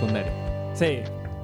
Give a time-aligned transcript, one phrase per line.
[0.00, 0.32] Secundaria.
[0.74, 0.98] Sí.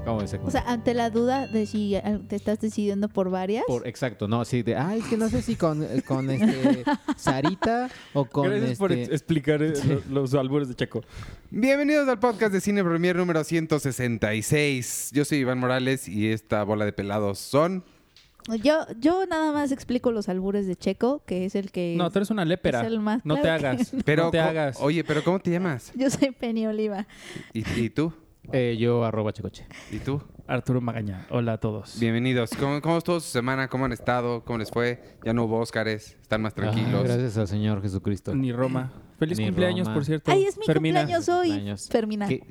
[0.05, 0.63] Como de O secundaria.
[0.63, 1.97] sea, ante la duda de si
[2.29, 3.65] te estás decidiendo por varias.
[3.67, 6.83] Por, exacto, no, sí, de, ay, es que no sé si con, eh, con este,
[7.17, 9.05] Sarita o con Gracias por este...
[9.05, 11.03] ex- explicar eh, lo- los albures de Checo.
[11.51, 15.11] Bienvenidos al podcast de Cine Premier número 166.
[15.15, 17.85] Yo soy Iván Morales y esta bola de pelados son...
[18.61, 21.95] Yo, yo nada más explico los albures de Checo, que es el que.
[21.97, 22.81] No, tú eres una lépera.
[22.81, 23.93] es el más- No te claro hagas.
[24.05, 24.79] Pero, no te hagas.
[24.81, 25.93] Oye, pero ¿cómo te llamas?
[25.95, 27.07] Yo soy Penny Oliva.
[27.53, 28.13] ¿Y, y tú?
[28.51, 29.67] Eh, yo arroba checoche.
[29.93, 30.21] ¿Y tú?
[30.49, 31.27] Arturo Magaña.
[31.31, 31.99] Hola a todos.
[32.01, 32.51] Bienvenidos.
[32.59, 33.69] ¿Cómo, ¿Cómo estuvo su semana?
[33.69, 34.45] ¿Cómo han estado?
[34.45, 35.17] ¿Cómo les fue?
[35.25, 36.17] Ya no hubo Óscares.
[36.21, 37.05] ¿Están más Ah, tranquilos?
[37.05, 38.35] gracias al Señor Jesucristo.
[38.35, 38.93] Ni Roma.
[39.19, 39.95] Feliz Ni cumpleaños, Roma.
[39.95, 40.33] por cierto.
[40.33, 41.01] Ay, es mi Fermina.
[41.01, 41.49] cumpleaños hoy.
[41.49, 41.89] Cumpleaños.
[41.89, 42.27] Fermina.
[42.29, 42.43] ¿Qué-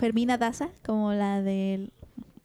[0.00, 1.92] Fermina Daza, como la del,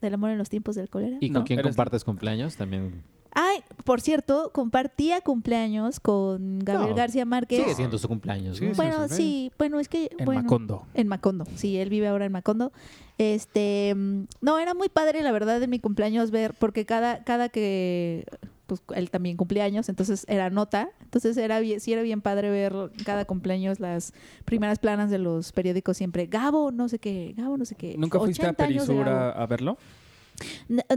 [0.02, 1.18] del amor en los tiempos del cólera.
[1.22, 2.58] ¿Y con No, quién compartes cumpleaños?
[2.58, 3.02] También
[3.36, 7.62] Ay, por cierto, compartía cumpleaños con Gabriel No, García Márquez.
[7.62, 8.60] sigue siendo su cumpleaños.
[8.76, 9.16] Bueno, sí.
[9.16, 10.12] sí, bueno, es que.
[10.18, 10.86] En bueno, Macondo.
[10.94, 12.72] En Macondo, sí, él vive ahora en Macondo.
[13.18, 17.50] Este, mm, no, era muy padre, la verdad, en mi cumpleaños ver, porque cada, cada
[17.50, 18.26] que,
[18.68, 22.74] pues él también cumpleaños, entonces era nota, entonces era bien, sí era bien padre ver
[23.06, 24.14] cada cumpleaños las
[24.46, 27.96] primeras planas de los periódicos siempre, Gabo, no sé qué, Gabo, no sé qué.
[27.98, 29.78] ¿Nunca fuiste a 80 años de Perisur a verlo?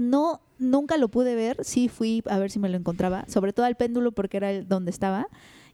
[0.00, 1.58] No, nunca lo pude ver.
[1.62, 3.24] Sí fui a ver si me lo encontraba.
[3.28, 5.28] Sobre todo al péndulo porque era el donde estaba.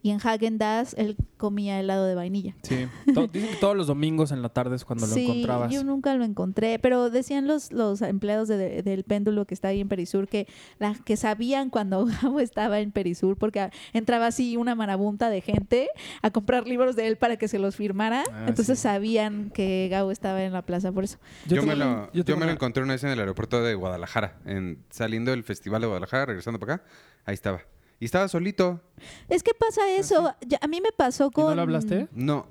[0.04, 2.56] Y en Hagen Dazs él comía helado de vainilla.
[2.62, 2.88] Sí.
[3.14, 5.72] To- dicen que todos los domingos en la tarde es cuando lo sí, encontrabas.
[5.72, 6.80] yo nunca lo encontré.
[6.80, 10.48] Pero decían los, los empleados de- de- del péndulo que está ahí en Perisur que,
[10.80, 15.88] la, que sabían cuando Gabo estaba en Perisur porque entraba así una marabunta de gente
[16.20, 18.24] a comprar libros de él para que se los firmara.
[18.32, 18.82] Ah, Entonces sí.
[18.82, 21.18] sabían que Gabo estaba en la plaza por eso.
[21.46, 24.36] Yo, me lo, yo tengo me lo encontré una vez en el aeropuerto de Guadalajara.
[24.46, 26.84] En, saliendo del Festival de Guadalajara, regresando para acá.
[27.24, 27.60] Ahí estaba.
[28.02, 28.80] Y estaba solito.
[29.28, 30.34] Es que pasa eso.
[30.44, 31.44] Ya- a mí me pasó ¿Y con...
[31.46, 32.08] no le hablaste?
[32.12, 32.46] No.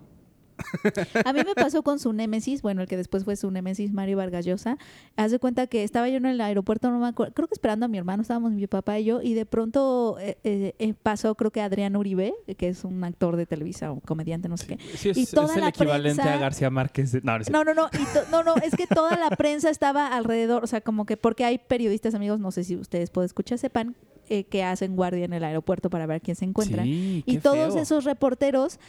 [1.26, 4.18] A mí me pasó con su némesis, bueno, el que después fue su némesis, Mario
[4.18, 4.78] Vargas Llosa.
[5.16, 7.86] Haz de cuenta que estaba yo en el aeropuerto, no me acuerdo, creo que esperando
[7.88, 11.34] a mi hermano, estábamos mi papá y yo, y de pronto eh, eh, eh, pasó,
[11.34, 14.78] creo que Adrián Uribe, que es un actor de Televisa o comediante, no sé qué.
[14.96, 17.12] Sí, es, Y es toda el la equivalente prensa- a García Márquez.
[17.12, 19.32] de- No, no, es No, no, no, y to- no, no, es que toda la
[19.36, 23.10] prensa estaba alrededor, o sea, como que porque hay periodistas amigos, no sé si ustedes
[23.10, 23.96] pueden escuchar, sepan,
[24.34, 26.84] eh, que hacen guardia en el aeropuerto para ver quién se encuentra.
[26.84, 27.84] Sí, Y todos feo.
[27.84, 28.80] esos reporteros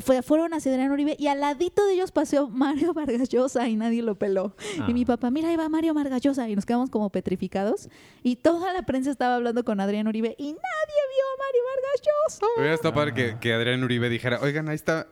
[0.00, 3.76] fue- fueron hacia Adrián Uribe y al ladito de ellos pasó Mario Vargas Llosa y
[3.76, 4.56] nadie lo peló.
[4.80, 4.86] Ah.
[4.88, 7.88] Y mi papá, mira, ahí va Mario Vargas Llosa y nos quedamos como petrificados.
[8.22, 12.02] Y toda la prensa estaba hablando con Adrián Uribe y nadie vio a Mario Vargas
[12.02, 12.46] Llosa.
[12.58, 15.06] Hubiera estado padre que, que Adrián Uribe dijera, oigan, ahí está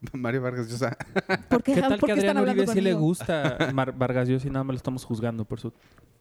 [0.12, 0.96] Mario Vargas Llosa.
[1.48, 4.28] ¿Por qué, ¿Qué tal por que qué están Adrián Uribe sí le gusta Mar- Vargas
[4.28, 5.72] Llosa y nada más lo estamos juzgando por, su,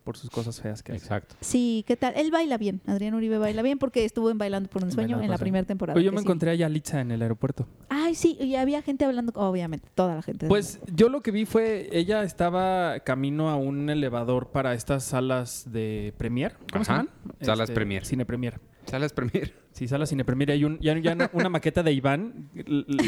[0.04, 1.02] por sus cosas feas que hace?
[1.04, 1.36] Exacto.
[1.42, 2.14] Sí, ¿qué tal?
[2.16, 2.82] Él baila bien.
[2.88, 5.66] Adrián Uribe baila bien porque estuvo en Bailando por un sueño Bailando en la primera
[5.68, 5.96] temporada.
[5.96, 6.26] Oye, yo que me sí.
[6.28, 7.68] encontré a Yalitza en el aeropuerto.
[7.90, 10.48] Ay, sí, y había gente hablando, obviamente, toda la gente.
[10.48, 15.66] Pues yo lo que vi fue, ella estaba camino a un elevador para estas salas
[15.72, 16.56] de premier.
[16.72, 17.14] ¿Cómo se Ajá, llaman?
[17.34, 18.06] Este, salas premier.
[18.06, 18.60] Cine premier.
[18.86, 19.54] Salas Premier.
[19.78, 20.50] Sí, salas cine premier.
[20.50, 22.50] Y hay un, ya, ya una, una maqueta de Iván,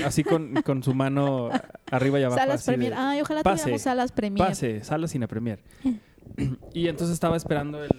[0.06, 1.50] así con, con su mano
[1.90, 2.40] arriba y abajo.
[2.40, 2.94] Salas así de, Premier.
[2.96, 4.48] Ay, ojalá pase, tuviéramos salas Premier.
[4.48, 5.60] Pase, sala cine premier.
[6.74, 7.90] y entonces estaba esperando el,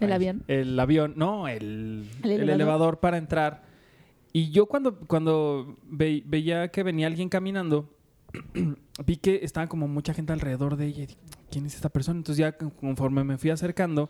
[0.00, 0.42] El Ay, avión.
[0.48, 2.54] El avión, no, el, El el elevador.
[2.54, 3.00] elevador.
[3.00, 3.62] para entrar.
[4.32, 7.90] Y yo cuando, cuando ve- veía que venía alguien caminando,
[9.06, 11.02] vi que estaba como mucha gente alrededor de ella.
[11.02, 11.18] y dije,
[11.50, 12.18] ¿Quién es esta persona?
[12.18, 14.08] Entonces ya con- conforme me fui acercando,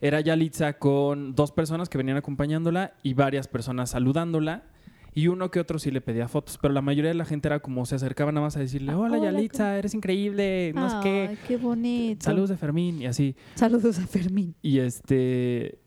[0.00, 4.64] era Yalitza con dos personas que venían acompañándola y varias personas saludándola.
[5.12, 7.58] Y uno que otro sí le pedía fotos, pero la mayoría de la gente era
[7.58, 11.26] como se acercaba nada más a decirle, hola, Hola, Yalitza, eres increíble, no sé.
[11.30, 12.24] Ay, qué bonito.
[12.24, 13.34] Saludos de Fermín y así.
[13.56, 14.54] Saludos a Fermín.
[14.62, 15.80] Y este.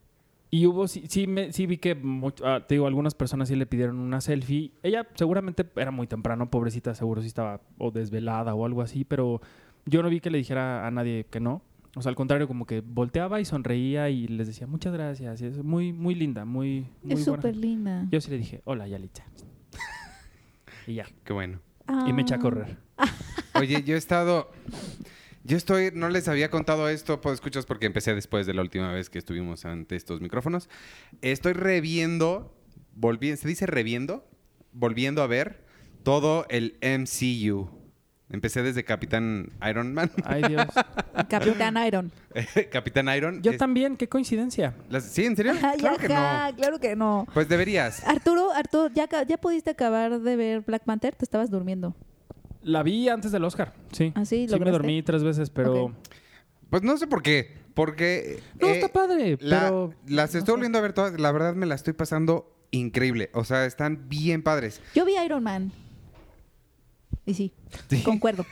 [0.51, 1.97] Y hubo, sí, sí, me- sí vi que,
[2.43, 4.71] ah, te digo, algunas personas sí le pidieron una selfie.
[4.83, 9.41] Ella seguramente era muy temprano, pobrecita, seguro sí estaba o desvelada o algo así, pero
[9.85, 11.63] yo no vi que le dijera a nadie que no.
[11.95, 15.41] O sea, al contrario, como que volteaba y sonreía y les decía muchas gracias.
[15.41, 18.07] Y es muy, muy linda, muy, muy Es buena súper linda.
[18.11, 19.23] Yo sí le dije, hola, Yalitza.
[20.87, 21.05] y ya.
[21.23, 21.59] Qué bueno.
[22.07, 22.41] Y me eché a Ah.
[22.41, 22.77] correr.
[23.55, 24.51] Oye, yo he estado...
[25.43, 25.91] Yo estoy...
[25.93, 29.19] No les había contado esto, pues escuchas, porque empecé después de la última vez que
[29.19, 30.69] estuvimos ante estos micrófonos.
[31.21, 32.57] Estoy reviendo...
[32.95, 34.27] Volvi, ¿Se dice reviendo?
[34.71, 35.63] Volviendo a ver
[36.03, 37.69] todo el MCU.
[38.33, 40.11] Empecé desde Capitán Iron Man.
[40.25, 40.65] Ay, Dios.
[41.29, 42.11] Capitán Iron.
[42.71, 43.41] Capitán Iron.
[43.43, 44.73] Yo Es- también, qué coincidencia.
[44.89, 45.53] las- ¿Sí, en serio?
[45.77, 46.55] Claro que no.
[46.57, 47.27] claro que no.
[47.33, 48.03] Pues deberías.
[48.07, 51.15] Arturo, Arturo, ¿ya, ¿ya pudiste acabar de ver Black Panther?
[51.15, 51.95] Te estabas durmiendo.
[52.63, 54.11] La vi antes del Oscar, sí.
[54.15, 54.47] ¿Ah, sí?
[54.47, 54.71] Sí, me ¿Lograste?
[54.71, 55.93] dormí tres veces, pero...
[56.71, 57.61] Pues no sé por qué.
[57.75, 58.39] Porque...
[58.59, 59.93] No, eh, está padre, la- pero...
[60.07, 61.19] las estoy volviendo a ver todas.
[61.19, 63.29] La verdad me la estoy pasando increíble.
[63.33, 64.81] O sea, están bien padres.
[64.95, 65.71] Yo vi Iron Man.
[67.25, 67.53] Y sí,
[67.89, 68.01] Sí.
[68.03, 68.45] concuerdo.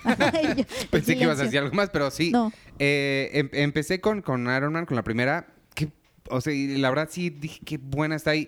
[0.58, 2.32] Yo, Pensé que ibas a decir algo más, pero sí.
[2.32, 2.52] No.
[2.80, 5.48] Eh, em- empecé con, con Iron Man, con la primera.
[5.76, 5.90] Que,
[6.30, 8.48] o sea, y la verdad sí dije qué buena está ahí.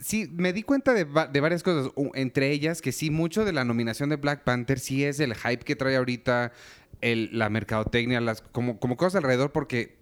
[0.00, 1.90] Sí, me di cuenta de, va- de varias cosas.
[2.14, 5.64] Entre ellas, que sí, mucho de la nominación de Black Panther sí es el hype
[5.64, 6.52] que trae ahorita,
[7.00, 9.96] el, la mercadotecnia, las, como, como cosas alrededor, porque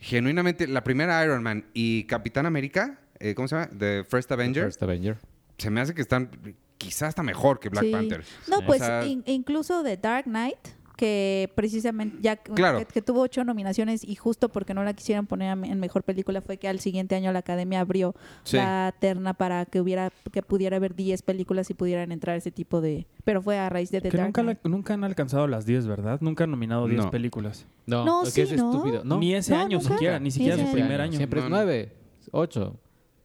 [0.00, 3.70] genuinamente la primera Iron Man y Capitán América, eh, ¿cómo se llama?
[3.78, 5.16] The First Avenger, First Avenger.
[5.56, 6.30] se me hace que están
[6.78, 7.90] quizás hasta mejor que Black Sí.
[7.92, 8.24] Panther.
[8.48, 8.62] No, Sí.
[8.66, 10.56] pues O sea- in- incluso de Dark Knight,
[10.96, 12.78] que precisamente ya que- Claro.
[12.80, 16.40] que, que tuvo ocho nominaciones y justo porque no la quisieran poner en mejor película
[16.40, 18.56] fue que al siguiente año la Academia abrió Sí.
[18.56, 22.80] la terna para que hubiera que pudiera haber 10 películas y pudieran entrar ese tipo
[22.80, 24.66] de pero fue a raíz de The Que Dark nunca, la- Knight.
[24.66, 26.18] nunca han alcanzado las 10, ¿verdad?
[26.20, 27.10] Nunca han nominado 10 No.
[27.12, 27.68] películas.
[27.86, 28.72] No, No, que sí, es ¿no?
[28.72, 29.04] estúpido.
[29.04, 29.92] No, Ni ese No, año nunca.
[29.94, 31.16] siquiera, ni siquiera su primer año.
[31.16, 31.56] Siempre No, es no.
[31.58, 31.92] nueve,
[32.32, 32.76] ocho,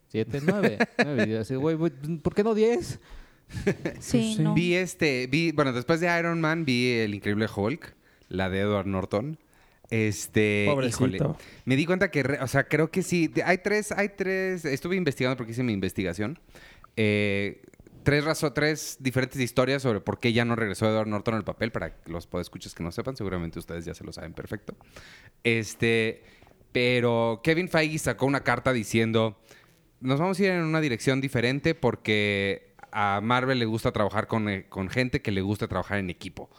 [0.10, 0.78] siete, nueve.
[1.04, 1.26] nueve.
[1.28, 1.92] Y yo así, güey, güey,
[2.22, 3.00] ¿por qué no diez?
[4.00, 4.42] Sí, sí.
[4.42, 4.54] no.
[4.54, 7.94] Vi este, vi, bueno, después de Iron Man vi El Increíble Hulk,
[8.30, 9.38] la de Edward Norton.
[9.90, 11.06] Este, Pobrecito.
[11.06, 11.36] híjole,
[11.66, 14.96] me di cuenta que, re- o sea, creo que sí, hay tres, hay tres, estuve
[14.96, 16.40] investigando porque hice mi investigación,
[16.96, 17.62] eh,
[18.02, 21.72] tres razo- tres diferentes historias sobre por qué ya no regresó Edward Norton al papel,
[21.72, 24.76] para los podescuchas que no sepan, seguramente ustedes ya se lo saben perfecto.
[25.44, 26.24] Este,
[26.72, 29.40] pero Kevin Feige sacó una carta diciendo,
[30.00, 34.48] nos vamos a ir en una dirección diferente porque a Marvel le gusta trabajar con,
[34.50, 36.50] eh, con gente que le gusta trabajar en equipo.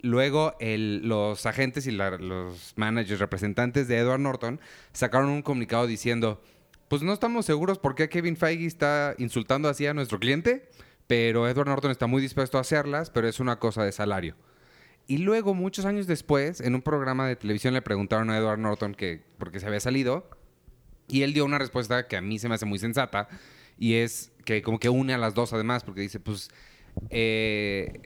[0.00, 4.60] Luego, el- los agentes y la- los managers representantes de Edward Norton
[4.92, 6.42] sacaron un comunicado diciendo,
[6.88, 10.68] pues no estamos seguros por qué Kevin Feige está insultando así a nuestro cliente,
[11.06, 14.36] pero Edward Norton está muy dispuesto a hacerlas, pero es una cosa de salario.
[15.08, 18.94] Y luego, muchos años después, en un programa de televisión le preguntaron a Edward Norton
[18.94, 20.28] que por qué se había salido,
[21.08, 23.28] y él dio una respuesta que a mí se me hace muy sensata,
[23.78, 26.48] y es que como que une a las dos además, porque dice, pues,
[27.10, 28.00] eh,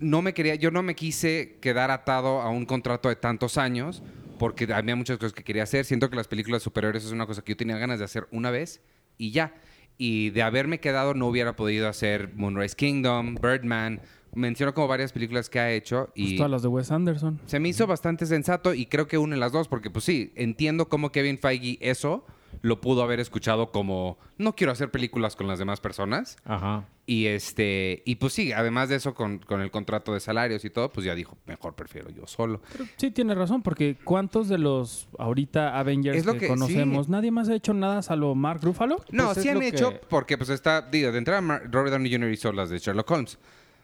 [0.00, 4.02] no me quería, yo no me quise quedar atado a un contrato de tantos años,
[4.38, 5.84] porque había muchas cosas que quería hacer.
[5.84, 8.50] Siento que las películas superiores es una cosa que yo tenía ganas de hacer una
[8.50, 8.80] vez
[9.16, 9.54] y ya.
[9.96, 14.00] Y de haberme quedado no hubiera podido hacer Moonrise Kingdom, Birdman.
[14.34, 17.40] Menciono como varias películas que ha hecho Pues y todas las de Wes Anderson.
[17.46, 20.88] se me hizo bastante sensato y creo que une las dos porque pues sí, entiendo
[20.88, 22.26] cómo Kevin Feige eso
[22.64, 26.84] lo pudo haber escuchado como no quiero hacer películas con las demás personas Ajá.
[27.04, 30.70] y este y pues sí, además de eso con, con el contrato de salarios y
[30.70, 32.62] todo, pues ya dijo, mejor prefiero yo solo.
[32.96, 37.12] Sí, tiene razón, porque ¿cuántos de los ahorita Avengers Es lo que, que- conocemos, sí.
[37.12, 38.96] nadie más ha hecho nada salvo Mark Ruffalo?
[39.10, 42.10] No, Pues es sí han hecho que- porque pues está digo, de entrada Robert Downey
[42.10, 42.32] Jr.
[42.32, 43.38] hizo las de Sherlock Holmes.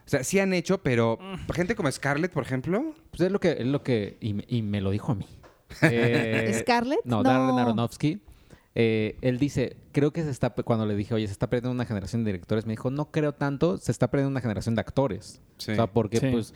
[0.07, 1.53] O sea, sí han hecho, pero Mm.
[1.53, 4.63] gente como Scarlett, por ejemplo, Pues es lo que, es lo que, y, me- y
[4.63, 5.27] me lo dijo a mí.
[5.83, 7.01] Eh, ¿Scarlett?
[7.05, 8.21] No, Darren Aronofsky.
[8.75, 11.85] Eh, él dice, creo que se está, cuando le dije, oye, se está perdiendo una
[11.87, 15.41] generación de directores, me dijo, no creo tanto, se está perdiendo una generación de actores.
[15.59, 15.73] Sí.
[15.73, 16.29] O sea, porque Sí.
[16.31, 16.55] pues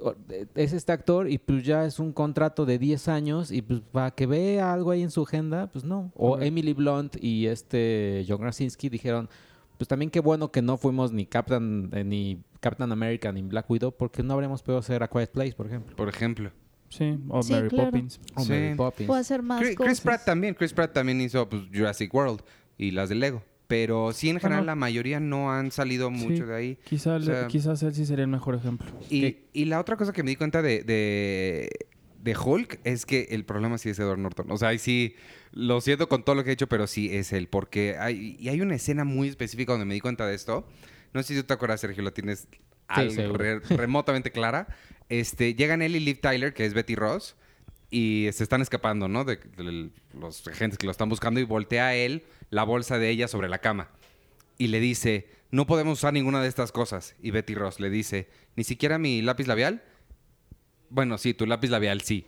[0.00, 0.14] o-
[0.56, 4.10] es este actor y pues ya es un contrato de 10 años y pues para
[4.10, 6.10] que vea algo ahí en su agenda, pues no.
[6.16, 6.38] O.
[6.40, 9.28] Emily Blunt y este John Krasinski dijeron,
[9.78, 13.70] pues también qué bueno que no fuimos ni Captain, eh, ni Captain America ni Black
[13.70, 15.94] Widow porque no habríamos podido hacer A Quiet Place, por ejemplo.
[15.94, 16.50] por ejemplo.
[16.96, 17.90] Sí, o Sí, Mary claro.
[17.90, 18.20] Poppins.
[18.34, 18.52] O Sí.
[18.52, 19.06] Mary Poppins.
[19.06, 19.90] Puedo hacer más Chris, cosas.
[19.90, 22.42] Chris Pratt también, Chris Pratt también hizo pues, Jurassic World
[22.78, 23.42] y las de Lego.
[23.66, 24.66] Pero sí, en general, Bueno.
[24.72, 26.48] la mayoría no han salido mucho Sí.
[26.48, 26.78] de ahí.
[26.84, 28.86] Quizá, O sea- quizás él sí sería el mejor ejemplo.
[29.10, 31.70] Y, y la otra cosa que me di cuenta de, de,
[32.22, 34.50] de Hulk es que el problema sí es Edward Norton.
[34.50, 35.14] O sea, ahí sí,
[35.50, 37.48] lo siento con todo lo que he hecho, pero sí es él.
[37.48, 40.68] Porque hay, y hay una escena muy específica donde me di cuenta de esto.
[41.14, 42.46] No sé si tú te acuerdas, Sergio, lo tienes
[42.88, 44.68] re- remotamente clara.
[45.20, 47.36] Este, llegan él y Liv Tyler, que es Betty Ross,
[47.90, 49.24] y se están escapando, ¿no?
[49.24, 53.10] De, de los agentes que lo están buscando y voltea a él la bolsa de
[53.10, 53.90] ella sobre la cama
[54.58, 57.14] y le dice, no podemos usar ninguna de estas cosas.
[57.20, 59.82] Y Betty Ross le dice, ni siquiera mi lápiz labial.
[60.90, 62.24] Bueno, sí, tu lápiz labial, sí.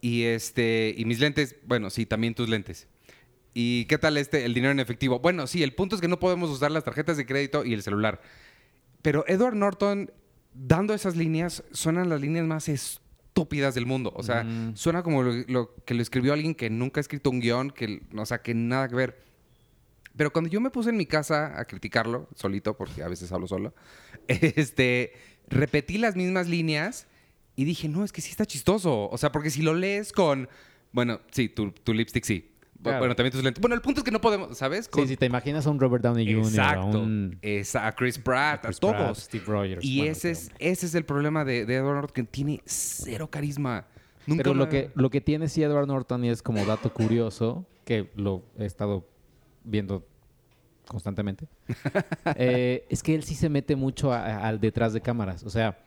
[0.00, 2.88] Y este, y mis lentes, bueno, sí, también tus lentes.
[3.52, 5.18] ¿Y qué tal este, el dinero en efectivo?
[5.18, 7.82] Bueno, sí, el punto es que no podemos usar las tarjetas de crédito y el
[7.82, 8.22] celular.
[9.02, 10.10] Pero Edward Norton,
[10.54, 14.12] dando esas líneas, suenan las líneas más estúpidas del mundo.
[14.14, 14.76] O sea, Mm.
[14.76, 18.02] suena como lo, lo que lo escribió alguien que nunca ha escrito un guion, que,
[18.16, 19.22] o sea, que nada que ver.
[20.16, 23.46] Pero cuando yo me puse en mi casa a criticarlo, solito, porque a veces hablo
[23.46, 23.74] solo,
[24.28, 25.12] este,
[25.48, 27.06] repetí las mismas líneas
[27.56, 29.08] y dije, no, es que sí está chistoso.
[29.08, 30.48] O sea, porque si lo lees con,
[30.92, 32.49] bueno, sí, tu, tu lipstick sí.
[32.82, 32.98] Claro.
[33.00, 33.60] Bueno, también tus lentes.
[33.60, 34.86] Bueno, el punto es que no podemos, ¿sabes?
[34.86, 37.00] Sí, Con- si te imaginas a un Robert Downey Jr., a Exacto.
[37.00, 38.94] un Esa- a Chris Pratt, a, Chris todos.
[38.96, 39.84] Pratt, Steve Rogers.
[39.84, 43.28] Y bueno, ese, es, ese es el problema de, de Edward Norton, que tiene cero
[43.30, 43.86] carisma.
[44.26, 47.66] Nunca Pero lo que, lo que tiene sí Edward Norton y es como dato curioso,
[47.84, 49.06] que lo he estado
[49.64, 50.06] viendo
[50.86, 51.48] constantemente,
[52.36, 55.44] eh, es que él sí se mete mucho a- a- al detrás de cámaras.
[55.44, 55.78] O sea,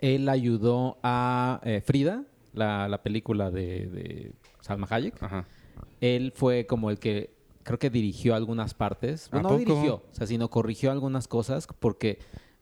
[0.00, 5.22] él ayudó a eh, Frida, la, la película de, de Salma Hayek.
[5.22, 5.44] Ajá.
[6.00, 7.30] Él fue como el que
[7.62, 9.26] creo que dirigió algunas partes.
[9.28, 9.58] ¿A Bueno, no poco?
[9.74, 12.18] dirigió, o sea, sino corrigió algunas cosas porque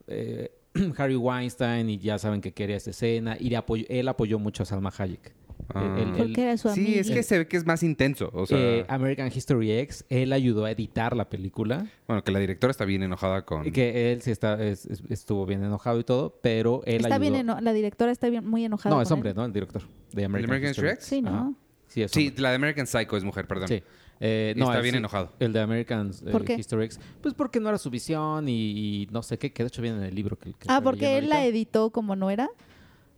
[0.08, 0.52] eh,
[0.98, 4.62] Harry Weinstein y ya saben que quería esa escena y le apoyó- él apoyó mucho
[4.62, 5.34] a Salma Hayek.
[5.74, 5.96] Ah.
[5.98, 6.86] Él- él- Porque era su amigo.
[6.86, 8.30] Sí, es que se ve que es más intenso.
[8.32, 11.86] O sea, eh, American History X, él ayudó a editar la película.
[12.06, 13.66] bueno, que la directora está bien enojada con...
[13.66, 17.14] Y Que él sí está, es- es- estuvo bien enojado y todo, pero él Está
[17.16, 17.20] ayudó.
[17.20, 18.94] bien, eno- la directora está bien, muy enojada.
[18.94, 19.36] No, es con hombre, él.
[19.36, 19.44] ¿no?
[19.44, 19.82] El director
[20.12, 21.04] de American, American History History X?
[21.06, 21.30] Sí, ¿no?
[21.30, 21.52] Ajá.
[21.88, 22.42] Sí, es Sí, hombre.
[22.42, 23.68] la de American Psycho es mujer, perdón.
[23.68, 23.82] Sí.
[24.18, 25.32] Eh, no, está bien sí, enojado.
[25.38, 26.54] El de American eh, ¿Por qué?
[26.54, 26.98] History X.
[27.20, 29.98] Pues porque no era su visión y, y no sé qué, que de hecho viene
[29.98, 32.48] en el libro que, que Ah, porque él la editó como no era.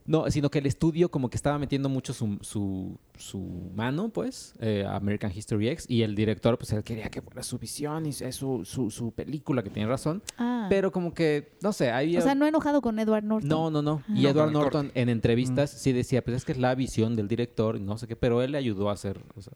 [0.09, 4.55] No, sino que el estudio como que estaba metiendo mucho su, su, su mano, pues,
[4.59, 8.07] eh, a American History X, y el director, pues, él quería que fuera su visión
[8.07, 10.67] y su, su, su película, que tiene razón, Ah.
[10.71, 12.17] pero como que, no sé, ahí...
[12.17, 13.49] o sea, no enojado con Edward Norton.
[13.49, 14.03] No, no, no.
[14.09, 14.13] Ah.
[14.17, 17.29] Y No, Edward Norton en entrevistas sí decía, pues es que es la visión del
[17.29, 19.53] director y no sé qué, pero él le ayudó a hacer o sea,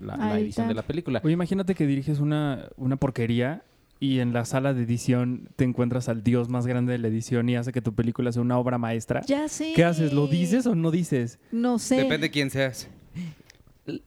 [0.00, 1.20] la, la edición de la película.
[1.24, 3.64] Oye, imagínate que diriges una, una porquería
[4.00, 7.48] y en la sala de edición te encuentras al dios más grande de la edición
[7.48, 9.22] y hace que tu película sea una obra maestra.
[9.26, 9.72] Ya sé.
[9.74, 10.12] ¿Qué haces?
[10.12, 11.38] ¿Lo dices o no dices?
[11.50, 11.96] No sé.
[11.96, 12.88] Depende de quién seas.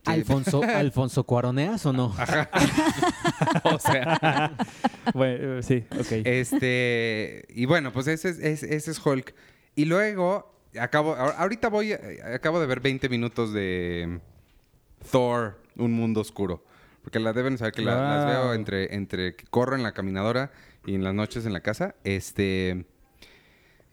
[0.05, 2.15] Alfonso, Alfonso Cuaroneas o no?
[3.63, 4.55] O sea,
[5.13, 6.11] bueno, sí, ok.
[6.25, 7.45] este...
[7.49, 9.33] Y bueno, pues ese es, es- ese es Hulk.
[9.75, 11.15] Y luego, acabo...
[11.15, 11.91] ahor- Ahorita voy...
[11.93, 14.19] eh, Acabo de ver 20 minutos de
[15.11, 16.63] Thor, Un Mundo Oscuro.
[17.03, 20.51] Porque la deben saber que la- las veo entre, entre que corro en la caminadora
[20.85, 21.95] y en las noches en la casa.
[22.03, 22.85] Este...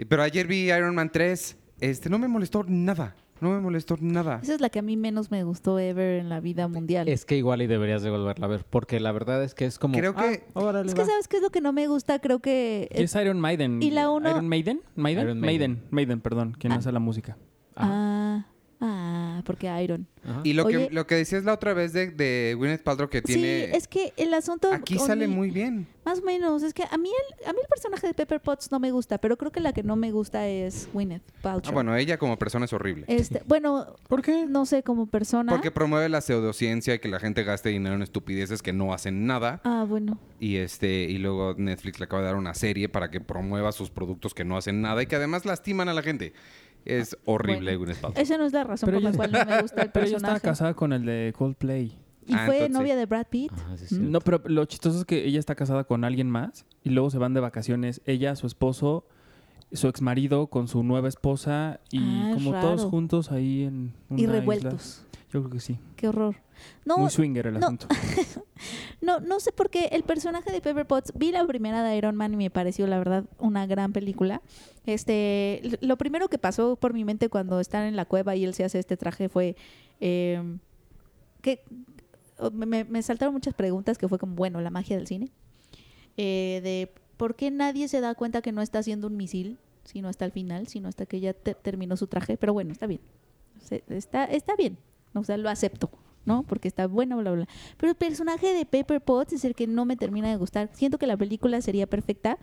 [0.08, 1.56] Pero ayer vi Iron Man 3.
[1.80, 3.16] Este, no me molestó nada.
[3.40, 4.40] No me molestó nada.
[4.42, 7.08] Esa es la que a mí menos me gustó ever en la vida mundial.
[7.08, 9.78] Es que igual y deberías de volverla a ver, porque la verdad es que es
[9.78, 9.96] como...
[9.96, 11.06] Creo que- ah, órale, Es que va.
[11.06, 12.18] ¿sabes qué es lo que no me gusta?
[12.18, 12.88] Creo que...
[12.90, 13.80] ¿Quién es Iron Maiden?
[13.80, 14.80] y la uno- ¿Iron Maiden?
[14.96, 15.24] ¿Maiden?
[15.24, 15.70] Iron Maiden.
[15.70, 15.88] Maiden.
[15.92, 16.56] Maiden, perdón.
[16.58, 17.36] ¿Quién hace la música?
[17.76, 18.46] Ajá, Ah,
[18.80, 20.06] ah, porque Iron.
[20.24, 20.40] ajá.
[20.44, 23.22] Y lo Oye- que, lo que decías la otra vez de, de Gwyneth Paltrow que
[23.22, 23.66] tiene...
[23.66, 24.72] Sí, es que el asunto...
[24.72, 25.86] Aquí sale mi- muy bien.
[26.04, 26.62] Más o menos.
[26.62, 29.18] Es que a mí, el, a mí el personaje de Pepper Potts no me gusta,
[29.18, 31.70] pero creo que la que no me gusta es Gwyneth Paltrow.
[31.70, 33.04] Ah, bueno, ella como persona es horrible.
[33.08, 34.46] Este, bueno, ¿Por qué?
[34.46, 35.52] no sé, como persona...
[35.52, 39.26] Porque promueve la pseudociencia y que la gente gaste dinero en estupideces que no hacen
[39.26, 39.60] nada.
[39.64, 40.18] Ah, bueno.
[40.40, 43.90] Y este y luego Netflix le acaba de dar una serie para que promueva sus
[43.90, 46.32] productos que no hacen nada y que además lastiman a la gente.
[46.88, 47.78] Es horrible, Bueno.
[47.80, 48.22] Gwyneth Paltrow.
[48.22, 50.16] Esa no es la razón Pero por la cual no me gusta el Pero ella
[50.16, 50.40] estaba personaje.
[50.40, 51.96] casada con el de Coldplay.
[52.26, 52.98] Y Ah, fue entonces novia sí.
[52.98, 53.52] de Brad Pitt.
[53.52, 53.76] Mm.
[53.76, 53.98] sí.
[54.00, 57.18] No, pero lo chistoso es que ella está casada con alguien más y luego se
[57.18, 58.00] van de vacaciones.
[58.04, 59.06] Ella, su esposo,
[59.72, 62.68] su ex marido con su nueva esposa y Ah, como raro.
[62.68, 64.32] todos juntos ahí en una y isla.
[64.34, 65.02] revueltos.
[65.32, 65.78] Yo creo que sí.
[65.96, 66.36] Qué horror.
[66.86, 67.66] No, Muy swinger el no.
[67.66, 67.86] asunto.
[69.02, 72.16] no, no sé por qué el personaje de Pepper Potts, vi la primera de Iron
[72.16, 74.40] Man y me pareció, la verdad, una gran película.
[74.86, 78.54] Este, lo primero que pasó por mi mente cuando están en la cueva y él
[78.54, 79.54] se hace este traje fue
[80.00, 80.42] eh,
[81.42, 81.62] que
[82.54, 85.28] me- me, me saltaron muchas preguntas que fue como, bueno, la magia del cine.
[86.16, 90.08] Eh, de por qué nadie se da cuenta que no está haciendo un misil, sino
[90.08, 92.38] hasta el final, sino hasta que ya te- terminó su traje.
[92.38, 93.00] Pero bueno, está bien.
[93.88, 94.78] Está, está bien.
[95.14, 95.90] O sea, lo acepto,
[96.24, 96.42] ¿no?
[96.44, 97.48] Porque está bueno, bla, bla.
[97.76, 100.70] Pero el personaje de Pepper Potts es el que no me termina de gustar.
[100.72, 102.38] Siento que la película sería perfecta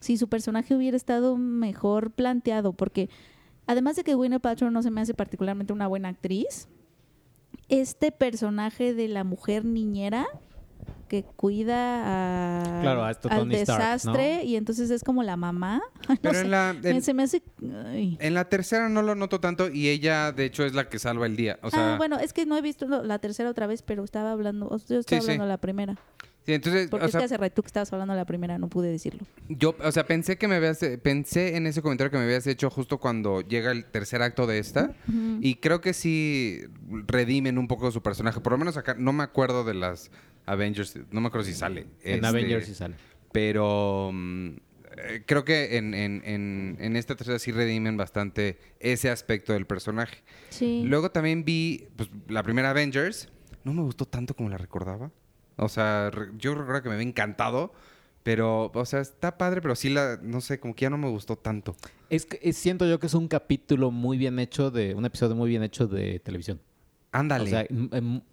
[0.00, 3.08] si su personaje hubiera estado mejor planteado, porque
[3.66, 6.68] además de que Gwyneth Paltrow no se me hace particularmente una buena actriz,
[7.68, 10.26] este personaje de la mujer niñera
[11.08, 15.36] que cuida a, Claro, a esto al Tony Stark, desastre y entonces es como la
[15.36, 15.80] mamá.
[16.08, 17.42] No Pero sé, en la, en, me- se me hace...
[17.86, 18.16] ay.
[18.20, 21.26] en la tercera no lo noto tanto y ella, de hecho, es la que salva
[21.26, 21.58] el día.
[21.62, 24.32] O sea, ah, bueno, es que no he visto la tercera otra vez, pero estaba
[24.32, 25.96] hablando, yo estaba Sí, hablando la primera.
[26.46, 28.56] Sí, entonces, Porque o es sea, que hace rato que estabas hablando de la primera,
[28.58, 29.26] no pude decirlo.
[29.48, 32.70] yo, o sea, pensé que me habías, pensé en ese comentario que me habías hecho
[32.70, 34.94] justo cuando llega el tercer acto de esta.
[35.40, 36.62] Y creo que sí
[37.06, 38.40] redimen un poco su personaje.
[38.40, 40.10] Por lo menos acá, no me acuerdo de las
[40.46, 41.82] Avengers, no me acuerdo si sale.
[42.02, 42.94] En Este, Avengers sí sale.
[43.32, 44.48] Pero mm,
[44.96, 49.66] eh, creo que en, en, en, en esta tercera sí redimen bastante ese aspecto del
[49.66, 50.22] personaje.
[50.48, 50.82] Sí.
[50.86, 53.28] Luego también vi pues, la primera Avengers.
[53.64, 55.10] No me gustó tanto como la recordaba.
[55.56, 57.72] O sea, yo recuerdo que me había encantado.
[58.22, 61.08] Pero, o sea, está padre, pero sí la, no sé, como que ya no me
[61.08, 61.76] gustó tanto.
[62.10, 64.96] Es que es- siento yo que es un capítulo muy bien hecho de...
[64.96, 66.60] Un episodio muy bien hecho de televisión.
[67.12, 67.66] Ándale, O sea,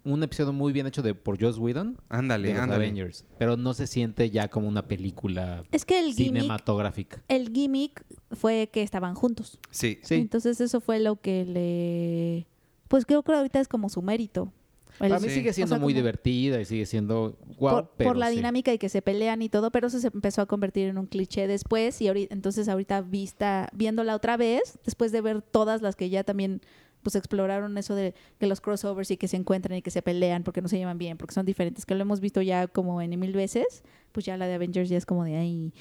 [0.02, 2.84] un episodio muy bien hecho de por Joss Whedon ándale, de los ándale.
[2.86, 3.24] Avengers.
[3.38, 7.22] Pero no se siente ya como una película Es que el gimmick, cinematográfica.
[7.28, 9.60] el gimmick fue que estaban juntos.
[9.70, 10.00] Sí.
[10.02, 10.16] Sí.
[10.16, 12.46] Entonces eso fue lo que le...
[12.88, 14.52] Pues creo que ahorita es como su mérito.
[15.00, 15.34] El- Para mí Sí.
[15.34, 18.30] sigue siendo o sea, muy como- divertida y sigue siendo guau, por, pero por la
[18.30, 18.36] sí.
[18.36, 21.06] dinámica y que se pelean y todo, pero eso se empezó a convertir en un
[21.06, 25.96] cliché después y ahorita, entonces ahorita vista, viéndola otra vez, después de ver todas las
[25.96, 26.60] que ya también
[27.02, 30.42] pues exploraron eso de que los crossovers y que se encuentran y que se pelean
[30.42, 33.18] porque no se llevan bien, porque son diferentes, que lo hemos visto ya como en
[33.20, 33.82] mil veces,
[34.12, 35.74] pues ya la de Avengers ya es como de ahí,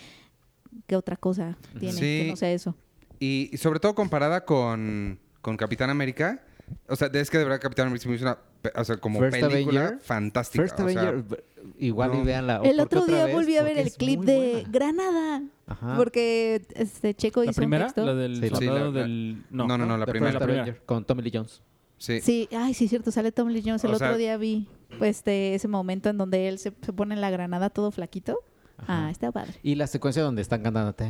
[0.87, 1.99] ¿qué otra cosa tiene Sí.
[2.23, 2.75] que no sea eso?
[3.19, 6.43] Y, y sobre todo comparada con, con Capitán América.
[6.89, 8.37] O sea, es que de verdad Capitán América se me hizo una...
[8.75, 9.99] O sea, como First película Avenger.
[10.03, 10.63] fantástica.
[10.63, 11.43] First o sea, Avenger,
[11.79, 12.21] igual no.
[12.21, 12.61] y veanla.
[12.63, 15.95] El otro día volví a ver el clip de Granada, Ajá.
[15.97, 17.85] porque este Checo ¿La hizo primera?
[17.85, 18.05] un texto.
[18.05, 19.43] La del Sí, la- soldado la- la- del...
[19.49, 20.31] no, no, no, la primera.
[20.31, 20.63] First La primera.
[20.63, 21.61] Avenger, con Tommy Lee Jones.
[21.97, 22.21] sí.
[22.21, 23.83] Sí, ay, sí, cierto, sale Tom Lee Jones.
[23.83, 24.67] El O otro sea- día vi
[24.97, 28.39] pues, este, ese momento en donde él se, se pone en la granada todo flaquito.
[28.77, 29.05] Ajá.
[29.07, 29.53] Ah, está padre.
[29.61, 31.07] Y la secuencia donde están cantando ta,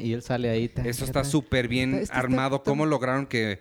[0.00, 0.68] y él sale ahí.
[0.68, 2.56] ta, Eso está súper bien Está- está- armado.
[2.56, 3.60] está- ¿Cómo lograron que,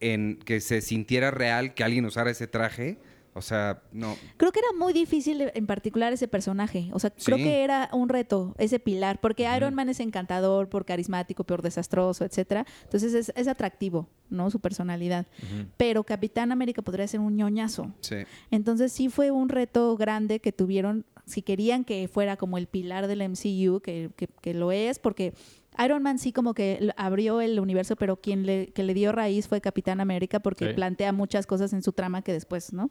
[0.00, 2.98] en, que se sintiera real que alguien usara ese traje?
[3.32, 4.16] O sea, no.
[4.38, 6.90] Creo que era muy difícil en particular ese personaje.
[6.92, 10.84] O sea, creo que era un reto, ese pilar, porque Iron Man es encantador, por
[10.84, 12.66] carismático, por desastroso, etcétera.
[12.82, 14.50] Entonces es, es atractivo, ¿no?
[14.50, 15.28] Su personalidad.
[15.76, 17.94] Pero Capitán América podría ser un ñoñazo.
[18.00, 18.16] Sí.
[18.50, 23.06] Entonces sí fue un reto grande que tuvieron, si querían que fuera como el pilar
[23.06, 25.34] del MCU, que, que- que lo es, porque
[25.84, 29.48] Iron Man sí como que abrió el universo, pero quien le, que le dio raíz
[29.48, 30.74] fue Capitán América, porque Sí.
[30.74, 32.90] plantea muchas cosas en su trama que después, ¿no?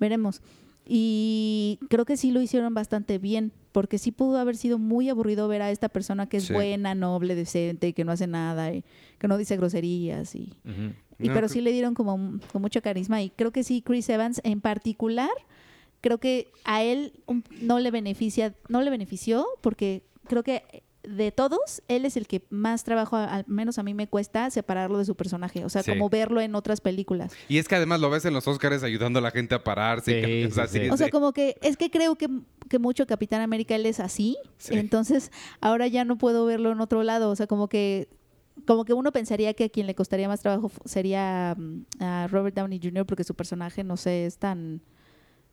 [0.00, 0.40] Veremos.
[0.84, 5.46] Y creo que sí lo hicieron bastante bien, porque sí pudo haber sido muy aburrido
[5.46, 6.52] ver a esta persona que es Sí.
[6.52, 8.84] buena, noble, decente, que no hace nada, y
[9.18, 10.92] que no dice groserías y, Ujú.
[11.20, 14.08] y No, pero sí le dieron como con mucho carisma y creo que sí Chris
[14.08, 15.30] Evans en particular
[16.00, 17.12] creo que a él
[17.60, 22.44] no le beneficia no le benefició porque creo que de todos él es el que
[22.50, 25.90] más trabajo al menos a mí me cuesta separarlo de su personaje o sea Sí.
[25.90, 29.18] como verlo en otras películas Y es que además lo ves en los Oscars ayudando
[29.18, 30.20] a la gente a pararse.
[30.20, 30.84] Sí, que- o sea, sí, sí.
[30.84, 31.10] sí, o sea sí.
[31.10, 32.28] como que es que creo que,
[32.68, 34.74] que mucho Capitán América él es así Sí.
[34.76, 38.08] entonces ahora ya no puedo verlo en otro lado o sea como que
[38.66, 42.54] como que uno pensaría que a quien le costaría más trabajo sería mm, a Robert
[42.54, 43.06] Downey Jr.
[43.06, 44.82] porque su personaje, no sé, es tan,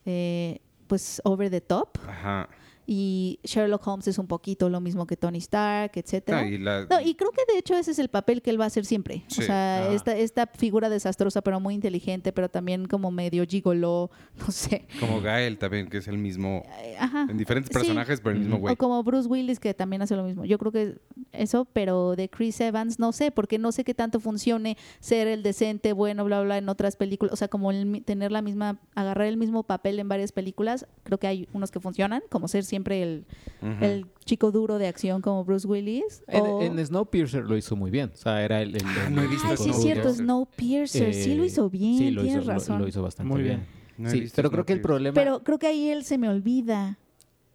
[0.05, 1.97] eh, pues, over the top.
[2.07, 2.49] Ajá.
[2.91, 6.41] Y Sherlock Holmes es un poquito lo mismo que Tony Stark, etcétera.
[6.41, 8.59] No, y la- No, y creo que de hecho ese es el papel que él
[8.59, 9.23] va a hacer siempre.
[9.27, 9.41] Sí.
[9.41, 9.93] O sea, Ajá.
[9.93, 14.87] esta, esta figura desastrosa, pero muy inteligente, pero también como medio gigolo, no sé.
[14.99, 16.63] Como Gael también, que es el mismo.
[16.81, 17.27] Eh, Ajá.
[17.29, 17.73] En diferentes Sí.
[17.77, 18.73] personajes, pero el mismo güey.
[18.73, 20.43] O como Bruce Willis, que también hace lo mismo.
[20.45, 20.97] Yo creo que
[21.31, 25.43] eso, pero de Chris Evans no sé, porque no sé qué tanto funcione ser el
[25.43, 27.33] decente, bueno, bla, bla, en otras películas.
[27.33, 30.87] O sea, como el tener la misma, agarrar el mismo papel en varias películas.
[31.03, 33.25] Creo que hay unos que funcionan, como ser siempre el,
[33.61, 33.83] Ujú.
[33.85, 36.23] el chico duro de acción como Bruce Willis.
[36.27, 38.11] En, o- en Snowpiercer lo hizo muy bien.
[38.13, 38.75] O sea, era el.
[38.75, 41.13] el- Ah, el- no he visto Ay, sí, es cierto, Snowpiercer.
[41.13, 42.81] sí lo Eh, hizo bien, sí, lo tienes hizo, lo- razón.
[42.81, 43.57] Lo, hizo bastante Muy bien.
[43.57, 43.79] bien.
[43.97, 45.13] No sí, pero creo que el problema.
[45.13, 46.97] Pero creo que ahí él se me olvida.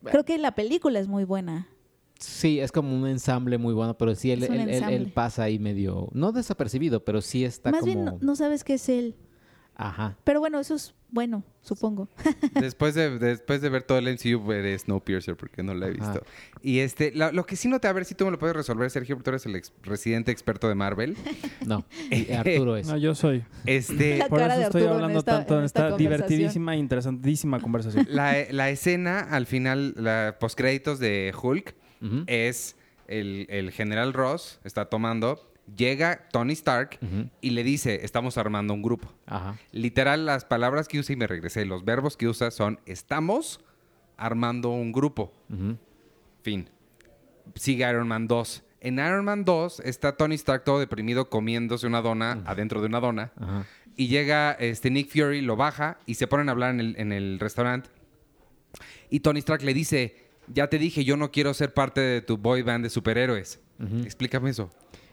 [0.04, 1.68] Creo que la película es muy buena.
[2.18, 5.58] Sí, es como un ensamble muy bueno, pero sí, él, él- él- él pasa ahí
[5.58, 6.08] medio.
[6.12, 7.92] No desapercibido, pero sí está Más como.
[7.92, 9.14] bien no, no sabes qué es él.
[9.76, 10.16] Ajá.
[10.24, 12.08] Pero bueno, eso es bueno, supongo.
[12.60, 16.12] Después de, después de ver todo el MCU, veré Snowpiercer porque no lo he Ajá.
[16.12, 16.26] visto.
[16.60, 18.90] Y este, lo, lo que sí noté, a ver si tú me lo puedes resolver,
[18.90, 21.16] Sergio, tú eres el ex- residente experto de Marvel.
[21.66, 21.84] No.
[22.38, 22.86] Arturo es.
[22.88, 23.44] No, yo soy.
[23.64, 27.60] Este, La Por cara eso de estoy hablando esta- tanto en esta divertidísima e interesantísima
[27.60, 28.06] conversación.
[28.10, 31.74] la, la escena al final, la postcréditos de Hulk,
[32.26, 35.40] es el, el general Ross, está tomando,
[35.76, 36.98] llega Tony Stark
[37.40, 39.12] y le dice, estamos armando un grupo.
[39.26, 39.56] Ajá.
[39.72, 43.60] Literal, las palabras que usa y me regresé, los verbos que usa son, estamos
[44.16, 45.32] armando un grupo.
[46.42, 46.68] Fin.
[47.54, 48.62] Sigue Iron Man 2.
[48.80, 53.00] En Iron Man 2 está Tony Stark todo deprimido comiéndose una dona adentro de una
[53.00, 53.32] dona.
[53.96, 57.12] Y llega este Nick Fury, lo baja y se ponen a hablar en el, en
[57.12, 57.90] el restaurante.
[59.08, 60.16] Y Tony Stark le dice,
[60.48, 63.60] ya te dije, yo no quiero ser parte de tu boy band de superhéroes.
[64.04, 64.70] Explícame eso.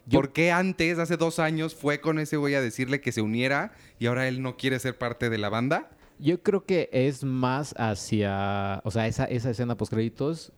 [0.07, 3.21] Yo- ¿Por qué antes, hace dos años, fue con ese güey a decirle que se
[3.21, 5.89] uniera y ahora él no quiere ser parte de la banda?
[6.19, 8.81] Yo creo que es más hacia.
[8.83, 10.51] O sea, esa, esa escena post créditos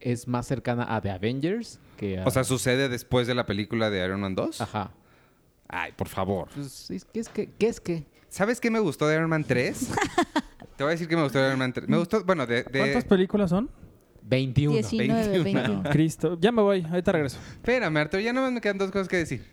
[0.00, 2.24] es más cercana a The Avengers que a.
[2.26, 4.60] O sea, sucede después de la película de Iron Man 2.
[4.62, 4.92] Ajá.
[5.68, 6.48] Ay, por favor.
[6.54, 7.50] Pues, es- ¿qué es que?
[7.58, 8.06] ¿Qué es que?
[8.28, 9.90] ¿Sabes qué me gustó de Iron Man 3?
[10.76, 11.88] Te voy a decir que me gustó de Iron Man 3.
[11.88, 12.62] Me gustó, bueno, de...
[12.62, 13.68] de- ¿Cuántas películas son?
[14.30, 14.72] 21.
[14.74, 15.42] 19, 21.
[15.42, 15.90] 21.
[15.90, 16.38] Cristo.
[16.40, 17.38] Ya me voy, ahorita regreso.
[17.52, 19.44] Espérame, Arturo, ya nomás me quedan dos cosas que decir.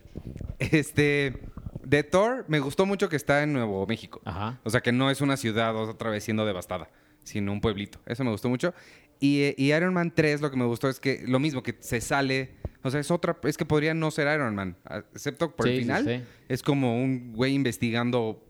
[0.58, 1.40] Este...
[1.84, 4.20] De Thor, me gustó mucho que está en Nuevo México.
[4.26, 4.60] Ajá.
[4.62, 6.90] O sea, que no es una ciudad otra vez siendo devastada,
[7.24, 7.98] sino un pueblito.
[8.04, 8.74] Eso me gustó mucho.
[9.20, 11.76] Y, eh, y Iron Man 3, lo que me gustó es que lo mismo, que
[11.80, 12.50] se sale...
[12.82, 13.38] O sea, es otra...
[13.42, 14.76] Es que podría no ser Iron Man,
[15.14, 16.04] excepto por Sí, el sí, final.
[16.04, 16.22] sí.
[16.50, 18.44] Es como un güey investigando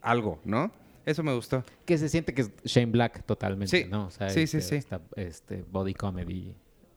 [0.00, 0.72] algo, ¿no?
[1.08, 1.64] Eso me gustó.
[1.86, 3.88] Que se siente que es Shane Black totalmente, Sí.
[3.88, 4.06] ¿no?
[4.06, 4.74] O sea, Sí, este, sí, sí.
[4.76, 6.54] esta- este body comedy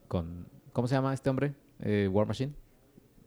[0.07, 0.45] con...
[0.73, 1.53] ¿Cómo se llama este hombre?
[1.79, 2.53] Eh, War Machine.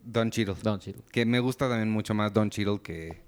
[0.05, 0.57] Don Cheadle.
[0.62, 1.03] Don Cheadle.
[1.11, 3.23] Que me gusta también mucho más Don Cheadle que...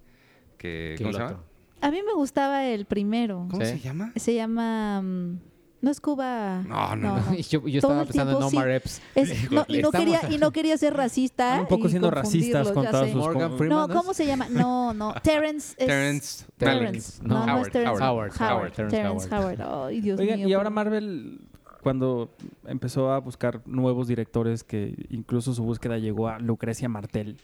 [0.98, 1.42] ¿Cómo se llama?
[1.80, 3.46] A mí me gustaba el primero.
[3.50, 3.72] ¿Cómo Sí.
[3.72, 4.12] se llama?
[4.16, 5.00] Se llama...
[5.02, 5.38] mm,
[5.82, 6.62] no es Cuba.
[6.66, 8.72] No, no, Y yo, yo estaba pensando en Omar sí.
[8.72, 9.02] Epps.
[9.14, 11.48] Es- no, y, no quería, y no quería ser racista.
[11.50, 13.12] Están un poco siendo racistas con todas sé.
[13.12, 13.88] sus Morgan Freeman.
[13.88, 14.48] No, ¿cómo se llama?
[14.50, 15.14] No, no.
[15.22, 15.74] Terrence.
[15.78, 17.22] es- Terrence Terrence.
[17.22, 18.02] No, No, no, Howard, es Terrence.
[18.04, 18.52] Howard, Howard.
[18.52, 19.60] Howard, Terrence Terrence Howard.
[19.60, 19.86] Howard.
[19.88, 20.48] Ay, Dios Oigan, mío.
[20.48, 21.40] y ahora Marvel,
[21.82, 22.34] cuando
[22.66, 27.36] empezó a buscar nuevos directores, que incluso su búsqueda llegó a Lucrecia Martel,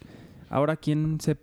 [0.51, 1.37] ahora quién se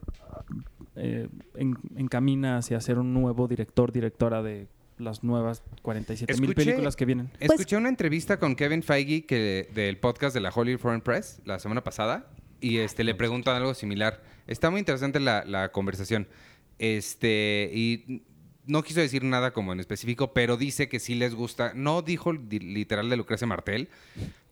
[0.95, 4.67] eh, en- encamina hacia ser un nuevo director, directora de
[4.99, 7.29] las nuevas 47 mil películas que vienen?
[7.39, 11.41] Pues- Escuché una entrevista con Kevin Feige que, del podcast de la Hollywood Foreign Press
[11.45, 12.29] la semana pasada
[12.62, 14.21] y este le preguntan algo similar.
[14.47, 16.27] Está muy interesante la, la conversación.
[16.77, 18.23] Este, y
[18.65, 21.73] no quiso decir nada como en específico, pero dice que sí les gusta.
[21.75, 23.89] No dijo di- literal de Lucrecia Martel,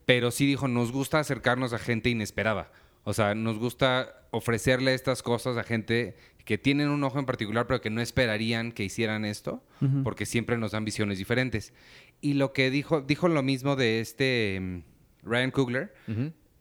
[0.06, 2.72] pero sí dijo, nos gusta acercarnos a gente inesperada.
[3.08, 7.66] O sea, nos gusta ofrecerle estas cosas a gente que tienen un ojo en particular,
[7.66, 9.64] pero que no esperarían que hicieran esto,
[10.04, 11.72] porque siempre nos dan visiones diferentes.
[12.20, 14.84] Y lo que dijo, dijo lo mismo de este mm,
[15.24, 15.94] Ryan Coogler,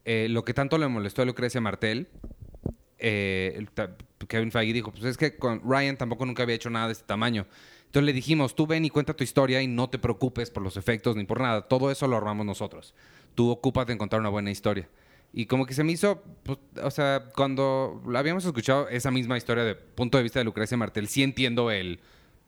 [0.05, 2.07] eh, lo que tanto le molestó a Lucrecia Martel,
[2.99, 3.67] eh,
[4.29, 7.07] Kevin Feige dijo, pues es que con Ryan tampoco nunca había hecho nada de este
[7.07, 7.49] tamaño.
[7.87, 10.77] Entonces le dijimos, tú ven y cuenta tu historia y no te preocupes por los
[10.77, 11.63] efectos ni por nada.
[11.63, 12.95] Todo eso lo armamos nosotros.
[13.35, 14.89] Tú ocúpate en contar una buena historia.
[15.39, 19.65] Y como que se me hizo, pues, o sea, cuando habíamos escuchado esa misma historia
[19.65, 22.01] de punto de vista de Lucrecia Martel, sí entiendo el,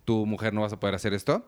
[0.07, 1.45] tu mujer no vas a poder hacer esto.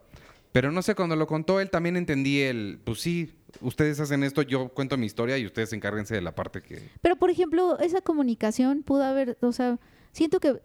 [0.53, 4.43] Pero no sé, cuando lo contó él también entendí el, pues sí, ustedes hacen esto,
[4.43, 6.91] yo cuento mi historia y ustedes encárguense de la parte que...
[7.01, 9.79] Pero, por ejemplo, esa comunicación pudo haber, o sea,
[10.13, 10.61] siento que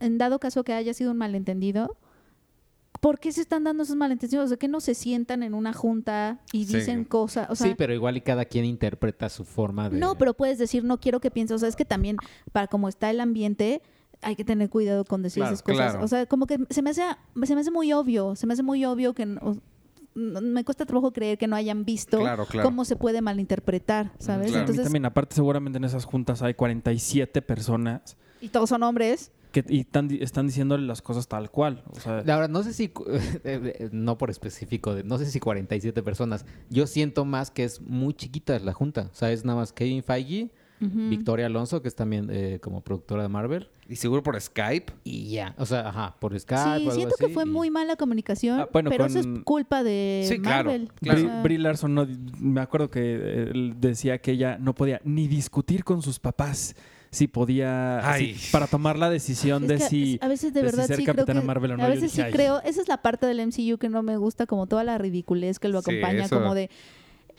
[0.00, 1.98] en dado caso que haya sido un malentendido,
[3.00, 4.46] ¿por qué se están dando esos malentendidos?
[4.46, 6.76] O sea, que no se sientan en una junta y Sí.
[6.76, 9.98] dicen cosas, o sea, sí, pero igual y cada quien interpreta su forma de...
[9.98, 12.16] no, pero puedes decir, no quiero que pienses, o sea, es que también,
[12.52, 13.82] para como está el ambiente,
[14.22, 15.90] hay que tener cuidado con decir Claro, esas cosas.
[15.92, 16.04] claro.
[16.04, 17.02] O sea, como que se me hace,
[17.44, 19.26] se me hace muy obvio, se me hace muy obvio que...
[19.26, 19.40] no-
[20.14, 22.68] no- me cuesta trabajo creer que no hayan visto Claro, claro.
[22.68, 24.46] cómo se puede malinterpretar, ¿sabes?
[24.46, 24.46] Claro.
[24.46, 28.82] A mí Entonces, también, aparte, seguramente en esas juntas hay 47 personas y todos son
[28.84, 29.32] hombres.
[29.54, 31.82] Que y están, di- están diciéndole las cosas tal cual.
[31.90, 33.06] O sea, Ahora, no sé si, cu-
[33.44, 36.44] eh, no por específico, de- no sé si 47 personas.
[36.68, 39.08] Yo siento más que es muy chiquita la junta.
[39.12, 40.50] O sea, es nada más Kevin Feige.
[40.80, 44.92] Victoria Alonso, que es también eh, como productora de Marvel, Y seguro por Skype.
[45.02, 45.54] y ya.
[45.56, 46.60] O sea, ajá, por Skype.
[46.60, 49.26] o Sí, algo siento que fue y- muy mala comunicación, Ah, bueno, pero eso es
[49.44, 50.90] culpa de Sí, claro, Marvel.
[51.00, 51.20] claro.
[51.20, 52.06] O Brie, sea, Brie Larson no,
[52.38, 56.76] me acuerdo que eh, él decía que ella no podía ni discutir con sus papás
[57.14, 58.34] si podía Ay.
[58.34, 60.86] si- para tomar la decisión es de que si a veces de de si verdad
[60.88, 61.84] ser sí creo Capitana que Marvel o no.
[61.84, 62.32] a veces dije, sí "Ay".
[62.32, 65.58] creo, esa es la parte del MCU que no me gusta, como toda la ridiculez
[65.58, 66.38] que lo Sí, acompaña, eso.
[66.38, 66.68] como de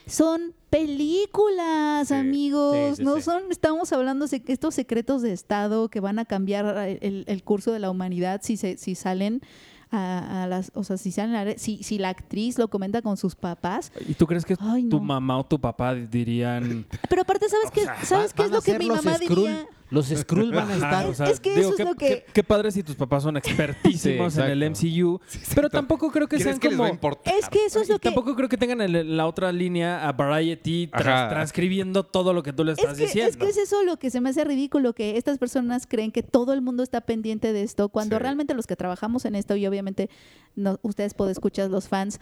[0.07, 2.13] son películas, Sí.
[2.13, 3.21] amigos, Sí, sí, no sí.
[3.23, 6.65] son, estamos hablando de estos secretos de Estado que van a cambiar
[7.01, 9.41] el, el curso de la humanidad si se, si salen
[9.91, 13.17] a, a las, o sea, si salen la- si, si la actriz lo comenta con
[13.17, 17.47] sus papás, ¿Y tú crees que Ay, tu mamá o tu papá dirían pero aparte
[17.49, 19.67] sabes qué, sabes qué es lo que mi mamá diría.
[19.91, 21.05] Los Skrull van a estar.
[21.05, 22.95] o sea, Es que digo, eso es qué, lo que- qué- qué padre si tus
[22.95, 24.63] papás son expertísimos Sí, en el.
[24.63, 25.19] MCU,
[25.53, 27.19] pero tampoco creo que ¿Crees sean que les va a como?
[27.25, 30.07] Es que eso es y lo que tampoco creo que tengan el- la otra línea
[30.07, 33.29] a Variety tras- transcribiendo todo lo que tú le estás Es que, diciendo.
[33.29, 36.23] es que es eso lo que se me hace ridículo, que estas personas creen que
[36.23, 38.21] todo el mundo está pendiente de esto, cuando Sí.
[38.23, 40.09] realmente los que trabajamos en esto y obviamente
[40.55, 42.19] no, ustedes pueden escuchar los fans,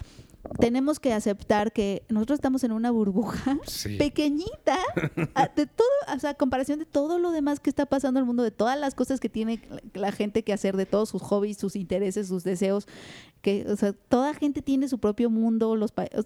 [0.60, 3.96] tenemos que aceptar que nosotros estamos en una burbuja Sí.
[3.96, 4.76] pequeñita
[5.34, 8.22] a- de todo, o sea, a comparación de todo lo demás que está pasando en
[8.22, 9.60] el mundo, de todas las cosas que tiene
[9.94, 12.86] la, gente que hacer, de todos sus hobbies, sus intereses, sus deseos,
[13.42, 16.24] que, o sea, toda gente tiene su propio mundo, los pa- o-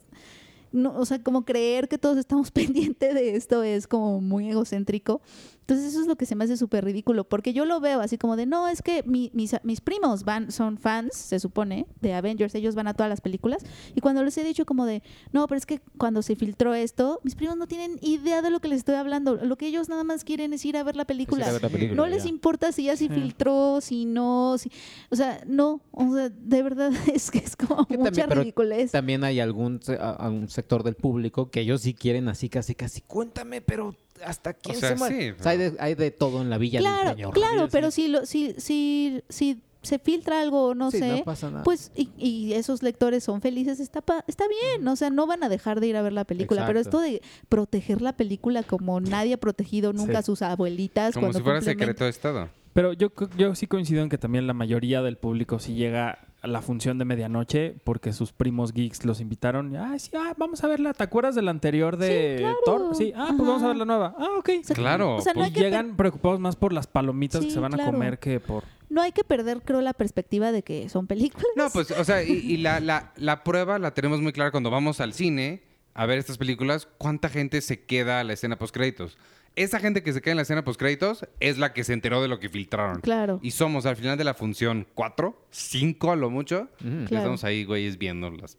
[0.71, 5.23] no, o sea, como creer que todos estamos pendientes de esto es como muy egocéntrico.
[5.69, 8.17] Entonces eso es lo que se me hace súper ridículo, porque yo lo veo así
[8.17, 12.15] como de, no, es que mi- mis, mis primos van, son fans, se supone, de
[12.15, 13.63] Avengers, ellos van a todas las películas,
[13.95, 17.21] y cuando les he dicho como de, no, pero es que cuando se filtró esto,
[17.23, 20.05] mis primos no tienen idea de lo que les estoy hablando, lo que ellos nada
[20.05, 21.53] más quieren es ir a ver la película.
[21.53, 22.31] ver la película, no les ya.
[22.31, 23.11] importa si ya se Sí.
[23.11, 24.73] filtró, si no, si,
[25.11, 28.91] o sea, no, o sea, de verdad es que es como Que mucha también- ridiculez.
[28.91, 33.61] También hay algún, algún sector del público que ellos sí quieren así, casi, casi, cuéntame,
[33.61, 35.21] pero ¿hasta quién sea, se muere?
[35.21, 37.35] sí, O sea, hay, de, hay de todo en la villa Claro, del señor.
[37.35, 41.51] claro, pero si, lo, si, si, si se filtra algo, no Sí, sé, no pasa
[41.51, 41.63] nada.
[41.63, 45.45] pues y, y esos lectores son felices, está, pa- está bien, o sea, no van
[45.45, 49.01] a dejar de ir a ver la película, pero esto de proteger la película como
[49.01, 50.19] nadie ha protegido nunca Sí.
[50.19, 52.49] a sus abuelitas Como cuando si fuera secreto de Estado.
[52.75, 56.63] Pero yo, yo sí coincido en que también la mayoría del público sí llega la
[56.63, 59.75] función de medianoche porque sus primos geeks los invitaron.
[59.77, 60.95] Ay, sí, ah, vamos a verla.
[60.95, 62.57] ¿Te acuerdas de la anterior de Sí, claro.
[62.65, 62.95] Thor?
[62.97, 64.15] Sí, ah, pues vamos a ver la nueva.
[64.19, 64.51] Ah, ok.
[64.61, 67.51] O sea, Claro, o sea, no, Pues que llegan preocupados más por las palomitas que
[67.51, 68.65] se van a comer que por...
[68.89, 71.47] no hay que perder, creo, la perspectiva de que son películas.
[71.57, 74.71] No, pues, o sea, y, y la, la- la prueba la tenemos muy clara cuando
[74.71, 75.63] vamos al cine
[75.95, 79.19] a ver estas películas, cuánta gente se queda a la escena post-créditos.
[79.57, 82.29] Esa gente que se queda en la escena post-créditos es la que se enteró de
[82.29, 83.01] lo que filtraron.
[83.01, 83.41] Claro.
[83.43, 86.69] Y somos al final de la función cuatro, cinco a lo mucho.
[86.79, 87.05] Claro.
[87.17, 88.57] Estamos ahí, güeyes, viéndolas.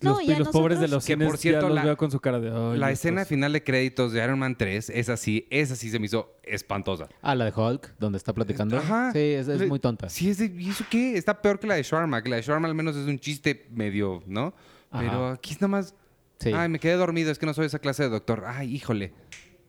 [0.00, 1.74] No, los y a los pobres de nosotros- los Que, cines por cierto, ya los
[1.76, 2.48] la- veo con su cara de...
[2.50, 3.04] "Ay, la estos".
[3.06, 6.36] escena final de créditos de Iron Man 3, esa sí, esa sí se me hizo
[6.42, 7.08] espantosa.
[7.22, 8.76] Ah, la de Hulk, donde está platicando.
[8.78, 9.12] Ajá.
[9.12, 10.08] Sí, es, es Le- muy tonta.
[10.08, 11.16] Sí, es de, ¿y eso qué?
[11.16, 13.66] Está peor que la de Shawarma, que la de Shawarma al menos es un chiste
[13.70, 14.52] medio, ¿no?
[14.90, 15.02] Ajá.
[15.04, 15.94] Pero aquí es nada más...
[16.40, 16.50] Sí.
[16.52, 18.42] Ay, me quedé dormido, es que no soy esa clase de doctor.
[18.46, 19.12] Ay, híjole.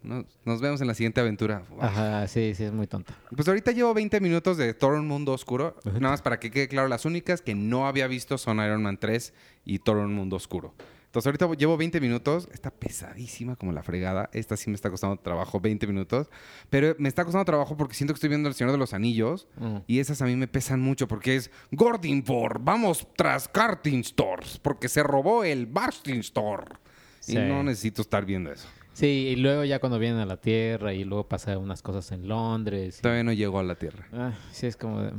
[0.04, 1.64] Nos, nos vemos en la siguiente aventura.
[1.80, 3.16] Ajá, sí, sí, es muy tonta.
[3.36, 5.76] Pues ahorita llevo 20 minutos de Thor Un Mundo Oscuro.
[5.86, 8.98] Nada más para que quede claro, las únicas que no había visto son Iron Man
[9.00, 9.34] 3
[9.66, 10.74] y Thor Un Mundo Oscuro.
[11.14, 12.50] Entonces ahorita llevo 20 minutos.
[12.52, 14.32] Está pesadísima como la fregada.
[14.34, 16.28] Esta sí me está costando trabajo, 20 minutos.
[16.72, 19.48] Pero me está costando trabajo porque siento que estoy viendo El Señor de los Anillos.
[19.58, 19.78] Mm.
[19.86, 24.90] Y esas a mí me pesan mucho porque es Gordinfor, vamos tras Karting Stores, porque
[24.90, 26.66] se robó el Barsting Store.
[27.20, 27.34] Sí.
[27.34, 28.68] Y no necesito estar viendo eso.
[28.94, 32.28] Sí, y luego ya cuando vienen a la Tierra y luego pasa unas cosas en
[32.28, 33.00] Londres.
[33.00, 34.06] y- Todavía no llegó a la Tierra.
[34.14, 35.02] Ah, sí, es como...
[35.02, 35.12] de-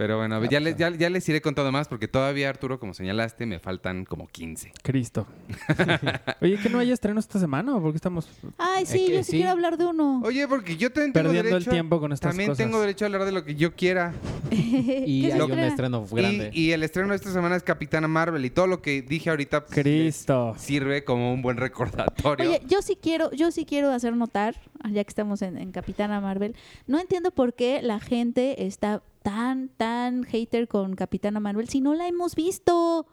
[0.00, 2.94] Pero bueno, Ah, ya, les, ya, ya les iré contando más porque todavía, Arturo, como
[2.94, 4.72] señalaste, me faltan como 15.
[4.82, 5.26] Cristo.
[6.40, 7.76] Oye, ¿que no hay estreno esta semana?
[7.76, 9.36] ¿O por qué estamos Ay, sí, que yo sí, sí.
[9.36, 10.22] quiero hablar de uno.
[10.24, 11.70] Oye, porque yo también tengo perdiendo derecho...
[11.70, 12.64] el tiempo con estas también cosas?
[12.64, 14.14] tengo derecho a hablar de lo que yo quiera.
[14.50, 16.50] Y ¿Qué se hay un estreno grande.
[16.54, 19.28] Y, y el estreno de esta semana es Capitana Marvel y todo lo que dije
[19.28, 20.54] ahorita pues, Cristo.
[20.56, 22.48] sirve como un buen recordatorio.
[22.48, 24.56] Oye, yo sí quiero, yo sí quiero hacer notar,
[24.90, 29.68] ya que estamos en, en Capitana Marvel, no entiendo por qué la gente está tan,
[29.68, 33.06] tan hater con Capitana Marvel si no la hemos visto.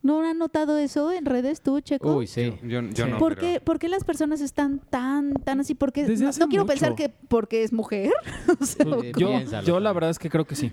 [0.00, 2.14] ¿No han notado eso en redes tú, Checo?
[2.16, 2.54] Uy, sí.
[2.62, 3.10] yo, yo Sí.
[3.10, 3.18] no.
[3.18, 5.74] ¿Por, pero- qué, por qué las personas están tan, tan así?
[5.74, 6.66] Porque no, quiero mucho.
[6.66, 8.12] pensar que porque es mujer.
[8.60, 9.32] o sea, Yo,
[9.64, 10.72] yo la verdad es que creo que sí.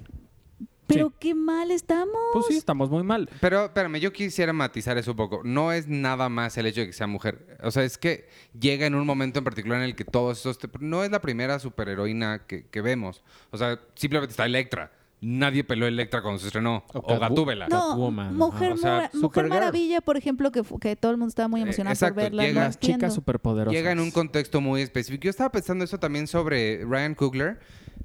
[0.87, 1.15] Pero sí.
[1.19, 2.15] qué mal estamos.
[2.33, 3.29] Pues sí, estamos muy mal.
[3.41, 5.41] Pero espérame, yo quisiera matizar eso un poco.
[5.43, 7.57] No es nada más el hecho de que sea mujer.
[7.63, 8.27] O sea, es que
[8.59, 10.57] llega en un momento en particular en el que todos esos...
[10.57, 13.23] te- No es la primera superheroína que, que vemos.
[13.51, 14.91] O sea, simplemente está Electra.
[15.21, 16.83] Nadie peló Electra cuando se estrenó.
[16.93, 17.67] O O, Gatúbela.
[17.67, 18.73] No, Catwoman, Mujer.
[18.73, 19.47] O sea, Mujer.
[19.47, 22.43] Maravilla, por ejemplo, que, que todo el mundo estaba muy Eh, emocionado exacto, por verla.
[22.43, 22.97] llega- Las entiendo.
[22.99, 23.73] chicas superpoderosas.
[23.73, 25.23] Llega en un contexto muy específico.
[25.23, 27.59] Yo estaba pensando eso también sobre Ryan Coogler.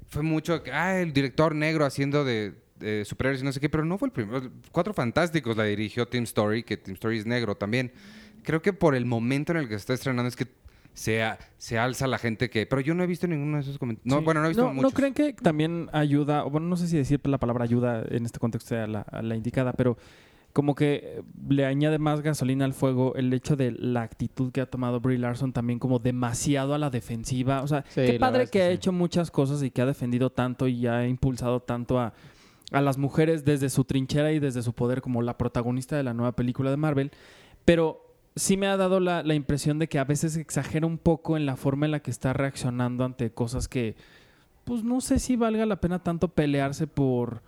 [0.07, 2.55] Fue mucho que, ah, el director negro haciendo de,
[3.05, 4.49] superhéroes y no sé qué, pero no fue el primero.
[4.71, 7.91] Cuatro Fantásticos la dirigió Tim Story, que Tim Story es negro también.
[8.43, 10.47] Creo que por el momento en el que se está estrenando es que
[10.93, 12.65] se, a- se alza la gente que...
[12.65, 14.11] Pero yo no he visto ninguno de esos comentarios.
[14.13, 14.25] No, Sí.
[14.25, 14.91] bueno, no he visto ¿No, muchos.
[14.91, 18.25] ¿No creen que también ayuda, o bueno, no sé si decir la palabra ayuda en
[18.25, 19.97] este contexto sea la, la indicada, pero
[20.53, 24.65] como que le añade más gasolina al fuego el hecho de la actitud que ha
[24.65, 27.61] tomado Brie Larson también como demasiado a la defensiva.
[27.61, 29.85] O sea, Sí, qué padre es que, que ha hecho muchas cosas y que ha
[29.85, 32.13] defendido tanto y ha impulsado tanto a,
[32.71, 36.13] a las mujeres desde su trinchera y desde su poder como la protagonista de la
[36.13, 37.11] nueva película de Marvel.
[37.65, 38.05] Pero
[38.35, 41.45] sí me ha dado la, la impresión de que a veces exagera un poco en
[41.45, 43.95] la forma en la que está reaccionando ante cosas que,
[44.63, 47.41] pues no sé si valga la pena tanto pelearse por,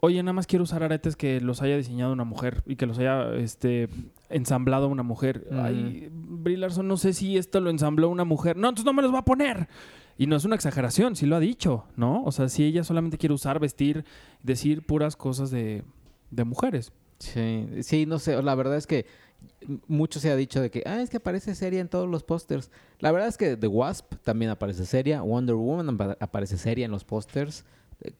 [0.00, 2.98] oye, nada más quiero usar aretes que los haya diseñado una mujer y que los
[2.98, 3.88] haya este,
[4.28, 5.46] ensamblado una mujer.
[5.52, 6.10] Ay,
[6.46, 8.56] Brie Larson, no sé si esto lo ensambló una mujer.
[8.56, 9.68] No, entonces no me los va a poner.
[10.16, 12.22] Y no es una exageración, sí lo ha dicho, ¿no?
[12.24, 14.04] O sea, si ella solamente quiere usar, vestir,
[14.44, 15.82] decir puras cosas de,
[16.30, 16.92] de mujeres.
[17.18, 18.40] Sí, sí, no sé.
[18.42, 19.06] La verdad es que
[19.88, 22.70] mucho se ha dicho de que, ah, es que aparece seria en todos los pósters.
[23.00, 25.22] La verdad es que The Wasp también aparece seria.
[25.22, 27.64] Wonder Woman apa- aparece seria en los pósters.
[28.02, 28.12] Eh,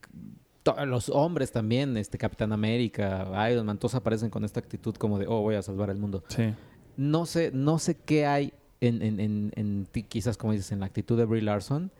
[0.84, 5.26] Los hombres también, este Capitán América, Iron Man, todos aparecen con esta actitud como de,
[5.28, 6.24] oh, voy a salvar el mundo.
[6.28, 6.52] Sí.
[6.96, 10.80] No sé, no sé qué hay en, en, en, en ti, quizás como dices, en
[10.80, 11.90] la actitud de Brie Larson,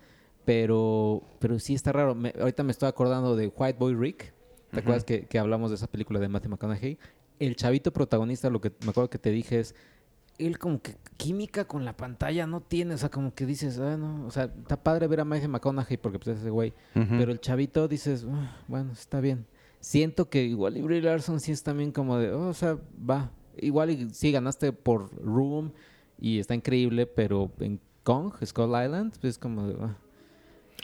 [0.44, 2.14] pero, pero sí está raro.
[2.14, 4.32] Me- ahorita me estoy acordando de White Boy Rick.
[4.70, 6.98] ¿Te acuerdas que, que hablamos de esa película de Matthew McConaughey?
[7.38, 9.74] El chavito protagonista, lo que me acuerdo que te dije es,
[10.38, 13.96] él como que química con la pantalla no tiene, o sea, como que dices, ah,
[13.96, 16.74] no, o sea, está padre ver a Matthew McConaughey porque pues es ese güey,
[17.18, 19.46] pero el chavito dices, "Ah, bueno, está bien.
[19.80, 22.76] Siento que igual y Brie Larson sí es también como de, oh, o sea,
[23.08, 23.30] va.
[23.60, 25.72] Igual y sí ganaste por Room
[26.18, 29.96] y está increíble, pero en Kong, Skull Island, pues es como de, ah.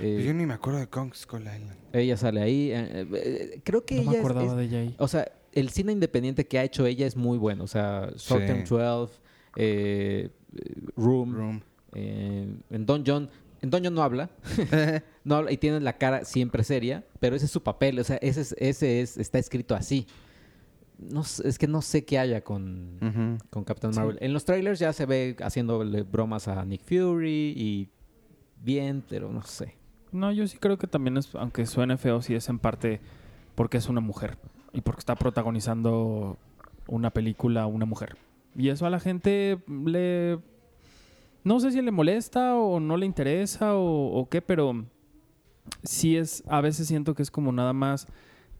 [0.00, 1.76] Eh, Yo ni me acuerdo de Kong Skull Island.
[1.92, 2.70] ella sale ahí.
[2.72, 4.94] eh, eh, creo que No ella me acordaba es, de ella ahí.
[4.98, 7.64] o sea, el cine independiente que ha hecho ella es muy bueno.
[7.64, 8.46] O sea, Short Sí.
[8.46, 9.12] Term 12,
[9.56, 10.30] eh,
[10.96, 11.60] Room, Room.
[11.94, 13.28] eh, en Don John.
[13.62, 14.28] Antonio no habla,
[15.24, 18.16] no habla y tiene la cara siempre seria, pero ese es su papel, o sea,
[18.16, 20.06] ese es, ese es, está escrito así.
[21.10, 22.98] No, sé- es que no sé qué haya con,
[23.50, 24.18] con Captain Marvel.
[24.20, 27.88] En los trailers ya se ve haciéndole bromas a Nick Fury y
[28.62, 29.74] bien, pero no sé.
[30.12, 33.00] No, yo sí creo que también es, aunque suene feo, sí es en parte
[33.54, 34.36] porque es una mujer
[34.72, 36.36] y porque está protagonizando
[36.86, 38.16] una película una mujer.
[38.54, 40.38] Y eso a la gente le...
[41.44, 44.84] No sé si le molesta o no le interesa o, o qué, pero
[45.82, 46.44] sí es...
[46.46, 48.06] A veces siento que es como nada más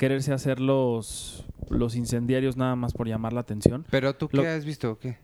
[0.03, 3.87] quererse hacer los, los incendiarios nada más por llamar la atención.
[3.89, 5.19] Pero tú qué Lo- has visto o qué?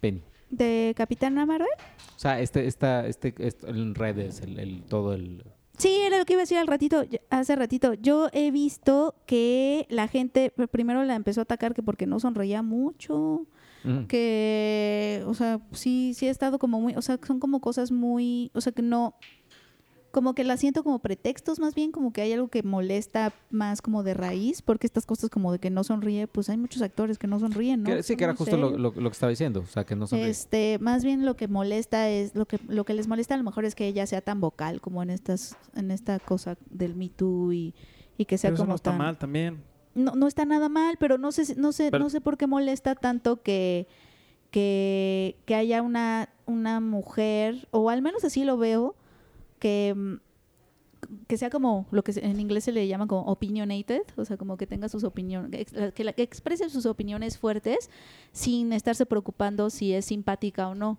[0.00, 0.22] Penny.
[0.48, 1.68] ¿De Capitana Marvel?
[2.16, 5.44] O sea, este, esta, este, este- en redes, el, el- todo el...
[5.76, 7.92] Sí, era lo que iba a decir al ratito, hace ratito.
[7.92, 12.62] Yo he visto que la gente primero la empezó a atacar que porque no sonreía
[12.62, 13.44] mucho,
[14.08, 18.50] que, o sea, sí, sí ha estado como muy, o sea, son como cosas muy,
[18.54, 19.14] o sea, que no,
[20.10, 23.80] como que la siento como pretextos más bien, como que hay algo que molesta más
[23.80, 27.16] como de raíz, porque estas cosas como de que no sonríe, pues hay muchos actores
[27.18, 27.90] que no sonríen, ¿no?
[27.90, 29.60] Que- sí, que era justo lo, lo- lo que estaba diciendo.
[29.60, 30.18] O sea, que no son...
[30.18, 33.44] Este, más bien lo que molesta es lo que lo que les molesta a lo
[33.44, 37.08] mejor es que ella sea tan vocal como en estas en esta cosa del Me
[37.08, 37.74] Too y,
[38.18, 39.62] y que sea Pero eso como no está tan mal también.
[39.94, 42.36] no, no está nada mal, pero no sé si- no sé Pero- no sé por
[42.36, 43.86] qué molesta tanto que
[44.50, 48.96] que, que haya una una mujer o al menos así lo veo
[49.60, 50.14] que mm,
[51.28, 54.56] que sea como lo que en inglés se le llama como opinionated, o sea, como
[54.58, 57.88] que tenga sus opiniones, que, que, exprese sus opiniones fuertes
[58.32, 60.98] sin estarse preocupando si es simpática o no.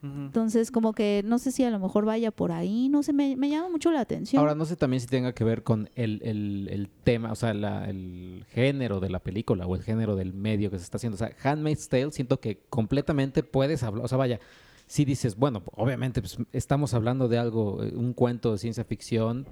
[0.00, 3.34] Entonces, como que no sé si a lo mejor vaya por ahí, no sé, me,
[3.34, 4.38] me llama mucho la atención.
[4.38, 7.52] Ahora, no sé también si tenga que ver con el, el- el tema, o sea,
[7.52, 11.16] la- el género de la película o el género del medio que se está haciendo.
[11.16, 14.38] O sea, Handmaid's Tale siento que completamente puedes hablar, o sea, vaya,
[14.88, 19.46] si dices, bueno, obviamente pues, estamos hablando de algo, eh, un cuento de ciencia ficción,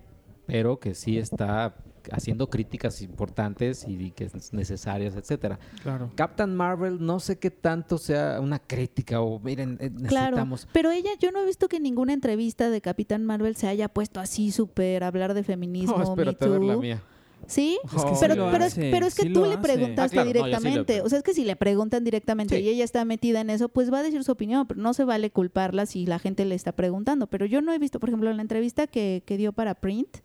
[0.46, 1.76] pero que sí está
[2.10, 5.58] haciendo críticas importantes y que es necesarias, etcétera.
[5.82, 6.10] Claro.
[6.14, 10.68] Captain Marvel, no sé qué tanto sea una crítica o miren, eh, Claro, necesitamos...
[10.72, 13.88] pero ella, yo no he visto que en ninguna entrevista de Capitán Marvel se haya
[13.88, 17.02] puesto así súper hablar de feminismo, No, Me espérate a ver la mía.
[17.46, 17.78] ¿Sí?
[17.84, 20.40] Es que sí pero, es, hace, pero es que sí tú le preguntaste Ah, claro,
[20.40, 21.02] no, yo sí le directamente.
[21.02, 22.62] o sea, es que si le preguntan directamente Sí.
[22.64, 25.04] y ella está metida en eso, pues va a decir su opinión, pero no se
[25.04, 27.28] vale culparla si la gente le está preguntando.
[27.28, 30.18] Pero yo no he visto, por ejemplo, en la entrevista que, que dio para Print,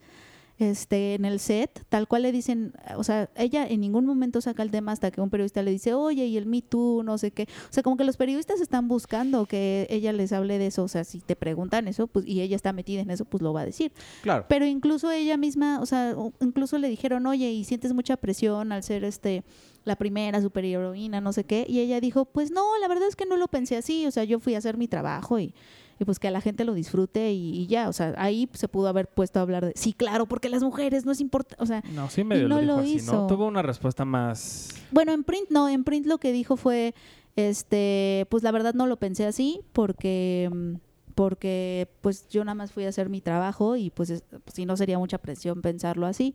[0.62, 4.62] este, en el set, tal cual le dicen, o sea, ella en ningún momento saca
[4.62, 7.30] el tema hasta que un periodista le dice, oye, y el Me Too, no sé
[7.32, 7.42] qué.
[7.42, 10.84] O sea, como que los periodistas están buscando que ella les hable de eso.
[10.84, 13.52] O sea, si te preguntan eso, pues, y ella está metida en eso, pues lo
[13.52, 13.92] va a decir.
[14.22, 14.46] Claro.
[14.48, 18.82] Pero incluso ella misma, o sea, incluso le dijeron, oye, y sientes mucha presión al
[18.82, 19.44] ser este
[19.84, 21.66] la primera superheroína, no sé qué.
[21.68, 24.06] Y ella dijo, pues no, la verdad es que no lo pensé así.
[24.06, 25.54] O sea, yo fui a hacer mi trabajo y,
[25.98, 27.88] y pues que a la gente lo disfrute y, y ya.
[27.88, 31.04] O sea, ahí se pudo haber puesto a hablar de, sí, claro, porque las mujeres
[31.06, 31.62] no es importante.
[31.62, 33.12] O sea, No, sí medio no lo dijo lo así, hizo.
[33.12, 33.26] ¿no?
[33.26, 34.70] Tuvo una respuesta más...
[34.90, 36.94] bueno, en print no, en print lo que dijo fue,
[37.36, 40.74] este, pues la verdad no lo pensé así porque mm,
[41.14, 44.76] porque pues yo nada más fui a hacer mi trabajo y pues es- si no
[44.78, 46.34] sería mucha presión pensarlo así.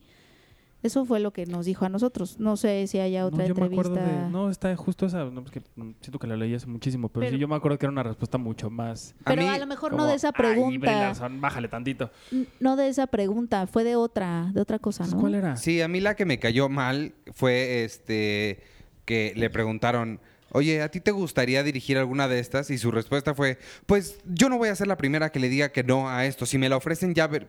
[0.84, 2.40] Eso fue lo que nos dijo a nosotros.
[2.40, 3.92] No sé si haya otra no, yo me entrevista.
[4.00, 4.30] acuerdo de...
[4.30, 5.26] No, está justo esa...
[5.26, 7.80] No, porque mm, siento que la leí hace muchísimo, pero, Pero- sí yo me acuerdo
[7.80, 9.16] que era una respuesta mucho más...
[9.26, 11.14] Pero mí, a, lo mejor no de esa "Ay, pregunta.
[11.40, 12.12] Bájale tantito.
[12.60, 15.22] No de esa pregunta, fue de otra, de otra cosa, Entonces, ¿no?
[15.22, 15.58] ¿Cuál era?
[15.58, 18.62] Sí, a mí la que me cayó mal fue este
[19.06, 20.20] que le preguntaron,
[20.52, 22.70] oye, ¿a ti te gustaría dirigir alguna de estas?
[22.70, 25.70] Y su respuesta fue, pues yo no voy a ser la primera que le diga
[25.70, 26.46] que no a esto.
[26.46, 27.48] Si me la ofrecen ya ver...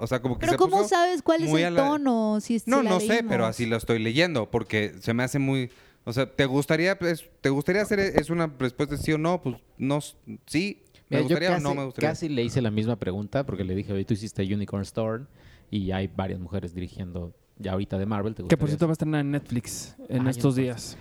[0.00, 1.86] O sea, como que Pero se ¿cómo puso sabes cuál es muy a el la-
[1.86, 2.38] tono?
[2.40, 3.46] Si, si No, la no sé, pero leímos.
[3.48, 5.70] así lo estoy leyendo porque se me hace muy...
[6.04, 9.42] O sea, ¿te gustaría, pues, ¿te gustaría hacer es una respuesta sí o no?
[9.42, 10.14] Pues no, s-
[10.46, 12.10] sí, me Mira, yo gustaría casi, o no me gustaría.
[12.10, 15.24] Casi le hice la misma pregunta porque le dije, oye, tú hiciste Unicorn Store
[15.70, 18.34] y hay varias mujeres dirigiendo ya ahorita de Marvel.
[18.34, 20.96] ¿te Que por gustaría cierto va a estrenar en Netflix en Ah, estos días.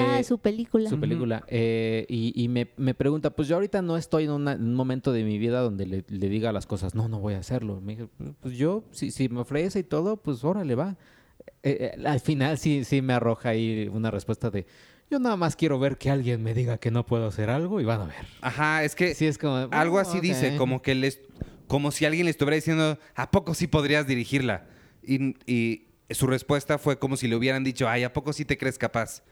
[0.00, 0.88] Ah, Eh, su película.
[0.88, 1.44] su película.
[1.48, 4.74] Eh, y y me, me pregunta, pues yo ahorita no estoy en, una- en un
[4.74, 7.80] momento de mi vida donde le, le diga las cosas, no, no voy a hacerlo.
[7.80, 8.08] Me dije,
[8.40, 10.96] pues yo, si, si me ofrece y todo, pues órale, va.
[11.62, 14.66] Eh, eh, al final sí, sí me arroja ahí una respuesta de,
[15.10, 17.84] yo nada más quiero ver que alguien me diga que no puedo hacer algo y
[17.84, 18.26] van a ver.
[18.40, 19.56] Ajá, es que Sí, es como...
[19.70, 20.22] algo "Oh, así ok".
[20.22, 21.20] dice, como que les,
[21.66, 24.66] como si alguien le estuviera diciendo, ¿a poco sí podrías dirigirla?
[25.02, 28.56] Y, y su respuesta fue como si le hubieran dicho, ay, ¿a poco sí te
[28.56, 29.22] crees capaz?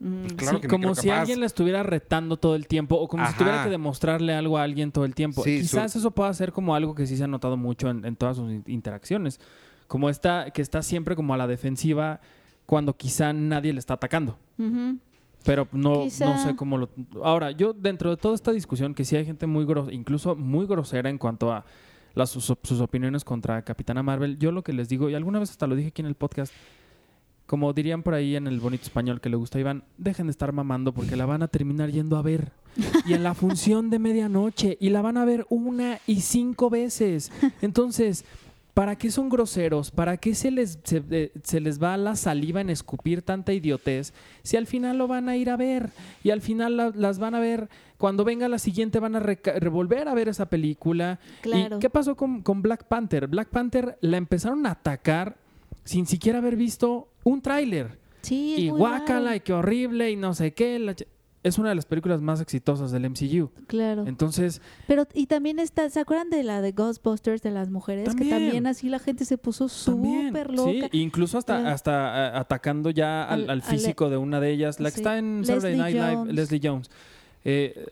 [0.00, 0.20] Mm.
[0.22, 1.20] Pues claro Sí, que me como si capaz.
[1.20, 4.62] alguien le estuviera retando todo el tiempo o como si tuviera que demostrarle algo a
[4.62, 5.42] alguien todo el tiempo.
[5.42, 8.04] Sí, Quizás su- eso pueda ser como algo que sí se ha notado mucho en,
[8.04, 9.40] en todas sus in- interacciones.
[9.88, 12.20] Como esta, que está siempre como a la defensiva
[12.66, 14.38] cuando quizá nadie le está atacando.
[15.44, 16.26] Pero no, Quizá.
[16.26, 16.90] no sé cómo lo...
[17.22, 20.66] Ahora, yo dentro de toda esta discusión, que sí hay gente muy grosera, incluso muy
[20.66, 21.64] grosera en cuanto a
[22.14, 25.50] las, sus, sus opiniones contra Capitana Marvel, yo lo que les digo, y alguna vez
[25.50, 26.52] hasta lo dije aquí en el podcast,
[27.48, 30.30] como dirían por ahí en el bonito español que le gusta a Iván, dejen de
[30.30, 32.52] estar mamando porque la van a terminar yendo a ver.
[33.06, 37.32] Y en la función de medianoche, y la van a ver una y cinco veces.
[37.62, 38.24] Entonces...
[38.74, 39.90] ¿Para qué son groseros?
[39.90, 44.12] ¿Para qué se les, se, eh, se les va la saliva en escupir tanta idiotez?
[44.44, 45.90] Si al final lo van a ir a ver
[46.22, 50.06] y al final la- las van a ver, cuando venga la siguiente van a revolver
[50.06, 51.18] a ver esa película.
[51.40, 51.78] Claro.
[51.78, 53.26] ¿Y qué pasó con, con Black Panther?
[53.26, 55.36] Black Panther la empezaron a atacar
[55.82, 57.98] sin siquiera haber visto un tráiler.
[58.22, 60.78] Sí, es Y guácala y qué horrible y no sé qué.
[60.78, 60.94] la
[61.44, 63.50] es una de las películas más exitosas del MCU.
[63.68, 64.04] Claro.
[64.06, 68.06] Entonces, Pero, y también está, ¿se acuerdan de la de Ghostbusters de las mujeres?
[68.06, 68.28] También.
[68.28, 70.88] Que también así la gente se puso súper Sí, loca.
[70.92, 74.50] incluso hasta, Eh, hasta eh, atacando ya al, al- al al- físico de una de
[74.50, 75.00] ellas, la que sí.
[75.00, 76.34] está en Leslie Saturday Night Live, Jones.
[76.34, 76.90] Leslie Jones.
[77.44, 77.86] Eh,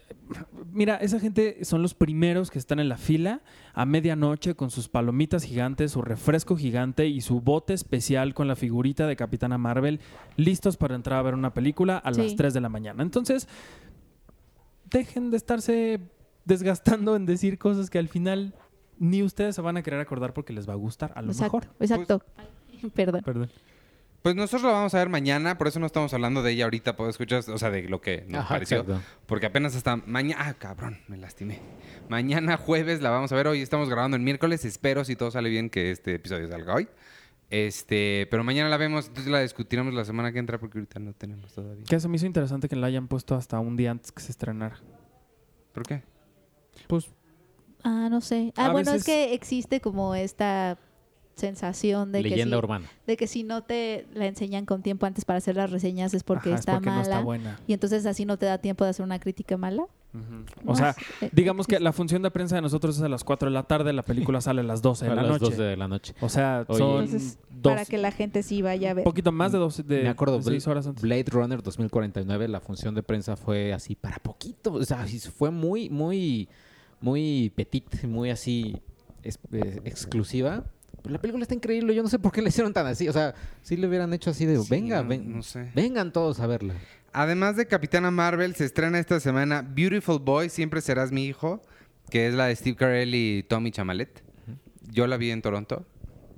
[0.73, 3.41] mira, esa gente son los primeros que están en la fila
[3.79, 8.57] a medianoche con sus palomitas gigantes, su refresco gigante y su bote especial con la
[8.57, 10.01] figurita de Capitana Marvel,
[10.37, 12.37] listos para entrar a ver una película a las Sí.
[12.37, 13.03] 3 de la mañana.
[13.03, 13.47] Entonces,
[14.91, 16.01] dejen de estarse
[16.47, 18.55] desgastando en decir cosas que al final
[18.99, 21.59] ni ustedes se van a querer acordar porque les va a gustar, a lo Exacto,
[21.59, 21.75] mejor.
[21.81, 22.23] exacto.
[22.95, 23.23] Perdón.
[23.25, 23.51] Perdón.
[24.27, 26.97] Pues nosotros lo vamos a ver mañana, por eso no estamos hablando de ella ahorita,
[26.97, 28.79] puedo escuchar, o sea, de lo que nos Ajá, pareció.
[28.81, 29.01] exacto.
[29.25, 30.43] Porque apenas hasta mañana.
[30.49, 31.61] Ah, cabrón, me lastimé.
[32.09, 33.47] Mañana jueves la vamos a ver.
[33.47, 34.65] Hoy estamos grabando el miércoles.
[34.65, 36.89] Espero, si todo sale bien, que este episodio salga hoy.
[37.51, 41.13] Este, pero mañana la vemos, entonces la discutiremos la semana que entra porque ahorita no
[41.13, 41.85] tenemos todavía.
[41.85, 44.33] Que se me hizo interesante que la hayan puesto hasta un día antes que se
[44.33, 44.81] estrenara.
[45.73, 46.03] ¿Por qué?
[46.89, 47.09] Pues
[47.85, 48.53] Ah, no sé.
[48.57, 50.77] Ah, A bueno, veces- es que existe como esta
[51.41, 52.87] sensación de que, Leyenda si, urbana.
[53.07, 56.25] de que si no te la enseñan con tiempo antes para hacer las reseñas es
[56.25, 57.03] porque ajá, es está no mala.
[57.03, 57.61] está buena.
[57.67, 59.85] y entonces así no te da tiempo de hacer una crítica mala.
[60.65, 63.51] O sea, Eh, digamos que la función de prensa de nosotros es a las 4
[63.51, 65.45] de la tarde, la película sale a las 12 de a la las noche.
[65.45, 66.15] 12 de la noche.
[66.23, 66.79] O sea, Oye.
[66.79, 69.05] son Entonces, dos, para que la gente sí vaya a un ver.
[69.05, 71.03] poquito más de 12 de Me acuerdo, de seis horas antes.
[71.03, 74.73] Blade Runner 2049, la función de prensa fue así para poquito.
[74.73, 75.05] O sea,
[75.37, 76.49] fue muy, muy,
[77.03, 78.81] muy petit, muy así
[79.23, 80.65] es- eh, exclusiva.
[81.09, 81.95] La película está increíble.
[81.95, 83.09] Yo no sé por qué le hicieron tan así.
[83.09, 85.71] O sea, si le hubieran hecho así de, Sí, venga, no- ven- no sé.
[85.75, 86.75] vengan todos a verla.
[87.13, 91.63] Además de Capitana Marvel, se estrena esta semana Beautiful Boy, Siempre Serás Mi Hijo,
[92.11, 94.23] que es la de Steve Carell y Tommy Chamalet.
[94.91, 95.85] Yo la vi en Toronto.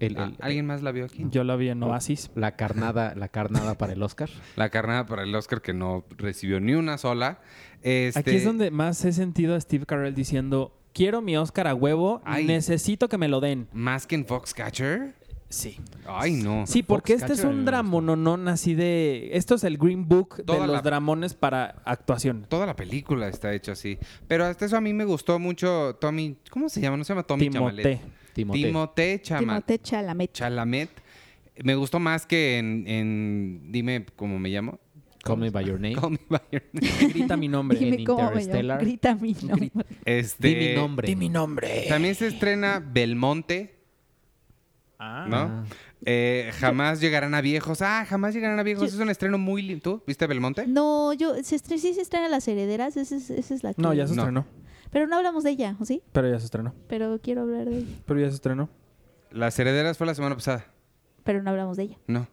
[0.00, 1.26] El- Ah, el- ¿Alguien más la vio aquí?
[1.30, 2.30] Yo la vi en Oasis.
[2.36, 4.28] la carnada, la carnada para el Oscar.
[4.56, 7.40] La carnada para el Oscar que no recibió ni una sola.
[7.82, 11.74] Este, Aquí es donde más he sentido a Steve Carell diciendo, quiero mi Oscar a
[11.76, 12.44] huevo, Ay.
[12.44, 13.68] necesito que me lo den.
[13.72, 15.14] ¿Más que en Foxcatcher?
[15.48, 15.78] Sí.
[16.06, 16.66] Ay, no.
[16.66, 19.30] Sí, porque este es un dramononón así de...
[19.32, 22.46] Esto es el Green Book Toda de los la- dramones para actuación.
[22.48, 23.96] Toda la película está hecha así.
[24.26, 26.36] Pero hasta eso a mí me gustó mucho Tommy...
[26.50, 26.96] ¿Cómo se llama?
[26.96, 27.48] No se llama Tommy.
[27.48, 28.00] Timothée.
[28.34, 30.32] Timothée Chama- Timothée Chalamet.
[30.32, 30.90] Chalamet.
[31.64, 34.80] Me gustó más que en, en- Dime cómo me llamo.
[35.28, 35.94] Call Me By Your Name.
[35.94, 37.08] Call me by your name.
[37.12, 37.78] Grita mi nombre.
[37.78, 38.38] Dime en cómo me llamo.
[38.40, 38.80] Interstellar.
[38.80, 39.70] Grita mi nombre.
[40.04, 41.06] Este, Di mi nombre.
[41.08, 41.84] Di mi nombre.
[41.88, 43.74] También se estrena Belmonte,
[45.00, 45.26] Ah.
[45.28, 45.64] ¿no?
[46.04, 47.82] Eh, jamás llegarán a viejos.
[47.82, 48.92] Ah, jamás llegarán a viejos.
[48.92, 49.80] Es un estreno muy lindo.
[49.82, 50.66] ¿Tú viste Belmonte?
[50.66, 53.80] No, yo, se estre- sí se estrena Las Herederas, esa es, esa es la que...
[53.82, 54.22] No, ya se No.
[54.22, 54.46] estrenó.
[54.90, 56.02] Pero no hablamos de ella, ¿o sí?
[56.12, 56.74] Pero ya se estrenó.
[56.88, 57.96] Pero quiero hablar de ella.
[58.06, 58.68] Pero ya se estrenó.
[59.30, 60.66] Las herederas fue la semana pasada.
[61.24, 61.98] Pero no hablamos de ella.
[62.06, 62.26] No.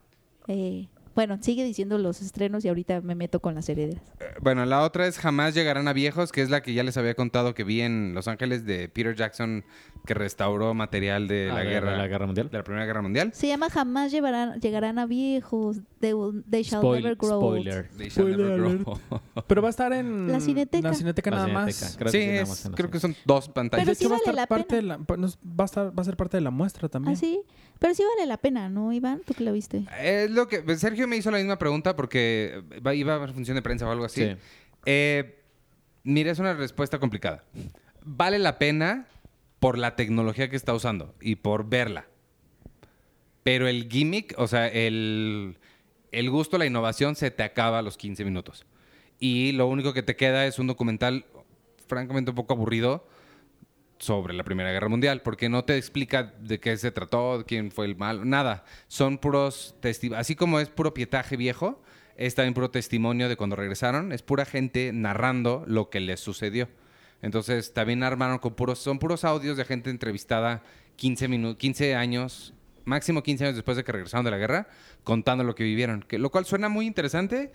[0.48, 4.04] Eh, bueno, sigue diciendo los estrenos y ahorita me meto con Las Herederas.
[4.20, 6.98] Eh, Bueno, la otra es Jamás llegarán a viejos, que es la que ya les
[6.98, 9.64] había contado que vi en Los Ángeles de Peter Jackson,
[10.06, 12.50] que restauró material de, Ah, la, de- guerra, de la Guerra Mundial.
[12.52, 13.32] de la Primera Guerra Mundial.
[13.34, 15.78] Se llama Jamás llevarán, llegarán a viejos.
[16.00, 17.88] They, will- they shall Spoil- never grow spoiler.
[17.98, 18.82] They shall Spoiler never alert.
[18.84, 19.00] grow.
[19.48, 20.90] Pero va a estar en La Cineteca.
[20.90, 21.96] la Cineteca nada más.
[21.98, 23.84] creo sí, que nada es- más creo que son dos pantallas.
[23.86, 25.98] Pero de sí hecho, va, a vale estar la parte de la, va, a estar,
[25.98, 27.16] va a ser parte de la muestra también.
[27.16, 27.42] ¿Ah, sí?
[27.80, 29.22] Pero sí vale la pena, ¿no, Iván?
[29.26, 29.84] ¿Tú que la viste?
[30.02, 33.56] Es lo que Sergio me hizo la misma pregunta porque va- iba a haber función
[33.56, 34.22] de prensa o algo así.
[34.26, 34.36] Sí.
[34.86, 35.40] Eh,
[36.04, 37.44] mira, es una respuesta complicada.
[38.04, 39.08] Vale la pena
[39.60, 42.06] por la tecnología que está usando y por verla.
[43.44, 45.58] Pero el gimmick, o sea, el,
[46.12, 48.66] el gusto, la innovación se te acaba a los 15 minutos.
[49.20, 51.26] Y lo único que te queda es un documental,
[51.88, 53.08] francamente, un poco aburrido
[53.98, 57.86] sobre la Primera Guerra Mundial, porque no te explica de qué se trató, quién fue
[57.86, 58.66] el mal, nada.
[58.88, 60.22] Son puros testimonios.
[60.22, 61.82] Así como es puro pietaje viejo,
[62.18, 64.12] es también puro testimonio de cuando regresaron.
[64.12, 66.68] Es pura gente narrando lo que les sucedió.
[67.22, 70.62] Entonces, también armaron con puros, son puros audios de gente entrevistada
[70.98, 74.68] 15, minutos 15 años, máximo 15 años después de que regresaron de la guerra,
[75.04, 76.02] contando lo que vivieron.
[76.02, 77.52] Que, lo cual suena muy interesante,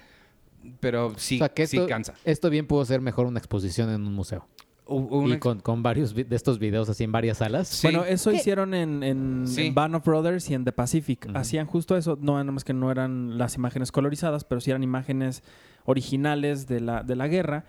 [0.80, 2.14] pero sí, o sea, que sí esto, cansa.
[2.24, 4.48] esto bien pudo ser mejor una exposición en un museo.
[4.94, 7.68] Una y con, con varios de estos videos así en varias salas.
[7.68, 7.86] Sí.
[7.86, 8.36] Bueno, eso ¿Qué?
[8.36, 9.66] hicieron en, en, Sí.
[9.66, 11.28] en Band of Brothers y en The Pacific.
[11.34, 12.18] Hacían justo eso.
[12.20, 15.42] No, nada más que no eran las imágenes colorizadas, pero sí eran imágenes
[15.84, 17.64] originales de la, de la guerra.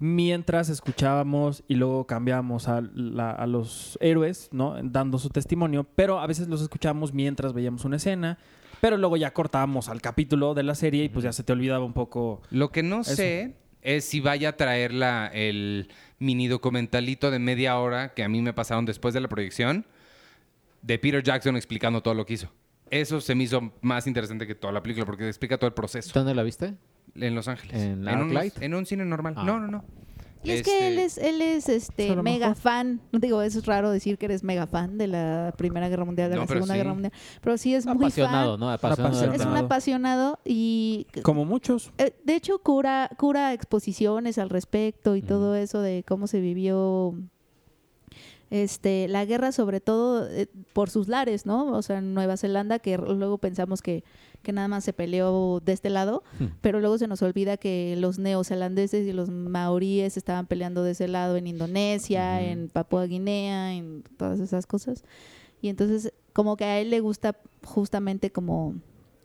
[0.00, 4.74] Mientras escuchábamos y luego cambiábamos a, la- a los héroes, ¿no?
[4.82, 5.86] Dando su testimonio.
[5.94, 8.38] Pero a veces los escuchábamos mientras veíamos una escena.
[8.80, 11.84] Pero luego ya cortábamos al capítulo de la serie y pues ya se te olvidaba
[11.84, 12.42] un poco.
[12.50, 13.14] Lo que no Eso.
[13.14, 13.54] sé
[13.84, 18.42] es si vaya a traer la, el mini documentalito de media hora que a mí
[18.42, 19.86] me pasaron después de la proyección
[20.82, 22.50] de Peter Jackson explicando todo lo que hizo.
[22.90, 26.10] Eso se me hizo más interesante que toda la película porque explica todo el proceso
[26.12, 26.74] ¿Dónde la viste?
[27.14, 27.80] en Los Ángeles.
[27.80, 29.34] ¿En un, en un cine normal.
[29.36, 29.44] Ah.
[29.44, 29.84] No, no, no.
[30.44, 32.62] Y es Este, que él es, él es este Solo mega mejor.
[32.62, 33.00] fan.
[33.12, 36.42] Digo, es raro decir que eres mega fan de la Primera Guerra Mundial, de No,
[36.42, 36.78] la Segunda sí.
[36.78, 37.12] Guerra Mundial.
[37.40, 38.60] Pero sí es muy Apasionado, fan.
[38.60, 38.70] ¿no?
[38.70, 39.32] Apasionado.
[39.32, 41.92] Es un apasionado y Como muchos.
[41.98, 47.14] eh, de hecho cura cura exposiciones al respecto y todo eso de cómo se vivió
[48.50, 51.72] este la guerra sobre todo eh, por sus lares, ¿no?
[51.72, 54.04] O sea, en Nueva Zelanda que luego pensamos que
[54.44, 56.44] que nada más se peleó de este lado, Hmm.
[56.60, 61.08] pero luego se nos olvida que los neozelandeses y los maoríes estaban peleando de ese
[61.08, 65.02] lado en Indonesia, en Papúa Guinea, en todas esas cosas.
[65.60, 68.74] Y entonces como que a él le gusta justamente como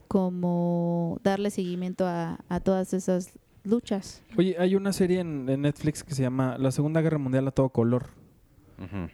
[0.07, 4.23] como darle seguimiento a, a todas esas luchas.
[4.37, 7.51] Oye, hay una serie en, en Netflix que se llama La Segunda Guerra Mundial a
[7.51, 8.07] todo color.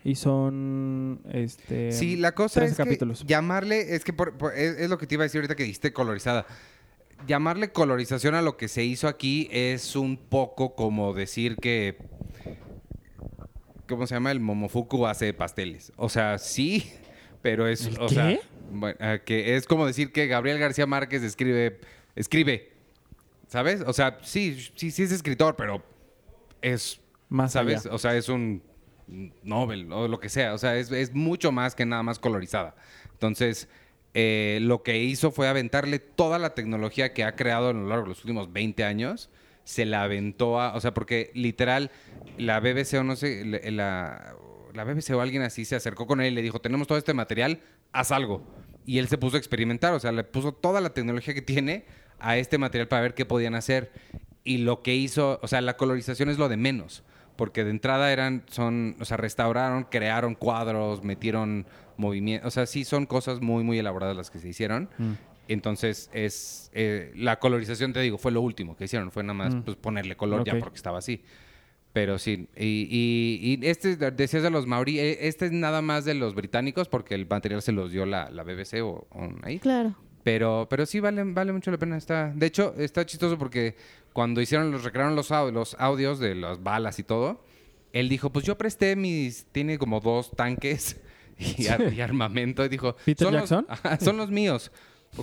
[0.04, 3.26] Y son este Sí, la cosa 13 es que capítulos.
[3.26, 5.64] llamarle, es que por- por- es, es lo que te iba a decir ahorita que
[5.64, 6.46] dijiste colorizada.
[7.28, 11.98] Llamarle colorización a lo que se hizo aquí es un poco como decir que,
[13.88, 14.32] ¿cómo se llama?
[14.32, 15.92] El Momofuku hace pasteles.
[15.96, 16.92] O sea, sí,
[17.42, 18.16] pero es, ¿El o qué?
[18.16, 18.40] sea,
[18.72, 21.80] bueno, ah, que es como decir que Gabriel García Márquez escribe,
[22.16, 22.72] escribe,
[23.48, 23.82] ¿sabes?
[23.86, 25.84] O sea, sí, sí, sí es escritor, pero
[26.62, 27.00] es
[27.30, 27.86] Más ¿Sabes?
[27.86, 27.96] allá.
[27.96, 28.62] O sea, es un
[29.08, 30.54] Nobel o lo que sea.
[30.54, 32.76] O sea, es, mucho más que nada más colorizada.
[33.14, 33.68] Entonces,
[34.14, 38.04] eh, lo que hizo fue aventarle toda la tecnología que ha creado a lo largo
[38.04, 39.30] de los últimos 20 años.
[39.64, 40.76] Se la aventó a...
[40.76, 41.92] O sea, porque literal,
[42.38, 44.36] la BBC o no sé, la,
[44.74, 47.14] la BBC o alguien así se acercó con él y le dijo, tenemos todo este
[47.14, 47.60] material,
[47.92, 48.44] haz algo.
[48.86, 49.94] Y él se puso a experimentar.
[49.94, 51.86] O sea, le puso toda la tecnología que tiene
[52.20, 53.92] a este material para ver qué podían hacer.
[54.44, 57.04] Y lo que hizo, o sea, la colorización es lo de menos
[57.36, 61.66] porque de entrada eran, son, o sea, restauraron, crearon cuadros, metieron
[61.98, 64.90] movimientos, o sea, sí son cosas muy, muy elaboradas las que se hicieron.
[64.98, 65.12] Mm.
[65.48, 69.54] Entonces, es, eh, la colorización, te digo, fue lo último que hicieron, fue nada más
[69.56, 69.62] Mm.
[69.62, 71.22] pues, ponerle color ya porque estaba así.
[71.94, 76.04] Pero sí, y, y- y este, decías de los maorí, eh, este es nada más
[76.04, 79.60] de los británicos porque el material se los dio la, la BBC o, o ahí.
[79.60, 79.96] Claro.
[80.26, 81.98] Pero, pero sí vale, vale mucho la pena.
[81.98, 83.76] Está, de hecho, está chistoso porque
[84.12, 87.46] cuando hicieron los, recrearon los, au- los audios de las balas y todo,
[87.94, 91.00] él dijo, pues yo presté mis, tiene como dos tanques
[91.38, 92.66] y, ar- y armamento.
[92.66, 93.66] Y dijo, ¿Peter son Jackson?
[93.70, 94.72] Los, Ajá, son los míos.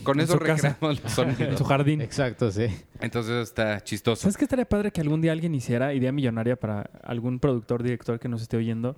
[0.04, 0.68] Con En eso casa.
[0.78, 2.00] recreamos los en su jardín.
[2.00, 2.66] Exacto, sí.
[3.00, 4.22] Entonces está chistoso.
[4.22, 8.20] ¿Sabes qué estaría padre que algún día alguien hiciera, idea millonaria para algún productor, director
[8.20, 8.96] que nos esté oyendo?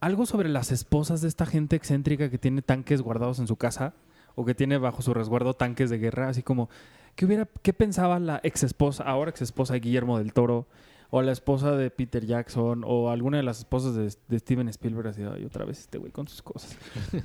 [0.00, 3.94] Algo sobre las esposas de esta gente excéntrica que tiene tanques guardados en su casa
[4.34, 6.68] o que tiene bajo su resguardo tanques de guerra, así como,
[7.16, 10.66] ¿qué, hubiera, qué pensaba la ex esposa, ahora ex esposa de Guillermo del Toro,
[11.14, 15.08] o la esposa de Peter Jackson, o alguna de las esposas de, de Steven Spielberg,
[15.08, 16.74] así, "Ay, otra vez este güey con sus cosas?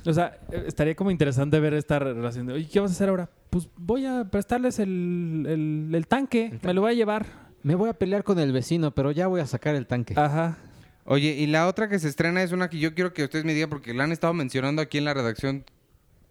[0.04, 3.08] o sea, eh, estaría como interesante ver esta relación de, oye, ¿qué vas a hacer
[3.08, 3.30] ahora?
[3.48, 7.48] Pues voy a prestarles el, el- el tanque, me lo voy a llevar.
[7.62, 10.14] Me voy a pelear con el vecino, pero ya voy a sacar el tanque.
[10.16, 10.58] Ajá.
[11.06, 13.54] Oye, y la otra que se estrena es una que yo quiero que ustedes me
[13.54, 15.64] digan porque la han estado mencionando aquí en la redacción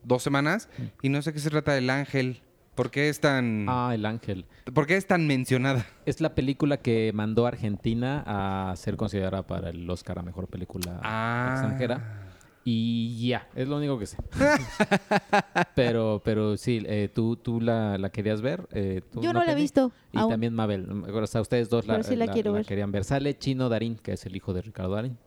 [0.07, 0.69] dos semanas
[1.01, 2.41] y no sé qué se trata del ángel.
[2.75, 4.45] ¿Por qué es tan, Ah, El Ángel.
[4.71, 5.87] ¿por qué es tan mencionada?
[6.05, 10.47] Es la película que mandó a Argentina a ser considerada para el Oscar a Mejor
[10.47, 11.53] Película Ah.
[11.53, 12.23] Extranjera.
[12.63, 14.17] Y ya, es lo único que sé.
[15.75, 18.67] pero, pero sí, eh, tú, tú la, la querías ver.
[18.71, 20.29] eh, ¿tú Yo no la he visto Y aún.
[20.29, 20.87] también Mabel.
[21.11, 22.65] O sea, ustedes dos la, sí la la- quiero la ver.
[22.65, 23.03] querían ver.
[23.03, 25.17] Sale Chino Darín, que es el hijo de Ricardo Darín.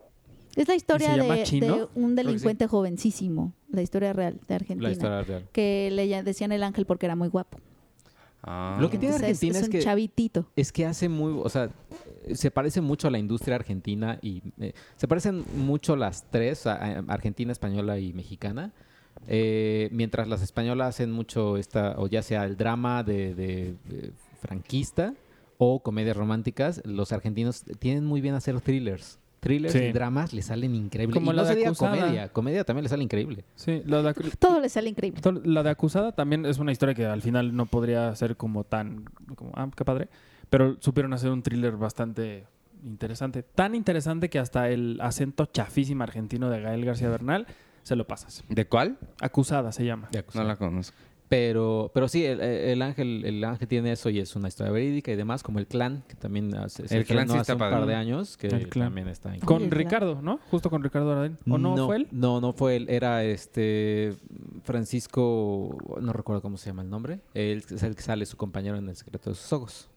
[0.57, 1.23] Es la historia de,
[1.61, 2.17] de un sí.
[2.17, 4.89] delincuente jovencísimo, la historia real de Argentina.
[4.89, 5.49] La historia real.
[5.53, 7.59] Que le decían el ángel porque era muy guapo.
[8.43, 8.79] Ah.
[8.81, 10.47] Lo que tiene Entonces, Argentina es, es un que- chavitito.
[10.57, 11.71] Es que hace muy, o sea,
[12.25, 16.67] eh, se parece mucho a la industria argentina y eh, se parecen mucho las tres,
[16.67, 18.73] a- a- argentina, española y mexicana.
[19.29, 24.13] Eh, mientras las españolas hacen mucho esta, o ya sea el drama de, de- de
[24.41, 25.15] franquista
[25.59, 29.19] o comedias románticas, los argentinos tienen muy bien hacer thrillers.
[29.41, 29.79] Thrillers Sí.
[29.81, 31.15] y dramas le salen increíbles.
[31.15, 31.97] Como y la no de se diga Acusada.
[31.99, 32.29] comedia.
[32.29, 33.45] Comedia también le sale increíble.
[33.57, 35.21] Sí, la de, Todo le sale increíble.
[35.45, 39.05] la de Acusada también es una historia que al final no podría ser como tan...
[39.35, 40.09] Como, ah, qué padre.
[40.51, 42.45] Pero supieron hacer un thriller bastante
[42.85, 43.43] interesante.
[43.43, 47.47] Tan interesante que hasta el acento chafísimo argentino de Gael García Bernal
[47.83, 48.45] se lo pasas.
[48.49, 48.99] ¿De cuál?
[49.21, 50.09] Acusada se llama.
[50.13, 50.97] de No la conozco.
[51.31, 55.13] Pero, pero sí, el, el ángel, el ángel tiene eso y es una historia verídica
[55.13, 57.87] y demás, como el clan, que también hace, El Clan sí hace está un par
[57.87, 58.89] de años, que El Clan.
[58.89, 59.47] también está increíble.
[59.47, 60.41] Con Ricardo, ¿no?
[60.51, 61.39] Justo con Ricardo Aradín.
[61.49, 62.09] ¿O no, fue él?
[62.11, 62.89] No, no fue él.
[62.91, 64.17] Era este
[64.65, 67.21] Francisco, no recuerdo cómo se llama el nombre.
[67.35, 69.89] Él es el que sale su compañero en El secreto de sus ojos.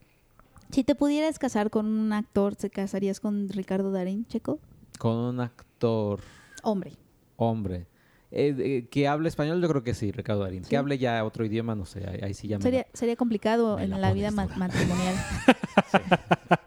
[0.70, 4.60] Si te pudieras casar con un actor, ¿te casarías con Ricardo Darín, Checo?
[5.00, 6.20] Con un actor
[6.62, 6.94] Hombre.
[7.38, 7.88] hombre.
[8.36, 10.64] Eh, eh, que hable español, yo creo que sí, Ricardo Darín.
[10.64, 10.70] Sí.
[10.72, 13.78] Que hable ya otro idioma, no sé, ahí, ahí sí ya me Sería, sería complicado
[13.78, 14.48] me en la vida dura.
[14.58, 15.16] matrimonial.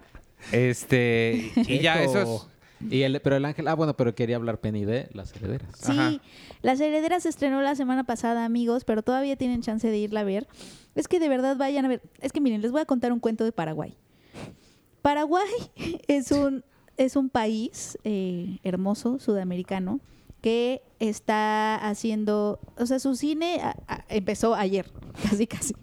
[0.52, 1.50] Este.
[1.56, 2.10] y ya Checo.
[2.10, 2.48] esos.
[2.88, 5.68] Y el, pero el ángel, ah, bueno, pero quería hablar Penny de las herederas.
[5.76, 6.12] Sí, Ajá.
[6.62, 10.24] Las Herederas se estrenó la semana pasada, amigos, pero todavía tienen chance de irla a
[10.24, 10.46] ver.
[10.94, 12.02] Es que de verdad vayan a ver.
[12.20, 13.96] Es que miren, les voy a contar un cuento de Paraguay.
[15.02, 15.48] Paraguay
[16.06, 16.64] es un,
[16.96, 20.00] es un país eh, hermoso, sudamericano,
[20.40, 23.60] que está haciendo, o sea, su cine
[24.08, 24.90] empezó ayer,
[25.22, 25.74] casi casi.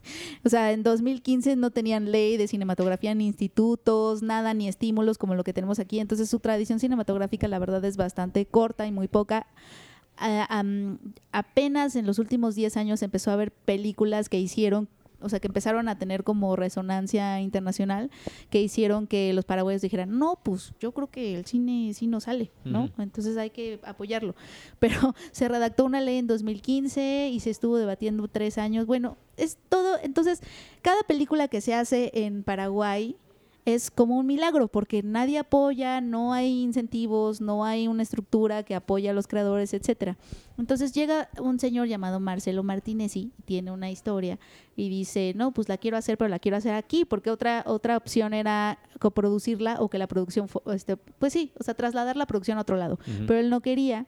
[0.45, 5.35] O sea, en 2015 no tenían ley de cinematografía ni institutos, nada, ni estímulos como
[5.35, 5.99] lo que tenemos aquí.
[5.99, 9.47] Entonces su tradición cinematográfica, la verdad, es bastante corta y muy poca.
[11.31, 14.87] Apenas en los últimos 10 años empezó a haber películas que hicieron,
[15.23, 18.11] o sea, que empezaron a tener como resonancia internacional,
[18.49, 22.25] que hicieron que los paraguayos dijeran, no, pues yo creo que el cine sí nos
[22.25, 22.89] sale, ¿no?
[22.97, 24.35] Entonces hay que apoyarlo.
[24.79, 28.85] Pero se redactó una ley en 2015 y se estuvo debatiendo tres años.
[28.85, 29.97] Bueno, es todo.
[30.03, 30.41] Entonces,
[30.81, 33.15] cada película que se hace en Paraguay
[33.65, 38.75] es como un milagro porque nadie apoya, no hay incentivos, no hay una estructura que
[38.75, 40.17] apoya a los creadores, etcétera.
[40.57, 44.37] Entonces llega un señor llamado Marcelo Martínez y tiene una historia
[44.75, 47.95] y dice, no, pues la quiero hacer, pero la quiero hacer aquí, porque otra, otra
[47.95, 52.57] opción era coproducirla o que la producción, este, pues sí, o sea, trasladar la producción
[52.57, 52.99] a otro lado.
[53.27, 54.07] Pero él no quería.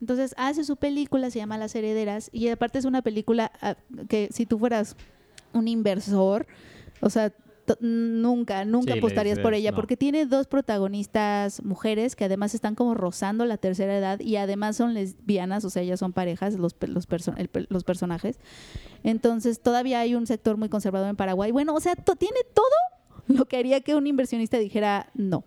[0.00, 3.76] Entonces hace su película, se llama Las Herederas, y aparte es una película ah,
[4.08, 4.96] que si tú fueras
[5.52, 6.46] un inversor,
[7.00, 7.32] o sea,
[7.80, 9.76] nunca, nunca Sí, apostarías por ella, no.
[9.76, 14.76] porque tiene dos protagonistas mujeres que además están como rozando la tercera edad y además
[14.76, 18.38] son lesbianas, o sea, ellas son parejas, los, los, perso- el pe- los personajes.
[19.04, 21.50] Entonces todavía hay un sector muy conservador en Paraguay.
[21.52, 22.66] Bueno, o sea, tiene todo
[23.26, 25.44] lo que haría que un inversionista dijera, no,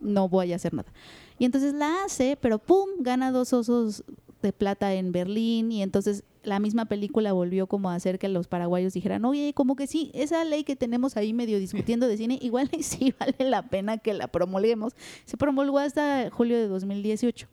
[0.00, 0.92] no voy a hacer nada.
[1.38, 2.88] Y entonces la hace, pero ¡pum!
[3.00, 4.04] gana dos osos
[4.42, 8.48] de plata en Berlín y entonces la misma película volvió como a hacer que los
[8.48, 12.38] paraguayos dijeran, oye, como que sí, esa ley que tenemos ahí medio discutiendo de cine,
[12.40, 14.94] igual sí vale la pena que la promulguemos.
[15.24, 17.48] Se promulgó hasta julio de 2018,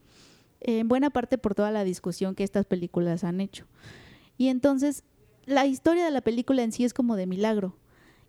[0.61, 3.65] en buena parte por toda la discusión que estas películas han hecho.
[4.37, 5.03] Y entonces
[5.45, 7.75] la historia de la película en sí es como de milagro.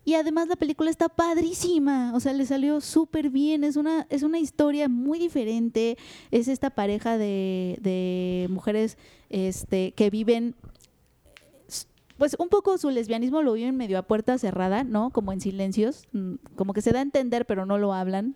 [0.05, 4.23] Y además la película está padrísima, o sea, le salió súper bien, es una, es
[4.23, 5.97] una historia muy diferente,
[6.29, 8.97] es esta pareja de, de mujeres
[9.29, 10.55] este, que viven,
[12.17, 15.09] pues un poco su lesbianismo lo viven medio a puerta cerrada, ¿no?
[15.09, 18.35] Como en silencios, mm, como que se da a entender pero no lo hablan.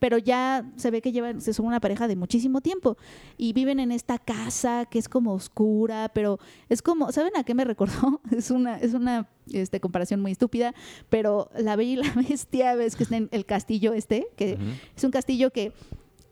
[0.00, 2.96] Pero ya se ve que llevan, se son una pareja de muchísimo tiempo
[3.36, 7.54] y viven en esta casa que es como oscura, pero es como, ¿saben a qué
[7.54, 8.20] me recordó?
[8.30, 10.74] Es una, es una este, comparación muy estúpida,
[11.08, 14.58] pero la Bella y la Bestia, ves que está en el castillo este, que
[14.96, 15.72] es un castillo que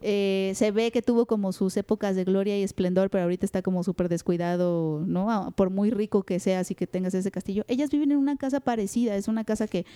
[0.00, 3.62] eh, se ve que tuvo como sus épocas de gloria y esplendor, pero ahorita está
[3.62, 5.30] como súper descuidado, ¿no?
[5.30, 7.64] Ah, Por muy rico que seas y que tengas ese castillo.
[7.68, 9.86] Ellas viven en una casa parecida, es una casa que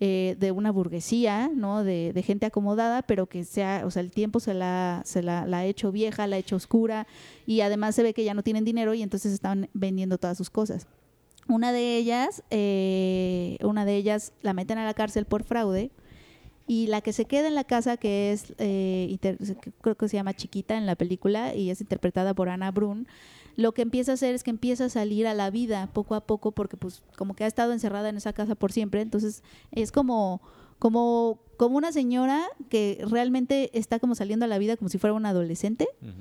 [0.00, 1.84] eh, de una burguesía, ¿no?
[1.84, 5.64] De, gente acomodada, pero que sea, o sea, el tiempo se la, se la ha
[5.64, 7.06] hecho vieja, la ha hecho oscura
[7.46, 10.50] y además se ve que ya no tienen dinero y entonces están vendiendo todas sus
[10.50, 10.86] cosas.
[11.50, 15.90] Una de ellas, eh, una de ellas la meten a la cárcel por fraude
[16.70, 19.18] y la que se queda en la casa, que es, eh,
[19.80, 23.08] creo que se llama Chiquita en la película y es interpretada por Ana Brun,
[23.56, 26.20] lo que empieza a hacer es que empieza a salir a la vida poco a
[26.28, 29.42] poco porque pues como que ha estado encerrada en esa casa por siempre, entonces
[29.72, 30.42] es como
[30.78, 35.14] como como una señora que realmente está como saliendo a la vida como si fuera
[35.14, 36.12] una adolescente Ujú.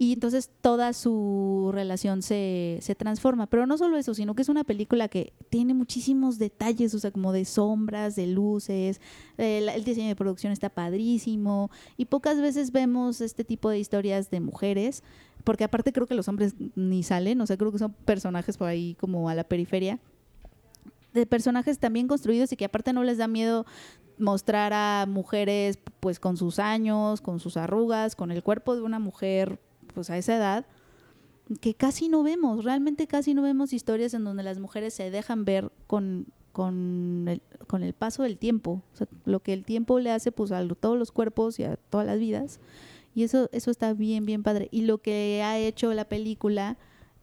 [0.00, 3.46] Y entonces toda su relación se, se transforma.
[3.48, 7.10] Pero no solo eso, sino que es una película que tiene muchísimos detalles, o sea,
[7.10, 9.00] como de sombras, de luces,
[9.38, 13.80] eh, la- el diseño de producción está padrísimo y pocas veces vemos este tipo de
[13.80, 15.02] historias de mujeres,
[15.42, 18.68] porque aparte creo que los hombres ni salen, o sea, creo que son personajes por
[18.68, 19.98] ahí como a la periferia.
[21.14, 23.64] de personajes también construidos y que aparte no les da miedo
[24.18, 28.98] mostrar a mujeres pues con sus años, con sus arrugas, con el cuerpo de una
[28.98, 29.58] mujer
[29.92, 30.66] pues a esa edad
[31.60, 35.44] que casi no vemos, realmente casi no vemos historias en donde las mujeres se dejan
[35.44, 38.82] ver con, con, el, con el paso del tiempo,
[39.24, 42.18] lo que el tiempo le hace pues a todos los cuerpos y a todas las
[42.18, 42.60] vidas.
[43.14, 44.68] Y eso, eso está bien, bien padre.
[44.70, 46.76] Y lo que ha hecho la película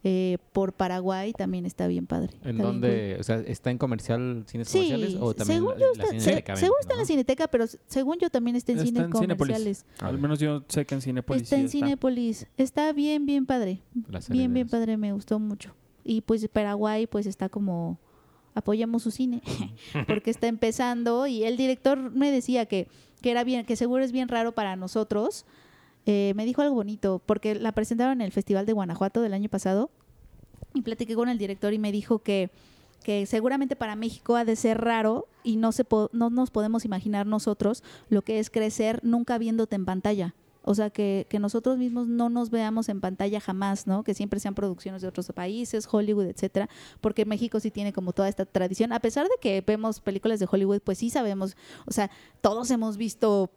[0.08, 2.28] eh, por Paraguay también está bien padre.
[2.34, 3.16] ¿En Está bien dónde?
[3.18, 5.16] O sea, ¿está en comercial, cines Sí, comerciales?
[5.20, 7.04] ¿O también según la- yo la está, se- Cineteca según está en la?
[7.06, 9.84] Cineteca, pero según yo también está en Está cines en comerciales.
[9.98, 12.46] Al menos yo sé que en Cinepolis Está sí en Cinépolis.
[12.56, 13.80] Está bien, bien padre.
[14.28, 15.74] Bien, bien padre, me gustó mucho.
[16.04, 17.98] Y pues Paraguay pues está como
[18.54, 19.42] apoyamos su cine
[20.06, 22.88] porque está empezando y el director me decía que,
[23.20, 25.44] que era bien, que seguro es bien raro para nosotros.
[26.06, 29.48] Eh, me dijo algo bonito porque la presentaron en el Festival de Guanajuato del año
[29.48, 29.90] pasado
[30.72, 32.50] y platiqué con el director y me dijo que
[33.06, 37.24] que seguramente para México ha de ser raro y no se no nos podemos imaginar
[37.24, 40.34] nosotros lo que es crecer nunca viéndote en pantalla.
[40.62, 44.02] O sea, que, que nosotros mismos no nos veamos en pantalla jamás, ¿no?
[44.02, 46.68] Que siempre sean producciones de otros países, Hollywood, etcétera,
[47.00, 48.92] porque México sí tiene como toda esta tradición.
[48.92, 52.96] A pesar de que vemos películas de Hollywood, pues sí sabemos, o sea, todos hemos
[52.96, 53.52] visto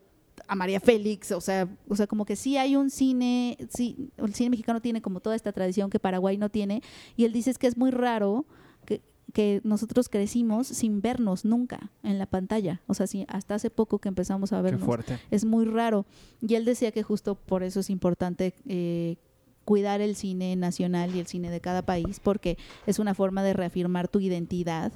[0.47, 4.33] a María Félix, o sea, o sea, como que sí hay un cine, sí, el
[4.33, 6.81] cine mexicano tiene como toda esta tradición que Paraguay no tiene,
[7.15, 8.45] y él dice es que es muy raro
[8.85, 9.01] que,
[9.33, 13.99] que nosotros crecimos sin vernos nunca en la pantalla, o sea, sí, hasta hace poco
[13.99, 15.19] que empezamos a Qué vernos fuerte.
[15.31, 16.05] es muy raro.
[16.41, 19.17] Y él decía que justo por eso es importante eh,
[19.65, 23.53] cuidar el cine nacional y el cine de cada país, porque es una forma de
[23.53, 24.91] reafirmar tu identidad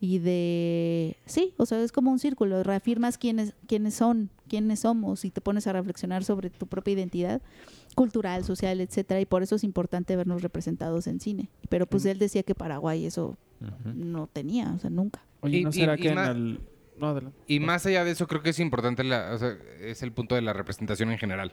[0.00, 1.16] y de...
[1.26, 5.40] Sí, o sea, es como un círculo, reafirmas quiénes, quiénes son, quiénes somos y te
[5.40, 7.40] pones a reflexionar sobre tu propia identidad
[7.94, 11.48] cultural, social, etcétera, y por eso es importante vernos representados en cine.
[11.70, 13.38] Pero pues él decía que Paraguay eso
[13.94, 15.22] no tenía, o sea, nunca.
[15.40, 16.60] Oye, Y- ¿no y- será y que en ma- el...
[16.98, 17.38] No, adelante.
[17.46, 20.34] Y más allá de eso, creo que es importante, la, o sea, es el punto
[20.34, 21.52] de la representación en general.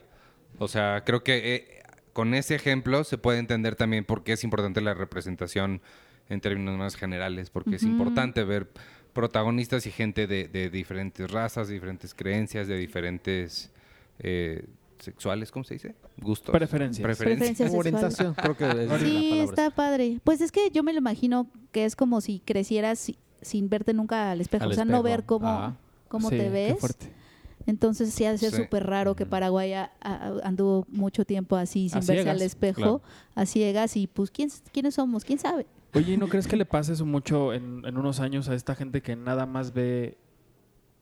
[0.58, 1.82] O sea, creo que eh,
[2.14, 5.82] con ese ejemplo se puede entender también por qué es importante la representación
[6.28, 8.70] en términos más generales, porque es importante ver
[9.12, 13.70] protagonistas y gente de, de diferentes razas, diferentes creencias, de diferentes
[14.18, 14.64] eh,
[14.98, 15.94] sexuales, ¿cómo se dice?
[16.16, 16.52] Gustos.
[16.52, 17.02] Preferencias.
[17.02, 17.74] Preferencias sexuales.
[17.94, 20.18] Orientación, creo que es Sí, está padre.
[20.24, 23.92] Pues es que yo me lo imagino que es como si crecieras si- sin verte
[23.92, 24.64] nunca al espejo.
[24.64, 25.76] Al o sea, no ver cómo, Ah.
[26.08, 26.78] cómo Sí, te qué ves.
[26.80, 27.12] fuerte.
[27.66, 28.56] Entonces sí ha de ser Sí.
[28.62, 29.26] súper raro que.
[29.26, 33.02] Paraguay a- a- anduvo mucho tiempo así, sin A verse al espejo, claro.
[33.34, 33.96] a ciegas.
[33.96, 35.24] Y pues, ¿quién, ¿quiénes somos?
[35.24, 35.66] ¿Quién sabe?
[35.94, 38.74] Oye, ¿y no crees que le pase eso mucho en, en unos años a esta
[38.74, 40.16] gente que nada más ve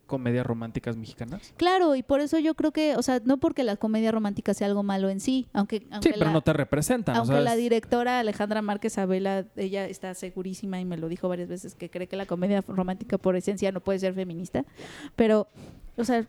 [0.06, 1.54] comedias románticas mexicanas?
[1.56, 4.66] Claro, y por eso yo creo que, o sea, no porque la comedia romántica sea
[4.66, 7.14] algo malo en sí, aunque, aunque Sí, pero la- no te representan.
[7.16, 11.28] o Aunque sea, la directora Alejandra Márquez Abela, ella está segurísima y me lo dijo
[11.28, 14.66] varias veces que cree que la comedia romántica por esencia no puede ser feminista,
[15.16, 15.48] pero,
[15.96, 16.28] o sea,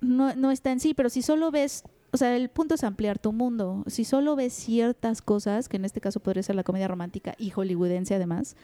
[0.00, 3.18] no, no está en sí, pero si solo ves, o sea, el punto es ampliar
[3.18, 6.88] tu mundo, si solo ves ciertas cosas, que en este caso podría ser la comedia
[6.88, 8.56] romántica y hollywoodense además,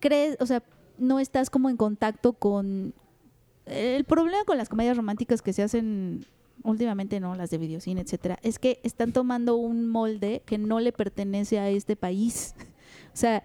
[0.00, 0.62] crees, o sea,
[0.98, 2.94] no estás como en contacto con...
[3.66, 6.26] El problema con las comedias románticas que se hacen
[6.64, 10.92] últimamente no, las de videocine, etcétera, es que están tomando un molde que no le
[10.92, 12.54] pertenece a este país.
[13.12, 13.42] O sea,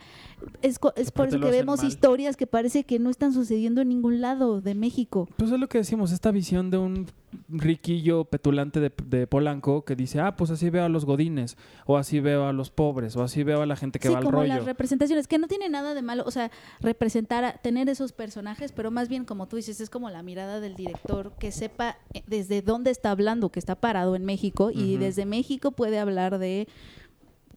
[0.61, 1.87] es, es por eso que vemos mal.
[1.87, 5.27] historias que parece que no están sucediendo en ningún lado de México.
[5.37, 7.07] Pues es lo que decimos, esta visión de un
[7.49, 11.97] riquillo petulante de, de Polanco que dice, ah, pues así veo a los godines, o
[11.97, 14.25] así veo a los pobres, o así veo a la gente que sí, va al
[14.25, 14.49] como rollo.
[14.53, 16.51] las representaciones, que no tiene nada de malo, o sea,
[16.81, 20.59] representar, a- tener esos personajes, pero más bien, como tú dices, es como la mirada
[20.59, 24.97] del director que sepa eh, desde dónde está hablando, que está parado en México, y
[24.97, 26.67] desde México puede hablar de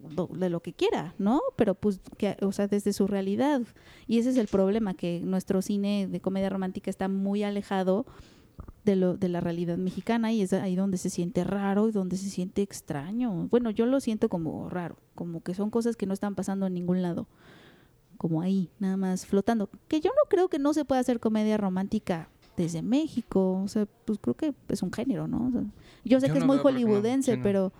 [0.07, 1.41] de lo que quiera, ¿no?
[1.57, 3.63] Pero pues, que, o sea, desde su realidad.
[4.07, 8.07] Y ese es el problema, que nuestro cine de comedia romántica está muy alejado
[8.85, 12.17] de, lo, de la realidad mexicana y es ahí donde se siente raro y donde
[12.17, 13.49] se siente extraño.
[13.51, 16.75] Bueno, yo lo siento como raro, como que son cosas que no están pasando en
[16.75, 17.27] ningún lado,
[18.17, 19.69] como ahí, nada más flotando.
[19.89, 23.87] Que yo no creo que no se pueda hacer comedia romántica desde México, o sea,
[24.05, 25.49] pues creo que es un género, ¿no?
[25.49, 25.63] O sea,
[26.05, 27.43] yo sé Yo que es muy no.
[27.43, 27.73] pero,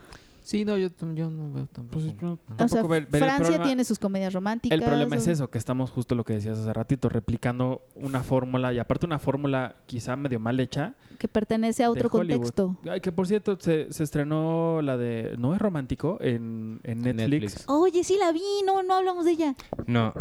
[0.47, 2.05] Sí, no, yo, yo no veo tampoco.
[2.05, 4.79] Pues yo o sea, tampoco ver- ver Francia problema- tiene sus comedias románticas.
[4.79, 8.23] El problema es o- eso, que estamos justo lo que decías hace ratito, replicando una
[8.23, 10.95] fórmula, y aparte una fórmula quizá medio mal hecha.
[11.19, 12.77] que pertenece a otro contexto.
[12.89, 17.31] Ay, que por cierto, se, se estrenó la de No es romántico en, en Netflix.
[17.31, 17.65] Netflix.
[17.69, 19.57] Oye, sí la vi, no, no hablamos de ella.
[19.87, 20.13] No,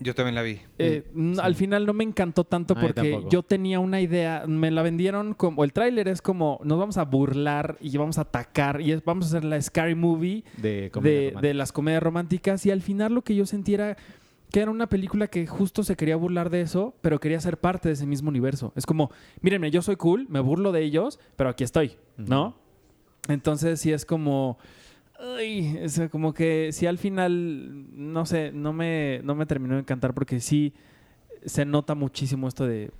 [0.00, 0.58] yo también la vi.
[0.78, 3.30] Eh, n- Al final no me encantó tanto Ay, porque tampoco.
[3.30, 7.04] yo tenía una idea, me la vendieron como, el tráiler es como, nos vamos a
[7.04, 11.70] burlar y vamos a atacar y es- vamos a hacer la scary movie de las
[11.72, 13.96] comedias románticas y al final lo que yo sentí era
[14.52, 17.88] que era una película que justo se quería burlar de eso, pero quería ser parte
[17.88, 18.72] de ese mismo universo.
[18.74, 22.56] Es como, mírenme, yo soy cool, me burlo de ellos, pero aquí estoy, ¿no?
[23.28, 24.58] Entonces sí es como...
[25.36, 29.80] Ay, es como que sí al final, no sé, no me, no me terminó de
[29.80, 30.72] encantar porque sí
[31.44, 32.90] se nota muchísimo esto de,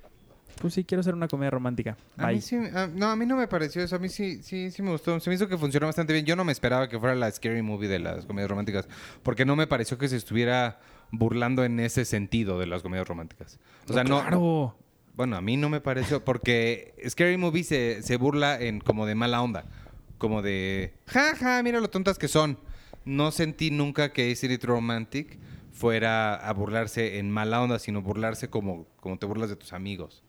[0.61, 1.97] pues sí, quiero ser una comedia romántica.
[2.17, 3.95] A mí sí, a- no, a mí no me pareció eso.
[3.95, 5.19] A mí sí, sí, sí me gustó.
[5.19, 6.25] Se me hizo que funcionó bastante bien.
[6.25, 8.87] Yo no me esperaba que fuera la scary movie de las comedias románticas,
[9.23, 10.79] porque no me pareció que se estuviera
[11.11, 13.59] burlando en ese sentido de las comedias románticas.
[13.89, 14.21] O sea, no.
[14.21, 14.75] Claro.
[15.15, 19.13] Bueno, a mí no me pareció, porque Scary Movie se, se burla en como de
[19.15, 19.65] mala onda.
[20.21, 22.59] Como de, ja, ja, mira lo tontas que son.
[23.05, 25.39] No sentí nunca que Is It Romantic
[25.71, 30.21] fuera a burlarse en mala onda, sino burlarse como, como te burlas de tus amigos.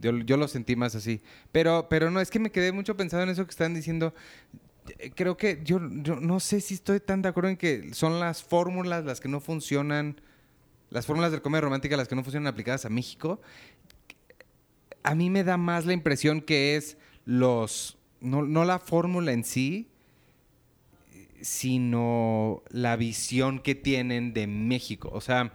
[0.00, 1.20] Yo, lo sentí más así.
[1.52, 4.14] Pero, pero no, es que me quedé mucho pensando en eso que están diciendo.
[4.98, 8.18] Eh, Creo que yo, yo no sé si estoy tan de acuerdo en que son
[8.18, 10.18] las fórmulas las que no funcionan,
[10.88, 13.38] las fórmulas del comedia romántica las que no funcionan aplicadas a México
[15.06, 17.95] a mí me da más la impresión que es los.
[18.20, 19.88] No, no la fórmula en sí,
[21.40, 25.10] sino la visión que tienen de México.
[25.12, 25.52] O sea,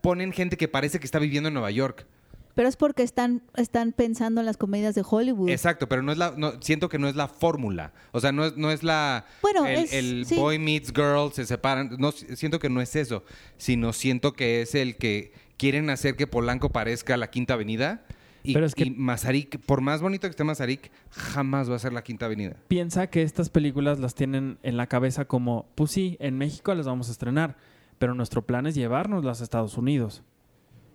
[0.00, 2.06] ponen gente que parece que está viviendo en Nueva York.
[2.54, 5.48] Pero es porque están, están pensando en las comedias de Hollywood.
[5.50, 6.34] Exacto, pero no es la.
[6.36, 7.92] no- siento que no es la fórmula.
[8.12, 9.24] O sea, no es, no es la.
[9.40, 10.34] Bueno, el, es- el sí.
[10.34, 11.96] boy meets girl, se separan.
[11.98, 13.24] No, siento que no es eso.
[13.56, 18.04] Sino siento que es el que quieren hacer que Polanco parezca la Quinta Avenida.
[18.42, 21.78] Y, Pero es que- y Mazarik, por más bonito que esté Mazarik, jamás va a
[21.78, 22.56] ser la Quinta Avenida.
[22.68, 26.86] Piensa que estas películas las tienen en la cabeza como, pues sí, en México las
[26.86, 27.56] vamos a estrenar,
[27.98, 30.22] pero nuestro plan es llevárnoslas a Estados Unidos.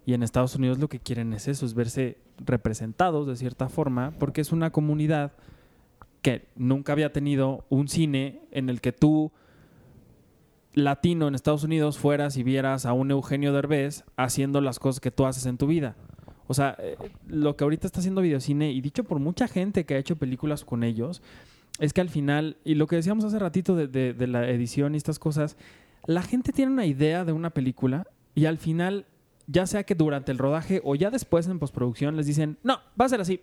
[0.07, 4.11] Y en Estados Unidos lo que quieren es eso, es verse representados de cierta forma,
[4.19, 5.33] porque es una comunidad
[6.21, 9.31] que nunca había tenido un cine en el que tú,
[10.73, 15.11] latino en Estados Unidos, fueras y vieras a un Eugenio Derbez haciendo las cosas que
[15.11, 15.95] tú haces en tu vida.
[16.47, 16.95] O sea, eh,
[17.27, 20.63] lo que ahorita está haciendo videocine, y dicho por mucha gente que ha hecho películas
[20.63, 21.21] con ellos,
[21.79, 24.93] es que al final, y lo que decíamos hace ratito de, de- de la edición
[24.93, 25.57] y estas cosas,
[26.05, 29.05] la gente tiene una idea de una película y al final,
[29.47, 33.05] ya sea que durante el rodaje o ya después en postproducción, les dicen, no, va
[33.05, 33.41] a ser así.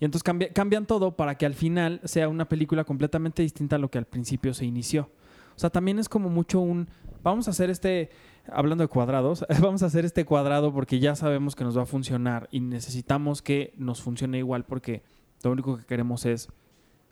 [0.00, 3.78] Y entonces cambia- cambian todo para que al final sea una película completamente distinta a
[3.78, 5.10] lo que al principio se inició.
[5.54, 6.88] O sea, también es como mucho un,
[7.22, 8.10] vamos a hacer este,
[8.46, 11.86] hablando de cuadrados, vamos a hacer este cuadrado porque ya sabemos que nos va a
[11.86, 15.02] funcionar y necesitamos que nos funcione igual porque
[15.42, 16.48] lo único que queremos es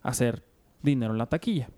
[0.03, 0.45] hacer
[0.83, 1.69] dinero en la taquilla.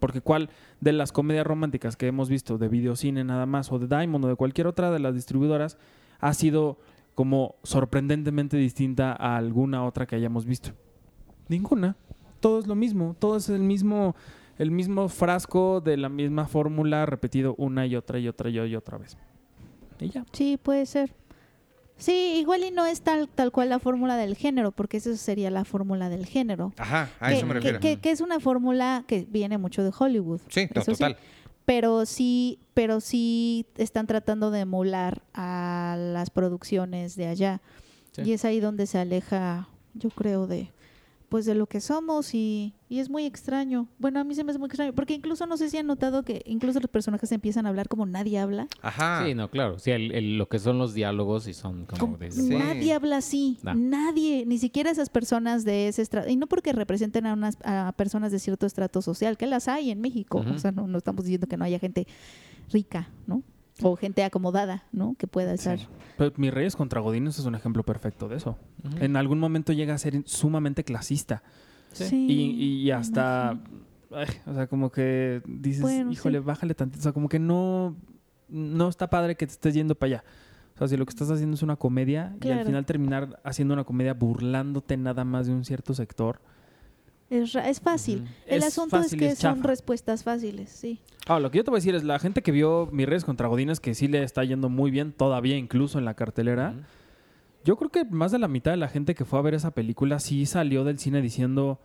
[0.00, 0.50] Porque cuál
[0.80, 4.28] de las comedias románticas que hemos visto de videocine nada más o de Diamond o
[4.28, 5.76] de cualquier otra de las distribuidoras
[6.20, 6.78] ha sido
[7.14, 10.70] como sorprendentemente distinta a alguna otra que hayamos visto.
[11.48, 11.96] Ninguna.
[12.38, 13.16] Todo es lo mismo.
[13.18, 14.14] Todo es el mismo,
[14.58, 18.76] el mismo frasco de la misma fórmula repetido una y otra y otra y y
[18.76, 19.16] otra vez.
[20.00, 20.24] Y ya.
[20.32, 21.14] Sí, puede ser.
[21.96, 25.50] Sí, igual y no es tal, tal cual la fórmula del género, porque eso sería
[25.50, 26.72] la fórmula del género.
[26.76, 27.80] Ajá, a que, eso me refiero.
[27.80, 30.40] que- que es una fórmula que viene mucho de Hollywood.
[30.48, 31.16] Sí, no, eso total.
[31.64, 37.60] pero sí, pero sí están tratando de emular a las producciones de allá.
[38.12, 38.22] Sí.
[38.26, 40.70] Y es ahí donde se aleja, yo creo, de
[41.28, 43.86] pues de lo que somos y, y es muy extraño.
[43.98, 46.22] Bueno, a mí se me hace muy extraño, porque incluso no sé si han notado
[46.22, 48.66] que incluso los personajes empiezan a hablar como nadie habla.
[48.80, 49.24] Ajá.
[49.26, 49.78] Sí, no, claro.
[49.78, 52.30] Sí, el- el- lo que son los diálogos y son como Como- de...
[52.30, 52.48] Sí.
[52.48, 57.26] Nadie habla así, nadie, ni siquiera esas personas de ese estrato, y no porque representen
[57.26, 60.72] a unas a personas de cierto estrato social, que las hay en México, o sea,
[60.72, 62.06] no, no estamos diciendo que no haya gente
[62.72, 63.42] rica, ¿no?
[63.82, 65.14] O gente acomodada, ¿no?
[65.18, 65.78] Que pueda estar.
[66.16, 68.58] Pero Mis Reyes contra Godines es un ejemplo perfecto de eso.
[69.00, 71.42] En algún momento llega a ser sumamente clasista.
[71.92, 72.26] Sí.
[72.28, 73.50] Y, y hasta,
[74.12, 76.44] ay, o sea, como que dices, Bueno, híjole, sí.
[76.44, 77.00] bájale tantito.
[77.00, 77.96] O sea, como que no,
[78.48, 80.24] no está padre que te estés yendo para allá.
[80.74, 83.74] O sea, si lo que estás haciendo es una comedia y al final terminar haciendo
[83.74, 86.40] una comedia burlándote nada más de un cierto sector.
[87.30, 88.26] Es, ra- es fácil.
[88.46, 90.98] El Es asunto es fácil que es son respuestas fáciles, sí.
[91.26, 93.24] Ah, lo que yo te voy a decir es, la gente que vio Mis Reyes
[93.24, 96.74] contra Godines, que sí le está yendo muy bien todavía, incluso en la cartelera.
[97.64, 99.72] Yo creo que más de la mitad de la gente que fue a ver esa
[99.72, 101.78] película sí salió del cine diciendo,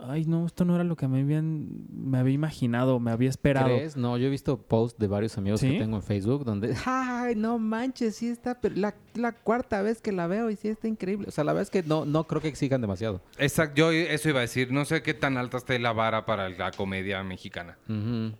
[0.00, 3.66] ay no, esto no era lo que me, habían, me había imaginado, me había esperado.
[3.76, 3.96] ¿Crees?
[3.96, 5.70] No, yo he visto posts de varios amigos ¿Sí?
[5.72, 10.00] que tengo en Facebook donde, ay, no manches, sí está, pero la, la cuarta vez
[10.00, 11.26] que la veo y sí está increíble.
[11.28, 13.20] O sea, la verdad es que no, no creo que exijan demasiado.
[13.38, 14.70] Exacto, yo eso iba a decir.
[14.72, 17.76] No sé qué tan alta esté la vara para la comedia mexicana.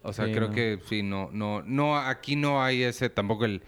[0.02, 0.54] O sea, sí, creo no.
[0.54, 3.62] que sí, no, no, no, aquí no hay ese tampoco el,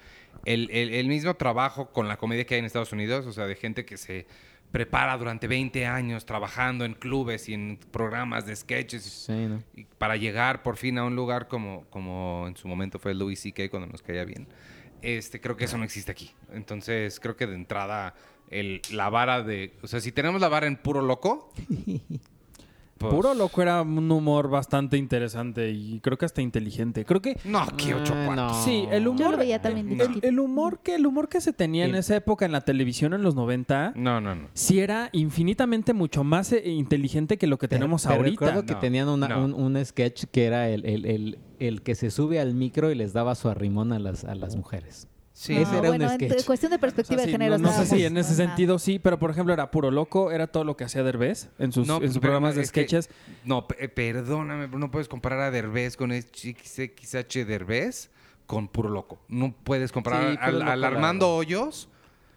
[0.45, 3.47] el, el- el mismo trabajo con la comedia que hay en Estados Unidos, o sea,
[3.47, 4.27] de gente que se
[4.73, 9.63] prepara durante 20 años trabajando en clubes y en programas de sketches Sí, ¿no?
[9.75, 13.41] y para llegar por fin a un lugar como, como en su momento fue Louis
[13.41, 13.69] C.K.
[13.71, 14.47] cuando nos caía bien.
[15.03, 16.31] este, creo que eso no existe aquí.
[16.53, 18.15] Entonces, creo que de entrada,
[18.51, 19.73] el, la vara de...
[19.83, 21.53] O sea, si tenemos la vara en puro loco...
[23.01, 27.05] pues- Puro loco era un humor bastante interesante y creo que hasta inteligente.
[27.07, 28.57] Creo que No, que ocho Ah, cuartos.
[28.59, 28.63] no.
[28.65, 30.03] sí, el Yo humor lo veía también de No.
[30.05, 30.29] el, chiquita.
[30.29, 33.23] el humor que el humor que se tenía en esa época en la televisión en
[33.23, 34.49] los 90 No, no, no.
[34.53, 38.31] sí era infinitamente mucho más eh, inteligente que lo que tenemos Pero ahorita.
[38.47, 39.45] recuerdo que No, tenían una- no.
[39.47, 42.95] un, un sketch que era el, el- el- el que se sube al micro y
[42.95, 45.09] les daba su arrimón a las, a las mujeres.
[45.43, 45.55] Sí.
[45.57, 46.45] Ese era un bueno, en sketch.
[46.45, 47.57] cuestión de O sea, perspectiva sí, de género.
[47.57, 50.49] no, no sé si en ese sentido sí, pero por ejemplo era puro loco, era
[50.49, 53.09] todo lo que hacía Derbez en sus, No, en sus pero programas de que- sketches.
[53.45, 58.11] No, pe- perdóname, no puedes comparar a Derbez con XXH Derbez
[58.45, 59.19] con puro loco.
[59.29, 61.35] No puedes comparar Sí, al, loco, al la Armando.
[61.35, 61.89] Hoyos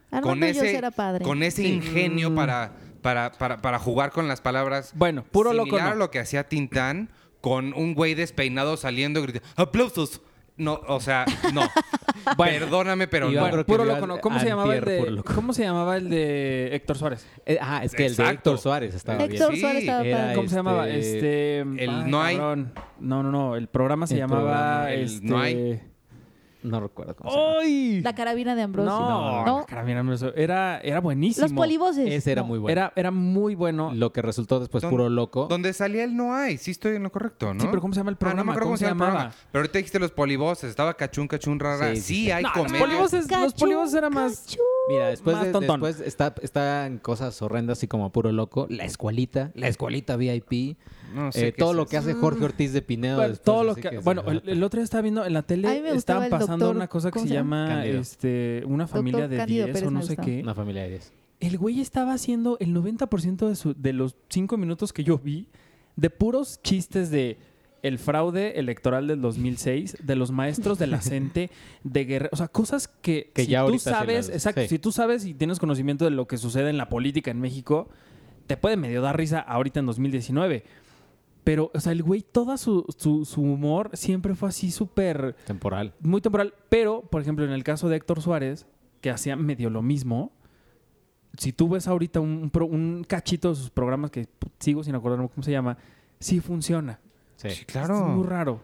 [0.09, 1.25] Armando con Hoyos ese, era padre.
[1.25, 1.73] con ese Sí.
[1.73, 2.35] ingenio Mm.
[2.35, 4.93] para, para, para, para jugar con las palabras.
[4.95, 5.95] Bueno, puro loco Similar a no.
[5.97, 7.09] lo que hacía Tintán
[7.41, 10.21] con un güey despeinado saliendo y gritando ¡Aplausos!
[10.57, 11.61] No, o sea, no.
[12.37, 12.59] Bueno.
[12.59, 13.39] Perdóname, pero no.
[13.41, 14.19] Bueno, puro loco.
[14.21, 15.33] ¿Cómo se llamaba el de loco.
[15.35, 17.27] ¿Cómo se llamaba el de Héctor Suárez?
[17.45, 18.29] Eh, ah, es que el de.
[18.29, 19.61] Héctor Suárez estaba Héctor bien.
[19.61, 20.33] Suárez estaba.
[20.33, 20.87] ¿Cómo se llamaba?
[20.89, 22.37] este, Este el ay, No Hay.
[22.37, 22.73] cabrón.
[22.99, 25.81] No, no, no, el programa se El llamaba programa, el este No Hay.
[26.63, 27.53] No recuerdo cómo se llama.
[27.61, 28.01] ¡Ay!
[28.01, 28.91] La carabina de Ambrosio.
[28.91, 29.59] No, No.
[29.59, 30.33] la carabina de Ambrosio.
[30.35, 31.45] Era, era buenísimo.
[31.45, 32.09] Los polivoces.
[32.11, 32.47] Ese era No.
[32.47, 32.71] muy bueno.
[32.71, 33.91] Era, era muy bueno.
[33.93, 35.47] Lo que resultó después puro loco.
[35.47, 36.57] Donde salía el no hay.
[36.57, 37.59] Sí estoy en lo correcto, ¿no?
[37.61, 38.41] Sí, pero ¿cómo se llama el Ah, programa?
[38.41, 39.19] no me acuerdo ¿Cómo se el programa.
[39.19, 39.35] llamaba?
[39.51, 40.69] Pero ahorita dijiste los polivoces.
[40.69, 41.89] Estaba cachún, cachún, rara.
[41.95, 42.31] Sí, Sí, sí, sí.
[42.31, 42.85] hay No, los comedia.
[42.85, 44.39] polivoces, los Cachú, polivoces era más...
[44.41, 44.59] cachú.
[44.89, 45.79] Mira, después, Más de- tontón.
[45.81, 48.67] después está, están cosas horrendas así como puro loco.
[48.69, 50.75] La escuelita, la escuelita VIP.
[51.15, 51.89] No sé eh, todo es lo eso.
[51.91, 53.15] que hace Jorge Ortiz de Pinedo.
[53.15, 55.89] Bueno, después, todo lo que, bueno, el, el otro día estaba viendo en la tele
[55.95, 57.65] estaban pasando doctor- una cosa que ¿cómo se se llama?
[57.69, 58.01] Cándido.
[58.01, 60.41] este una familia de Cándido 10 Pérez o no sé qué.
[60.41, 61.13] Una familia de 10.
[61.39, 65.47] El güey estaba haciendo el 90% de, su- de los 5 minutos que yo vi
[65.95, 67.37] de puros chistes de
[67.83, 71.51] el fraude electoral del 2006, de los maestros de la CENTE,
[71.83, 74.67] de guerra, o sea, cosas que, Que si ya tú sabes, las- exacto, sí.
[74.69, 77.89] si tú sabes y tienes conocimiento de lo que sucede en la política en México,
[78.47, 80.63] te puede medio dar risa ahorita en 2019.
[81.43, 85.93] Pero, o sea, el güey, toda su, su, su humor siempre fue así súper Temporal.
[85.99, 86.53] muy temporal.
[86.69, 88.65] Pero, por ejemplo, en el caso de Héctor Suárez,
[89.01, 90.31] que hacía medio lo mismo,
[91.37, 94.27] si tú ves ahorita un, cachito de sus programas que
[94.59, 95.77] sigo sin acordarme cómo se llama,
[96.19, 96.99] sí funciona.
[97.43, 97.49] Sí.
[97.51, 97.95] Sí, Es claro.
[98.07, 98.61] muy raro.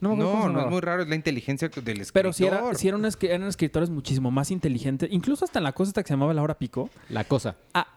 [0.00, 1.02] No, No, no es muy raro.
[1.02, 2.12] Es la inteligencia del escritor.
[2.12, 3.04] Pero si, era, si eran
[3.48, 6.56] escritores muchísimo más inteligentes, incluso hasta en la cosa esta que se llamaba La Hora
[6.58, 6.88] Pico.
[7.08, 7.56] La cosa.
[7.74, 7.88] Ah,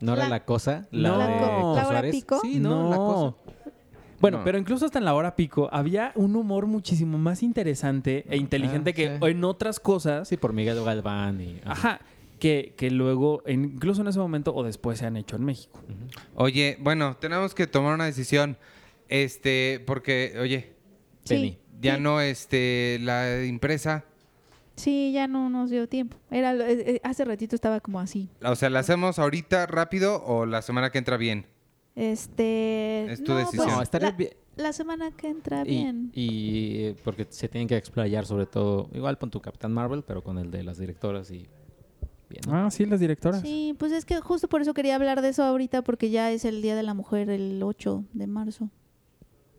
[0.00, 0.86] ¿No era La- cosa?
[0.90, 1.18] La No.
[1.18, 2.40] de ¿La Héctor hora pico?
[2.40, 3.36] Sí, no, la cosa.
[4.18, 4.44] Bueno, No.
[4.44, 8.90] pero incluso hasta en la hora pico había un humor muchísimo más interesante e inteligente
[8.90, 9.26] Ah, que sí.
[9.30, 10.28] en otras cosas.
[10.28, 11.60] Sí, por Miguel Galván y...
[11.66, 12.00] Ajá.
[12.38, 15.78] Que, que luego, incluso en ese momento o después se han hecho en México.
[16.34, 18.56] Oye, bueno, tenemos que tomar una decisión.
[19.10, 20.72] Este, porque, oye,
[21.28, 21.58] Penny.
[21.80, 22.00] ya sí.
[22.00, 24.04] no, este, la impresa.
[24.76, 26.16] Sí, ya no nos dio tiempo.
[26.30, 28.30] Era, eh, eh, hace ratito estaba como así.
[28.42, 31.44] O sea, ¿la hacemos ahorita rápido o la semana que entra bien?
[31.96, 33.12] Este.
[33.12, 33.66] Es tu no, decisión.
[33.66, 34.30] pues, No, estaría la, bien.
[34.56, 36.10] la semana que entra Y, bien.
[36.14, 40.22] y, eh, porque se tienen que explayar sobre todo, igual pon tu Capitán Marvel, pero
[40.22, 41.48] con el de las directoras y
[42.30, 42.42] bien.
[42.46, 42.54] ¿no?
[42.66, 43.42] Ah, sí, las directoras.
[43.42, 46.44] Sí, pues es que justo por eso quería hablar de eso ahorita, porque ya es
[46.46, 48.70] el Día de la Mujer, el 8 de marzo.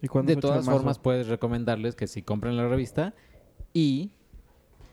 [0.01, 3.13] ¿Y cuándo de todas formas, puedes recomendarles que si compren la revista
[3.73, 4.11] y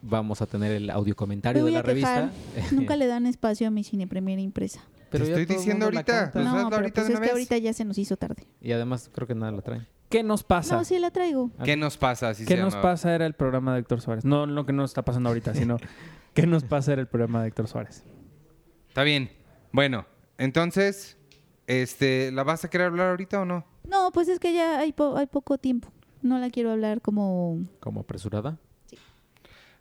[0.03, 2.31] vamos a tener el audio Me comentario de la revista.
[2.73, 4.83] Nunca le dan espacio a mi cine premier impresa.
[5.11, 6.31] Pero Te estoy diciendo ahorita.
[6.33, 8.47] Pues no, pero ahorita pues de es que ahorita ya se nos hizo tarde.
[8.61, 9.87] Y además creo que nada la traen.
[10.09, 10.77] ¿Qué nos pasa?
[10.77, 11.51] No, sí la traigo.
[11.59, 12.31] Ah, ¿Qué nos pasa?
[12.31, 12.83] Así ¿Qué se nos llama.
[12.83, 14.25] pasa era el programa de Héctor Suárez?
[14.25, 15.77] No lo que nos está pasando ahorita, sino
[16.35, 18.05] ¿qué nos pasa era el programa de Héctor Suárez?
[18.89, 19.31] Está bien.
[19.73, 20.07] Bueno,
[20.39, 21.19] entonces,
[21.67, 23.67] este, ¿la vas a querer hablar ahorita o no?
[23.89, 25.89] No, pues es que ya hay, po- hay poco tiempo.
[26.23, 27.61] No la quiero hablar como...
[27.81, 28.59] Como apresurada.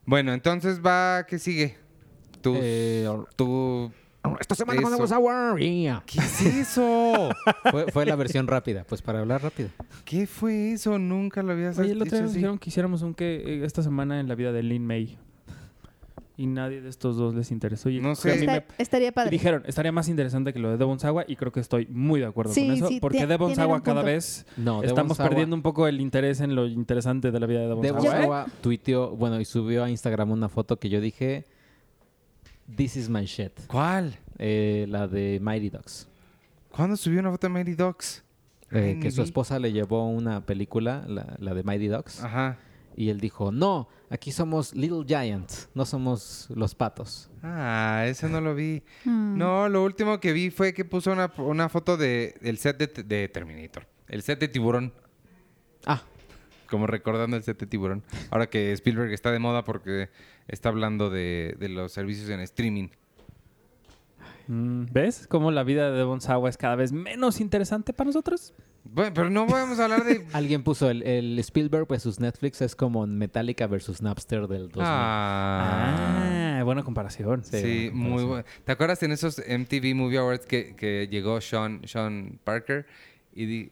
[0.06, 1.78] Bueno, entonces va, ¿qué sigue?
[2.42, 3.92] Tu, Eh, tu...
[4.42, 4.98] Esta semana Eso.
[4.98, 5.58] con Sour.
[5.60, 6.04] Yeah.
[6.06, 7.30] ¿Qué es eso?
[7.72, 9.70] Fue, fue la versión rápida, pues para hablar rápido.
[10.04, 11.00] ¿Qué fue eso?
[11.00, 13.82] Nunca lo habías Oye, el otro día nos dijeron que hiciéramos un que eh, esta
[13.84, 15.18] semana en la vida de Lin May.
[16.40, 17.90] Y nadie de estos dos les interesó.
[17.90, 18.36] Y No sé.
[18.38, 19.32] mí me- estaría padre.
[19.32, 22.28] dijeron, estaría más interesante que lo de Devon Sawa y creo que estoy muy de
[22.28, 22.88] acuerdo Sí, con eso.
[22.90, 26.54] sí, porque Devon Sawa cada vez No, estamos Sawa- perdiendo un poco el interés en
[26.54, 28.18] lo interesante de la vida de Devon Devon Sawa.
[28.20, 28.22] ¿eh?
[28.22, 31.46] Sawa tuiteó, bueno, y subió a Instagram una foto que yo dije,
[32.76, 33.54] This is my shit.
[33.68, 34.16] ¿Cuál?
[34.38, 36.08] Eh, la de Mighty Ducks.
[36.70, 38.24] ¿Cuándo subió una foto de Mighty Ducks?
[38.72, 42.22] Eh, que su esposa le llevó una película, la, la de Mighty Ducks.
[42.24, 42.60] Ajá.
[42.98, 47.30] Y él dijo, no, aquí somos Little Giants, no somos los patos.
[47.44, 48.84] Ah, ese no lo vi.
[49.06, 49.38] Mm.
[49.38, 53.04] No, lo último que vi fue que puso una, una foto de, del set de,
[53.04, 53.88] de Terminator.
[54.08, 54.92] El set de Tiburón.
[55.86, 56.02] Ah,
[56.68, 58.04] como recordando el set de tiburón.
[58.30, 60.10] Ahora que Spielberg está de moda porque
[60.48, 62.90] está hablando de, de los servicios en streaming.
[64.48, 68.54] Mm, ¿Ves cómo la vida de Devon Sawa es cada vez menos interesante para nosotros?
[68.90, 70.26] Bueno, pero no vamos a hablar de...
[70.34, 74.84] Alguien puso el, el Spielberg versus Netflix es como Metallica versus Napster del 2000.
[74.86, 76.58] Ah.
[76.60, 77.44] Ah, buena comparación.
[77.44, 78.46] Sí, muy bueno.
[78.64, 82.86] ¿Te acuerdas en esos MTV Movie Awards que, que llegó Sean, Sean Parker?
[83.34, 83.72] Y di-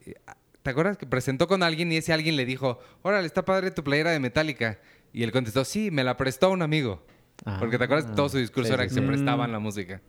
[0.61, 3.84] ¿Te acuerdas que presentó con alguien y ese alguien le dijo, órale, está padre tu
[3.84, 4.80] playera de Metallica?
[5.13, 7.05] Y él contestó, sí, me la prestó un amigo.
[7.45, 8.99] Ah, Porque te acuerdas que todo su discurso sí, era sí, que sí.
[9.01, 9.53] se prestaban Mm.
[9.53, 10.01] la música.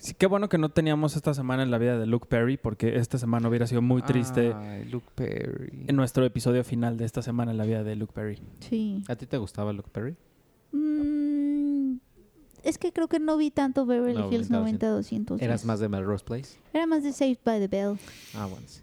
[0.00, 2.96] Sí, qué bueno que no teníamos esta semana en la vida de Luke Perry, porque
[2.96, 5.84] esta semana hubiera sido muy triste Ay, Luke Perry.
[5.88, 8.40] en nuestro episodio final de esta semana en la vida de Luke Perry.
[8.60, 9.04] Sí.
[9.08, 10.16] ¿A ti te gustaba Luke Perry?
[10.72, 11.96] Mm,
[12.62, 14.78] es que creo que no vi tanto Beverly No, Hills 90-200.
[15.26, 15.42] 90-200.
[15.42, 16.58] ¿Eras más de Melrose Place?
[16.72, 17.98] Era más de Saved by the Bell.
[18.34, 18.80] Ah, bueno, sí.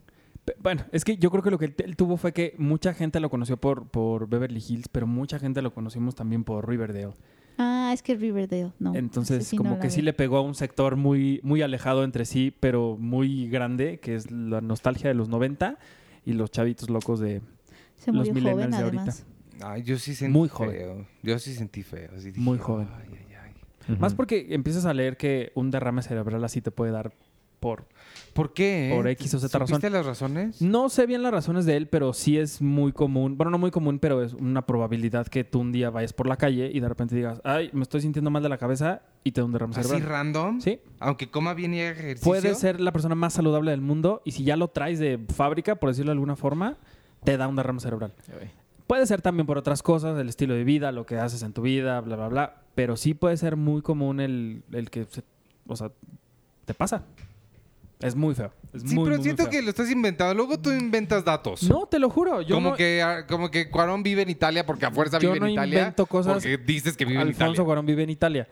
[0.62, 3.20] Bueno, es que yo creo que lo que él, él tuvo fue que mucha gente
[3.20, 7.16] lo conoció por, por Beverly Hills, pero mucha gente lo conocimos también por Riverdale.
[7.58, 8.96] Ah, es que Riverdale, no.
[8.96, 12.54] Entonces, como no que sí le pegó a un sector muy, muy alejado entre sí,
[12.60, 15.78] pero muy grande, que es la nostalgia de los 90
[16.26, 17.42] y los chavitos locos de...
[17.96, 19.14] Se los millennials joven, de ahorita.
[19.64, 20.72] Ay, yo sí sentí Muy joven.
[20.72, 21.08] feo.
[21.24, 22.12] Yo sí sentí feo.
[22.16, 22.88] así dije, Muy joven.
[22.96, 23.54] Ay, ay,
[23.90, 23.96] ay.
[23.98, 27.14] Más porque empiezas a leer que un derrame cerebral así te puede dar
[27.60, 27.86] por...
[28.34, 28.92] ¿Por qué?
[28.96, 29.12] Por eh?
[29.14, 29.68] X o Z razón.
[29.78, 30.62] ¿Supiste las razones?
[30.62, 33.36] No sé bien las razones de él, pero sí es muy común.
[33.36, 36.38] Bueno, no muy común, pero es una probabilidad que tú un día vayas por la
[36.38, 39.42] calle y de repente digas, ay, me estoy sintiendo mal de la cabeza y te
[39.42, 40.10] da un derrame ¿Así cerebral.
[40.10, 40.62] random?
[40.62, 40.80] Sí.
[41.00, 42.30] Aunque coma bien y haga ejercicio.
[42.32, 45.76] Puede ser la persona más saludable del mundo y si ya lo traes de fábrica,
[45.76, 46.78] por decirlo de alguna forma,
[47.24, 48.14] te da un derrame cerebral.
[48.86, 51.64] Puede ser también por otras cosas, el estilo de vida, lo que haces en tu
[51.64, 52.56] vida, bla, bla, bla.
[52.76, 55.24] Pero sí puede ser muy común el, el que, se-
[55.68, 55.92] o sea,
[56.66, 57.04] te pasa.
[58.00, 58.52] Es muy feo.
[58.74, 59.52] Es Sí, muy, pero muy, muy siento feo.
[59.52, 60.34] que lo estás inventando.
[60.36, 61.64] Luego tú inventas datos.
[61.64, 62.42] No, te lo juro.
[62.42, 65.30] Yo como, no- que, ah, como que Cuarón vive en Italia porque a fuerza Yo
[65.30, 65.80] vive no en Italia.
[65.80, 66.34] invento cosas.
[66.34, 67.66] Porque dices que vive en Alfonso Italia.
[67.66, 68.48] Cuarón vive en Italia.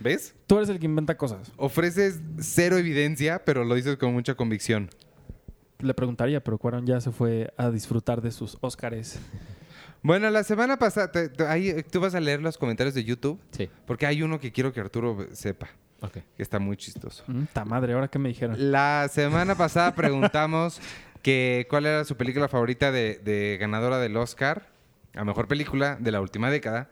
[0.00, 0.34] ¿Ves?
[0.46, 1.52] Tú eres el que inventa cosas.
[1.56, 4.88] Ofreces cero evidencia, pero lo dices con mucha convicción.
[5.78, 9.18] Le preguntaría, pero Cuarón ya se fue a disfrutar de sus Óscares.
[10.02, 13.38] Bueno, la semana pasada, te- te- ahí, tú vas a leer los comentarios de YouTube,
[13.52, 15.68] Sí, porque hay uno que quiero que Arturo sepa,
[16.10, 17.24] que está muy chistoso.
[17.26, 18.56] Mm, Ta madre, ahora qué me dijeron.
[18.72, 20.80] La semana pasada preguntamos
[21.22, 24.66] que cuál era su película favorita de, de ganadora del Oscar
[25.14, 26.88] a mejor película de la última década.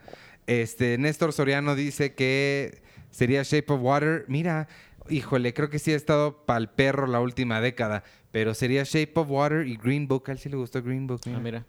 [0.47, 4.25] Este Néstor Soriano dice que sería Shape of Water.
[4.29, 4.69] Mira,
[5.09, 9.31] híjole, creo que sí ha estado pa'l perro la última década, pero sería Shape of
[9.31, 10.25] Water y Green Book.
[10.29, 11.21] A él sí le gustó Green Book.
[11.27, 11.39] mira.
[11.39, 11.65] Ah, mira.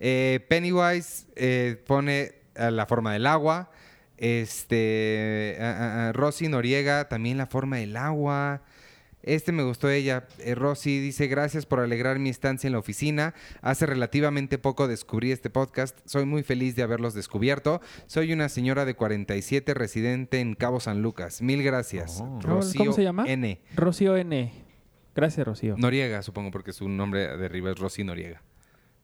[0.00, 3.70] Eh, Pennywise eh, pone a la forma del agua.
[4.18, 8.62] Este, a- Rosy Noriega también la forma del agua.
[9.22, 10.26] Este me gustó ella.
[10.38, 13.34] Eh, Rosy dice, gracias por alegrar mi estancia en la oficina.
[13.62, 15.98] Hace relativamente poco descubrí este podcast.
[16.06, 17.80] Soy muy feliz de haberlos descubierto.
[18.06, 21.42] Soy una señora de 47 residente en Cabo San Lucas.
[21.42, 22.20] Mil gracias.
[22.22, 22.38] Oh.
[22.40, 23.24] Rocío ¿Cómo se llama?
[23.26, 23.60] N.
[23.74, 24.52] Rocío N.
[25.14, 25.74] Gracias, Rocío.
[25.76, 28.40] Noriega, supongo, porque su nombre de arriba es Rosy Noriega.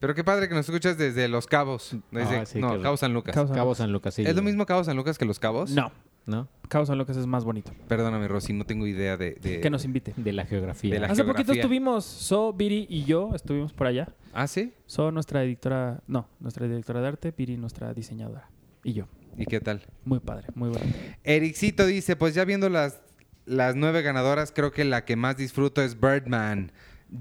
[0.00, 1.96] Pero qué padre que nos escuchas desde Los Cabos.
[2.10, 3.34] Desde, Ah, sí, no, Cabo San Lucas.
[3.34, 4.22] Cabo San Cabo San Lucas, sí.
[4.22, 5.70] ¿Es lo mismo Cabo San Lucas que Los Cabos?
[5.70, 5.92] No.
[6.26, 6.48] ¿No?
[6.68, 7.70] Cabo San Lucas es más bonito.
[7.86, 9.32] Perdóname, Rosy, no tengo idea de...
[9.42, 10.14] de- Que nos invite.
[10.16, 10.94] De la geografía.
[10.94, 14.08] De la Hace poquito estuvimos, So, Viri y yo estuvimos por allá.
[14.32, 14.72] ¿Ah, sí?
[14.86, 18.48] So, nuestra editora, no, nuestra directora de arte, Viri, nuestra diseñadora.
[18.82, 19.06] Y yo.
[19.36, 19.82] ¿Y qué tal?
[20.04, 20.86] Muy padre, muy bueno.
[21.24, 23.02] Ericito dice, pues ya viendo las,
[23.44, 26.72] las nueve ganadoras, creo que la que más disfruto es Birdman.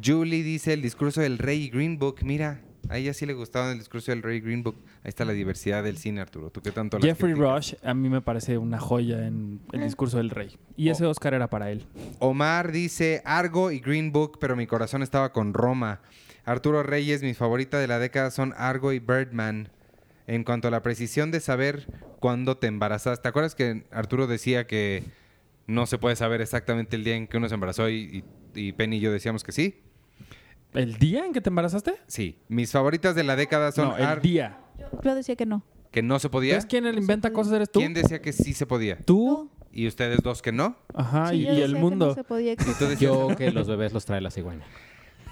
[0.01, 2.17] Julie dice el discurso del rey y Green Book.
[2.23, 4.75] Mira, a ella sí le gustaba el discurso del rey y Green Book.
[5.03, 6.49] Ahí está la diversidad del cine, Arturo.
[6.49, 7.33] ¿Tú qué tanto Jeffrey?
[7.33, 10.57] Rush a mí me parece una joya en el discurso del rey.
[10.75, 11.85] Y ese Oscar era para él.
[12.19, 16.01] Omar dice Argo y Green Book, pero mi corazón estaba con Roma.
[16.45, 19.69] Arturo Reyes, mi favorita de la década son Argo y Birdman.
[20.25, 21.87] En cuanto a la precisión de saber
[22.19, 23.23] cuándo te embarazaste.
[23.23, 25.03] ¿Te acuerdas que Arturo decía que
[25.67, 28.23] no se puede saber exactamente el día en que uno se embarazó y,
[28.55, 29.81] y, y Penny y yo decíamos que sí?
[30.73, 31.93] ¿El día en que te embarazaste?
[32.07, 32.39] Sí.
[32.47, 34.57] Mis favoritas de la década son No, el Ar- día.
[35.03, 35.63] Yo decía que no.
[35.91, 36.55] que no se podía.
[36.55, 37.53] ¿Ves quién le inventa cosas?
[37.53, 37.79] ¿Eres tú?
[37.79, 38.97] ¿Quién decía que sí se podía?
[38.97, 39.51] ¿Tú?
[39.71, 40.75] Y ustedes dos que no.
[40.93, 42.07] Ajá, Sí, y, yo y decía el que mundo.
[42.07, 42.55] no se podía
[42.99, 44.63] Yo que los bebés los trae la cigüeña.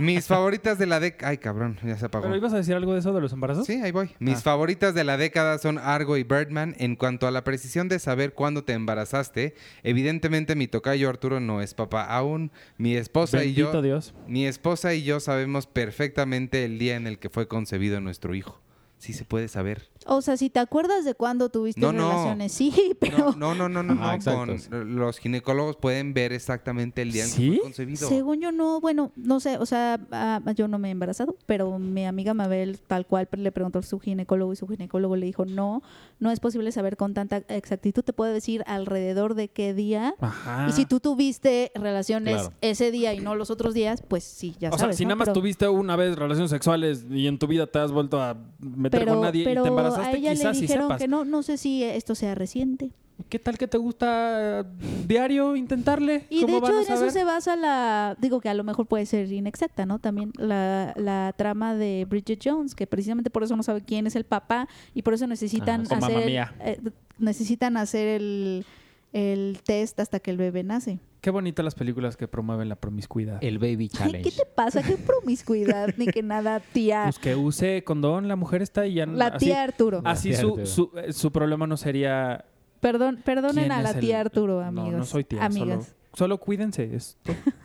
[0.02, 1.30] Mis favoritas de la década.
[1.32, 2.23] Ay, cabrón, ya se apagó.
[2.26, 3.65] ¿Pero ibas a decir algo de eso de los embarazos?
[3.68, 4.11] Sí, ahí voy.
[4.19, 4.41] Mis Ah.
[4.41, 6.76] favoritas de la década son Argo y Birdman.
[6.80, 11.61] En cuanto a la precisión de saber cuándo te embarazaste, evidentemente mi tocayo Arturo no
[11.61, 12.52] es papá aún.
[12.78, 14.14] Mi esposa y yo, Dios.
[14.28, 18.60] mi esposa y yo sabemos perfectamente el día en el que fue concebido nuestro hijo.
[18.98, 19.90] Sí se puede saber.
[20.07, 22.10] O sea, si te acuerdas de cuándo tuviste No, no.
[22.10, 24.03] relaciones, sí, pero No, no, no, no, no.
[24.03, 24.53] Ajá, exacto.
[24.69, 28.07] con- los ginecólogos pueden ver exactamente el día en que fue concebido.
[28.10, 31.78] según yo no, bueno, no sé, o sea, ah, yo no me he embarazado, pero
[31.80, 35.45] mi amiga Mabel tal cual le preguntó a su ginecólogo y su ginecólogo le dijo,
[35.45, 35.82] no,
[36.19, 40.15] no es posible saber con tanta exactitud, te puede decir alrededor de qué día.
[40.19, 40.65] Ajá.
[40.69, 42.53] Y si tú tuviste relaciones Claro.
[42.61, 44.95] ese día y no los otros días, pues sí, ya o sabes.
[44.95, 45.10] sea, si ¿no?
[45.10, 48.22] nada más Pero- tuviste una vez relaciones sexuales y en tu vida te has vuelto
[48.22, 49.64] a meter pero, con nadie y pero
[49.99, 52.91] a ella le quizás dijeron que no, no sé si esto sea reciente.
[53.30, 54.65] ¿Qué tal que te gusta
[55.07, 56.26] diario intentarle?
[56.31, 58.88] Y de ¿Cómo van hecho en eso se basa la, digo que a lo mejor
[58.88, 59.99] puede ser inexacta, ¿no?
[59.99, 64.15] También la, la trama de Bridget Jones, que precisamente por eso no sabe quién es
[64.15, 66.55] el papá y por eso necesitan Ah, hacer mamá el- mía.
[66.61, 66.80] eh,
[67.19, 68.65] necesitan hacer el,
[69.13, 70.99] el test hasta que el bebé nace.
[71.21, 73.38] Qué bonitas las películas que promueven la promiscuidad.
[73.43, 74.29] El Baby Ay, Challenge.
[74.29, 74.81] ¿Qué te pasa?
[74.81, 75.93] ¿Qué promiscuidad?
[75.97, 77.03] Ni que nada, tía.
[77.03, 80.01] Pues que use condón, la mujer está y ya no- La así- tía Arturo.
[80.03, 80.65] Así tía su, Arturo.
[80.65, 82.45] su, eh, su problema no sería.
[82.79, 84.93] Perdón, perdonen ¿quién a la el- tía Arturo, No, amigos.
[84.99, 85.39] No, soy tía.
[85.51, 85.95] Solo, Amigas.
[86.13, 86.95] solo cuídense.
[86.95, 87.17] Esto.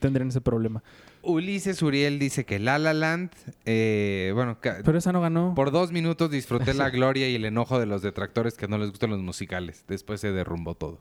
[0.00, 0.82] Tendrían ese problema.
[1.22, 3.30] Ulises Uriel dice que La La Land,
[3.64, 5.54] eh, bueno, Pero esa no ganó.
[5.54, 8.90] por dos minutos disfruté la gloria y el enojo de los detractores que no les
[8.90, 9.84] gustan los musicales.
[9.88, 10.98] Después se derrumbó todo.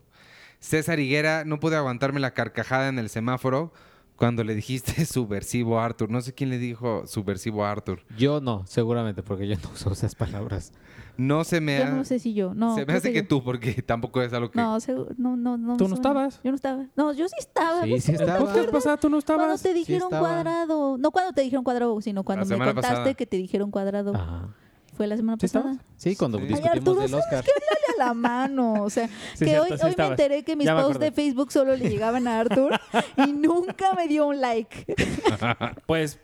[0.60, 3.74] César Higuera, no pude aguantarme la carcajada en el semáforo
[4.18, 6.10] cuando le dijiste subversivo a Arthur.
[6.10, 8.02] No sé quién le dijo subversivo a Arthur.
[8.18, 10.73] Yo no, seguramente, porque yo no uso esas palabras.
[11.15, 12.53] No se me Yo ha- no sé si yo.
[12.53, 13.27] No, se me hace que yo.
[13.27, 14.60] tú, porque tampoco es algo que...
[14.60, 15.77] No, segu- no, no, no.
[15.77, 15.95] ¿Tú no suena.
[15.95, 16.41] estabas?
[16.44, 16.85] Yo no estaba.
[16.95, 17.84] No, yo sí estaba.
[17.84, 18.38] Sí, ¿ves sí estaba.
[18.39, 19.61] te ¿Por qué pasada tú no Cuando estabas?
[19.64, 20.98] te dijeron cuadrado.
[20.98, 23.14] No cuando te dijeron cuadrado, sino cuando me contaste pasada.
[23.14, 24.14] que te dijeron cuadrado.
[24.15, 24.49] Ajá.
[24.98, 25.72] Fue la semana ¿Sí pasada.
[25.74, 25.88] estabas?
[25.95, 26.44] Sí, cuando Sí.
[26.44, 27.44] Ay, discutimos Arturo, del Oscar.
[27.45, 28.84] Dale a la mano.
[28.84, 31.11] O sea, Sí, que cierto, hoy, sí hoy me enteré que mis Ya posts de
[31.11, 32.80] Facebook solo le llegaban a Arthur
[33.26, 34.86] y nunca me dio un like.
[35.86, 36.19] Pues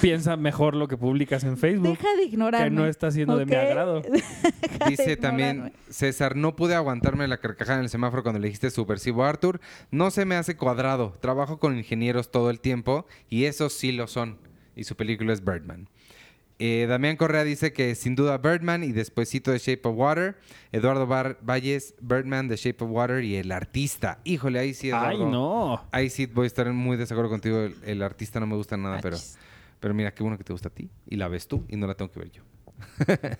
[0.00, 1.98] piensa mejor lo que publicas en Facebook.
[1.98, 2.68] Deja de ignorarme.
[2.68, 4.00] que no está siendo de mi agrado.
[4.00, 4.14] Deja
[4.84, 5.72] de Dice también.
[5.90, 9.60] César, no pude aguantarme la carcajada en el semáforo cuando le dijiste subversivo a Arthur.
[9.90, 11.12] No se me hace cuadrado.
[11.20, 14.38] Trabajo con ingenieros todo el tiempo y esos sí lo son.
[14.76, 15.88] Y su película es Birdman.
[16.60, 20.36] Eh, Damián Correa dice que sin duda Birdman y despuesito de Shape of Water.
[20.72, 24.18] Eduardo Bar- Valles, Birdman, The Shape of Water y El Artista.
[24.24, 25.24] Híjole, ahí sí, Eduardo.
[25.26, 25.84] Ay, no.
[25.92, 27.58] Ahí sí voy a estar muy de desacuerdo contigo.
[27.60, 29.16] El, el artista no me gusta nada, pero,
[29.78, 30.90] pero mira, qué bueno que te gusta a ti.
[31.08, 32.42] Y la ves tú y no la tengo que ver yo.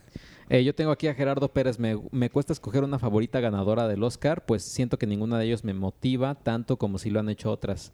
[0.50, 1.78] Eh, yo tengo aquí a Gerardo Pérez.
[1.78, 5.62] Me, me cuesta escoger una favorita ganadora del Oscar, pues siento que ninguna de ellos
[5.62, 7.92] me motiva tanto como si lo han hecho otras.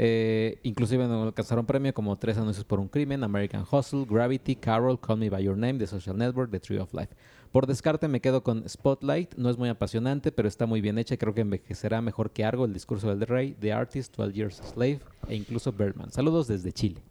[0.00, 4.98] Eh, inclusive no alcanzaron premio como Tres anuncios por un crimen, American Hustle, Gravity, Carol,
[4.98, 7.14] Call Me By Your Name, The Social Network, The Tree of Life.
[7.50, 9.34] Por descarte me quedo con Spotlight.
[9.36, 11.14] No es muy apasionante, pero está muy bien hecha.
[11.14, 14.60] y Creo que envejecerá mejor que Argo, El Discurso del Rey, The Artist, 12 Years
[14.60, 16.12] a Slave e incluso Birdman.
[16.12, 17.02] Saludos desde Chile.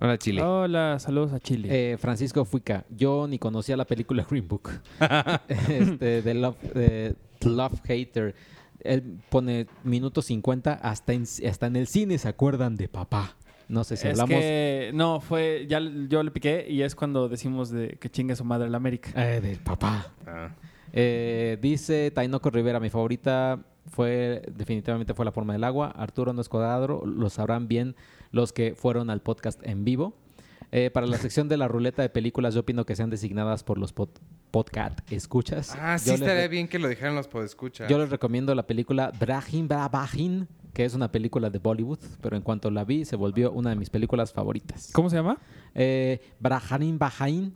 [0.00, 0.42] Hola, Chile.
[0.42, 1.68] Hola, saludos a Chile.
[1.70, 4.70] Eh, Francisco Fuica, yo ni conocía la película Green Book.
[5.48, 8.34] este, de Love, de Love Hater.
[8.84, 13.36] Él pone minuto 50, hasta en, hasta en el cine se acuerdan de papá.
[13.66, 17.28] No sé si es hablamos que no, fue, ya yo le piqué y es cuando
[17.30, 19.10] decimos de que chingue su madre la América.
[19.16, 20.12] eh, del papá.
[20.26, 20.50] Ah.
[20.92, 23.58] Eh, dice Tainoco Rivera, mi favorita
[23.90, 25.88] fue definitivamente fue La Forma del Agua.
[25.96, 27.96] Arturo no es cuadrado, lo sabrán bien
[28.32, 30.14] los que fueron al podcast en vivo.
[30.70, 33.78] Eh, para la sección de la ruleta de películas, yo opino que sean designadas por
[33.78, 34.08] los pod-
[34.54, 35.76] podcast escuchas.
[35.80, 37.90] Ah, sí Yo estaría bien que lo dijeran los podescuchas.
[37.90, 42.42] Yo les recomiendo la película Brahim Brabajin, que es una película de Bollywood, pero en
[42.42, 44.90] cuanto la vi se volvió una de mis películas favoritas.
[44.92, 45.38] ¿Cómo se llama?
[45.74, 47.52] Eh, Brahim Bajain,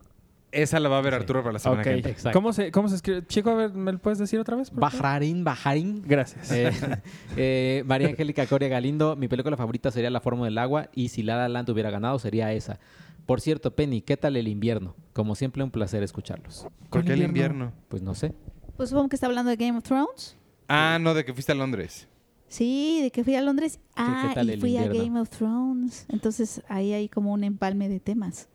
[0.51, 1.21] Esa la va a ver Sí.
[1.21, 1.99] Arturo para la semana que.
[1.99, 2.33] Exacto.
[2.33, 3.25] ¿Cómo se, ¿Cómo se escribe?
[3.29, 4.73] Chico, a ver, ¿me lo puedes decir otra vez?
[4.73, 6.03] Bahrain Bajain.
[6.05, 6.51] Gracias.
[6.51, 6.73] Eh,
[7.37, 11.23] eh, María Angélica Coria Galindo, mi película favorita sería La Forma del Agua y si
[11.23, 12.81] La La Land hubiera ganado sería esa.
[13.29, 14.97] Por cierto, Penny, ¿qué tal el invierno?
[15.19, 16.69] Como siempre, un placer escucharlos.
[16.91, 17.65] ¿Por qué el invierno?
[17.65, 17.73] invierno?
[17.89, 18.33] Pues no sé.
[18.77, 20.37] Pues supongo que está hablando de Game of Thrones.
[20.69, 22.07] Ah, no, de que fuiste a Londres.
[22.47, 23.81] Sí, de que fui a Londres.
[23.97, 24.87] Ah, tal y el fui a?
[24.87, 26.07] Game of Thrones.
[26.09, 28.49] Entonces ahí hay como un empalme de temas.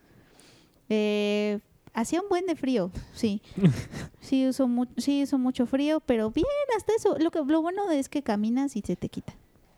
[0.87, 1.59] Eh,
[1.93, 3.41] hacía un buen de frío, sí.
[4.21, 6.45] Sí hizo, mu- sí hizo mucho frío, pero bien,
[6.77, 7.17] hasta eso.
[7.19, 9.33] Lo, que, lo bueno es que caminas y se te quita.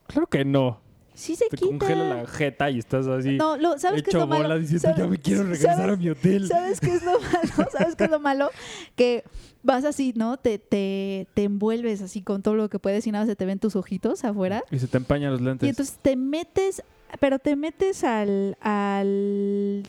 [0.06, 0.82] Claro que no.
[1.16, 1.70] Sí se Te quita.
[1.80, 4.60] congela la jeta y estás así No, lo, ¿sabes qué es lo malo?
[4.60, 6.48] diciendo ¿Sabes- ya me quiero regresar sabes- a mi hotel.
[6.48, 7.70] ¿Sabes qué es lo malo?
[7.72, 8.50] ¿Sabes qué es lo malo?
[8.96, 9.24] Que
[9.64, 10.38] vas así, ¿no?
[10.38, 13.60] Te, te, te envuelves así con todo lo que puedes y nada se te ven
[13.60, 14.64] tus ojitos afuera.
[14.72, 15.66] Y se te empañan los lentes.
[15.66, 16.84] Y entonces te metes,
[17.20, 19.84] pero te metes al, al,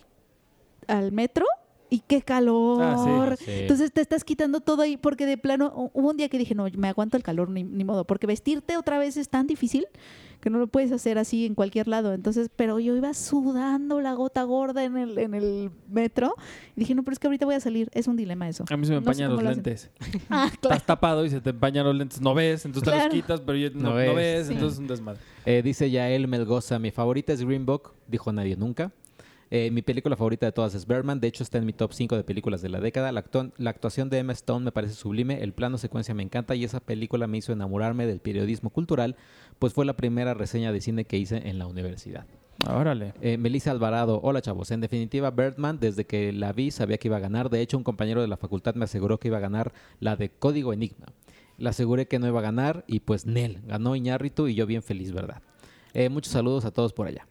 [0.86, 1.44] al metro
[1.90, 2.82] y qué calor.
[2.82, 3.44] Ah, sí.
[3.44, 3.50] Sí.
[3.62, 6.54] Entonces te estás quitando todo ahí porque de plano hu- hubo un día que dije,
[6.54, 9.86] no, me aguanto el calor, ni, ni modo, porque vestirte otra vez es tan difícil
[10.40, 12.12] que no lo puedes hacer así en cualquier lado.
[12.12, 16.34] Entonces, pero yo iba sudando la gota gorda en el, en el metro
[16.76, 17.88] y dije, no, pero es que ahorita voy a salir.
[17.92, 18.64] Es un dilema eso.
[18.70, 19.90] A mí se me No sé empañan los lentes.
[20.28, 20.74] Ah, claro.
[20.74, 22.20] Estás tapado y se te empañan los lentes.
[22.20, 24.14] No ves, entonces te los quitas, pero yo- no, No no ves.
[24.16, 24.52] ves, Sí.
[24.54, 25.20] entonces es un desmadre.
[25.46, 28.92] Eh, dice Yael Melgoza, mi favorita es Green Book, dijo nadie nunca.
[29.50, 32.16] Eh, mi película favorita de todas es Birdman, de hecho está en mi top 5
[32.16, 33.12] de películas de la década.
[33.12, 36.54] La, actu- la actuación de Emma Stone me parece sublime, el plano secuencia me encanta
[36.56, 39.14] y esa película me hizo enamorarme del periodismo cultural,
[39.60, 42.26] pues fue la primera reseña de cine que hice en la universidad.
[42.68, 43.12] Órale.
[43.20, 44.70] Eh, Melissa Alvarado, hola chavos.
[44.70, 47.50] En definitiva, Birdman, desde que la vi, sabía que iba a ganar.
[47.50, 50.30] De hecho, un compañero de la facultad me aseguró que iba a ganar la de
[50.30, 51.06] Código Enigma.
[51.58, 54.82] Le aseguré que no iba a ganar y pues Nel, ganó Iñárritu y yo bien
[54.82, 55.42] feliz, ¿verdad?
[55.94, 57.26] Eh, muchos saludos a todos por allá.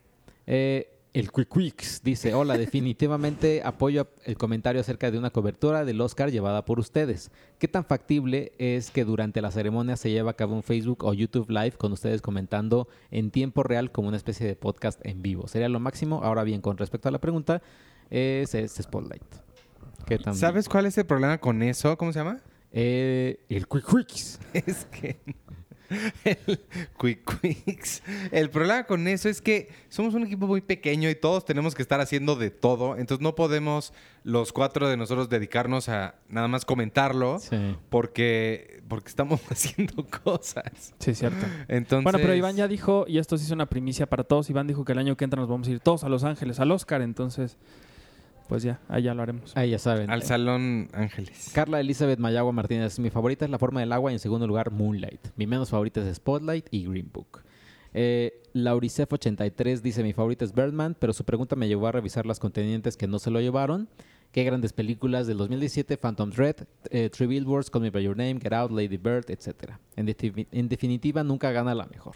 [0.47, 0.87] Eh,
[1.19, 6.65] el Quick dice, hola, definitivamente apoyo el comentario acerca de una cobertura del Oscar llevada
[6.65, 7.31] por ustedes.
[7.57, 11.13] ¿Qué tan factible es que durante la ceremonia se lleve a cabo un Facebook o
[11.13, 15.47] YouTube Live con ustedes comentando en tiempo real como una especie de podcast en vivo?
[15.47, 16.21] Sería lo máximo.
[16.23, 17.61] Ahora bien, con respecto a la pregunta,
[18.09, 19.23] es, es Spotlight.
[20.05, 21.97] ¿Qué tan- ¿Sabes cuál es el problema con eso?
[21.97, 22.41] ¿Cómo se llama?
[22.71, 23.85] Eh, el Quick
[24.53, 25.17] Es que
[26.23, 26.59] el
[26.99, 28.01] Quick Quicks.
[28.31, 31.81] El problema con eso es que somos un equipo muy pequeño y todos tenemos que
[31.81, 32.97] estar haciendo de todo.
[32.97, 33.93] Entonces no podemos
[34.23, 37.75] los cuatro de nosotros dedicarnos a nada más comentarlo Sí.
[37.89, 40.93] porque, porque estamos haciendo cosas.
[40.99, 41.45] Sí, es cierto.
[41.67, 44.67] Entonces, Bueno, pero Iván ya dijo, y esto sí es una primicia para todos, Iván
[44.67, 46.71] dijo que el año que entra nos vamos a ir todos a Los Ángeles, al
[46.71, 47.57] Oscar, entonces,
[48.47, 49.55] pues ya, allá lo haremos.
[49.57, 50.09] Ahí ya saben.
[50.09, 51.51] al Salón Ángeles.
[51.53, 52.99] Carla Elizabeth Mayagua Martínez.
[52.99, 55.19] Mi favorita es La forma del agua y en segundo lugar Moonlight.
[55.35, 57.41] Mi menos favorita es Spotlight y Green Book.
[57.93, 62.39] Eh, Lauricef83 dice mi favorita es Birdman, pero su pregunta me llevó a revisar las
[62.39, 63.87] contendientes que no se lo llevaron.
[64.31, 66.55] Qué grandes películas del 2017, Phantom Thread,
[66.89, 69.71] eh, Three Billboards, Call Me By Your Name, Get Out, Lady Bird, etc.
[69.95, 72.15] En, defi- en definitiva, nunca gana la mejor.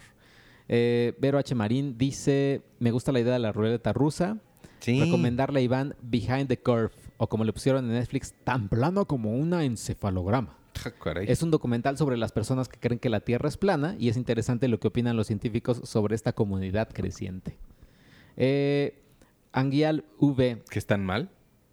[0.68, 1.56] Eh, Vero H.
[1.56, 4.38] Marín dice, me gusta la idea de la ruleta rusa.
[4.80, 5.00] Sí.
[5.00, 9.36] Recomendarle a Iván Behind the Curve, o como le pusieron en Netflix, tan plano como
[9.36, 10.56] una encefalograma.
[11.04, 11.26] Caray.
[11.28, 14.16] Es un documental sobre las personas que creen que la Tierra es plana y es
[14.16, 17.58] interesante lo que opinan los científicos sobre esta comunidad creciente.
[18.38, 19.02] Eh,
[19.52, 21.30] Anguial V, ¿Que están mal?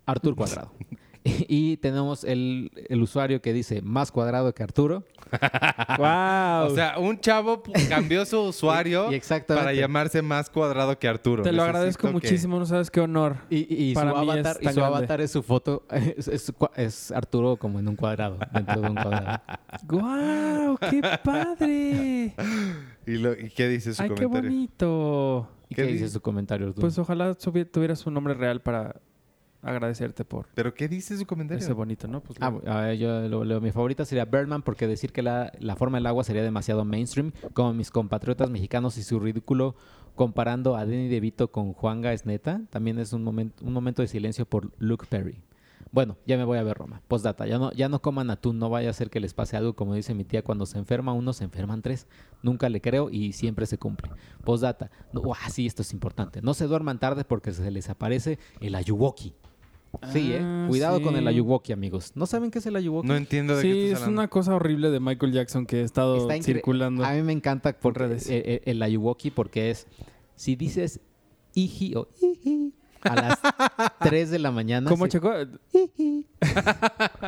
[0.07, 0.73] Artur Cuadrado.
[1.49, 5.03] y tenemos el, el usuario que dice más cuadrado que Arturo.
[5.99, 6.67] ¡Wow!
[6.67, 9.65] O sea, un chavo cambió su usuario Y- y exactamente.
[9.65, 11.43] para llamarse más cuadrado que Arturo.
[11.43, 13.37] te lo Necesito agradezco que- muchísimo, no sabes qué honor.
[13.51, 15.85] Y, y- y Para su, mí es avatar, y tan su avatar es su foto,
[15.91, 19.41] es, es- es Arturo como en un cuadrado, dentro de un cuadrado.
[19.85, 20.79] ¡Guau!
[20.91, 22.35] ¡Qué padre!
[23.07, 24.51] ¿Y, lo- y qué dice su ¡Ay, qué comentario?
[24.51, 25.49] bonito!
[25.69, 26.83] ¿Y ¿Qué qué, dice su comentario, Arturo?
[26.83, 28.97] Pues ojalá tuvieras un nombre real para
[29.63, 31.63] agradecerte por ¿Pero qué dice su comentario?
[31.63, 32.21] ese bonito, ¿no?
[32.23, 33.61] Pues Ah, a ver, yo lo.
[33.61, 37.33] Mi favorita sería Birdman porque decir que la, la forma del agua sería demasiado mainstream,
[37.53, 39.75] como mis compatriotas mexicanos y su ridículo
[40.15, 42.63] comparando a Danny DeVito con Juanga es neta.
[42.71, 45.41] También es un, momento un momento de silencio por Luke Perry.
[45.97, 47.01] Bueno, ya me voy a ver Roma.
[47.09, 49.73] Postdata, ya no, ya no coman atún, no vaya a ser que les pase algo,
[49.73, 52.07] como dice mi tía, cuando se enferma uno, se enferman tres.
[52.43, 54.11] Nunca le creo y siempre se cumple.
[54.45, 56.43] Postdata, no, ah, sí, esto es importante.
[56.43, 59.33] No se duerman tarde porque se les aparece el ayuwoki.
[60.13, 60.41] Sí, ¿eh?
[60.43, 62.13] Ah, Cuidado con el ayuwoki, amigos.
[62.15, 63.09] ¿No saben qué es el ayuwoki?
[63.09, 65.83] No entiendo de qué Sí, estás es una cosa horrible de Michael Jackson que he
[65.83, 67.07] estado circulando.
[67.07, 68.29] A mí me encanta porque, redes.
[68.29, 69.87] el ayuwoki porque es,
[70.35, 71.01] si dices
[71.55, 72.75] iji o iji
[73.07, 73.39] a las
[74.01, 75.33] 3 de la mañana, ¿Cómo, se, Checo?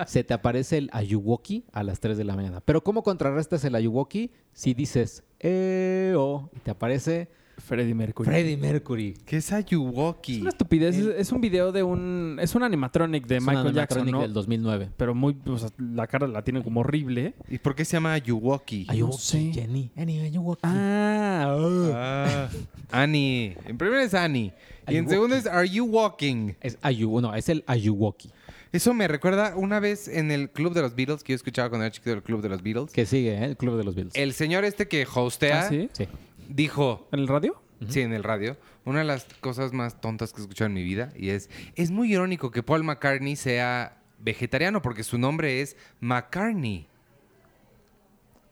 [0.07, 2.61] se te aparece el ayuwoki a las 3 de la mañana.
[2.61, 7.29] Pero ¿cómo contrarrestas el ayuwoki si dices eo y te aparece
[7.59, 8.27] Freddie Mercury.
[8.29, 9.15] Freddie Mercury?
[9.27, 10.37] ¿Qué es Ayuwoki?
[10.37, 10.97] Es una estupidez.
[10.97, 12.39] El- Es, un video de un...
[12.41, 14.21] Es un animatronic de Es Michael Jackson, animatronic ¿no?
[14.23, 14.91] del 2009.
[14.97, 15.37] Pero muy...
[15.47, 17.35] O sea, la cara la tiene como horrible.
[17.49, 18.87] ¿Y por qué se llama Ayuwoki?
[18.89, 19.51] Ayuwoki, sé.
[19.53, 19.91] Jenny.
[19.95, 20.61] Jenny, ayuwoki.
[20.65, 21.57] Ah,
[21.95, 22.49] Ah,
[22.91, 23.57] Annie.
[23.67, 24.53] En primer es Annie.
[24.89, 26.53] Y en segundo es Are You Walking?
[26.61, 28.31] Es, ayu, no, es el ayuwoki.
[28.73, 31.87] Eso me recuerda una vez en el Club de los Beatles, que yo escuchaba cuando
[31.87, 32.93] era chiquito el Club de los Beatles.
[32.93, 33.45] Que sigue, ¿eh?
[33.45, 34.15] El Club de los Beatles.
[34.15, 35.89] El señor este que hostea ¿Ah, sí?
[35.93, 36.07] Sí.
[36.49, 37.61] Dijo, ¿En el radio?
[37.89, 40.83] sí, en el radio, una de las cosas más tontas que he escuchado en mi
[40.83, 45.77] vida, y es, es muy irónico que Paul McCartney sea vegetariano, porque su nombre es
[46.01, 46.89] McCartney.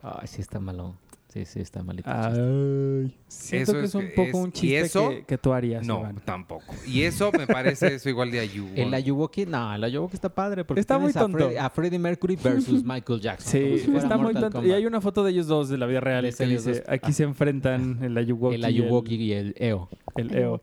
[0.03, 0.95] Ay, sí está malo.
[1.29, 2.09] Sí, sí está malito.
[2.11, 3.15] Ay.
[3.29, 5.09] Siento Eso que es un poco es- un ¿y chiste eso?
[5.11, 6.17] que, que tú harías, No, Iván.
[6.25, 6.65] tampoco.
[6.87, 8.81] Y eso me parece eso igual de Ayuwoki.
[8.81, 11.39] El Ayuwoki, no, el Ayuwoki está padre porque Está muy tienes a tonto.
[11.51, 13.51] Freddie- A, Freddie Mercury versus Michael Jackson.
[13.53, 14.51] Sí, si está muy tonto.
[14.53, 14.67] Kombat.
[14.71, 16.81] Y hay una foto de ellos dos de la vida real De que ellos dice,
[16.81, 16.89] dos.
[16.89, 19.89] aquí se enfrentan el Ayuwoki, El Ayuwoki y el EO.
[20.17, 20.61] y el, el EO.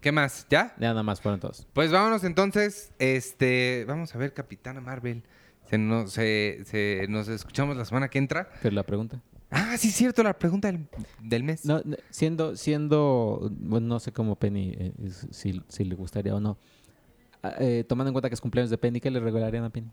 [0.00, 0.46] ¿Qué más?
[0.50, 0.74] ¿Ya?
[0.80, 1.68] Ya nada más fueron todos.
[1.74, 2.92] Pues vámonos entonces.
[2.98, 5.22] Este, vamos a ver Capitana Marvel.
[5.70, 8.48] Se nos, se- se- nos escuchamos la semana que entra.
[8.60, 9.20] ¿Qué es la pregunta?
[9.54, 10.86] Ah, sí, es cierto, la pregunta del,
[11.22, 11.64] del mes.
[11.66, 14.92] No, siendo, siendo, bueno, no sé cómo Penny, eh,
[15.30, 16.56] si, si le gustaría o no.
[17.42, 19.90] Ah, eh, tomando en cuenta que es cumpleaños de Penny, ¿qué le regalarían a Penny?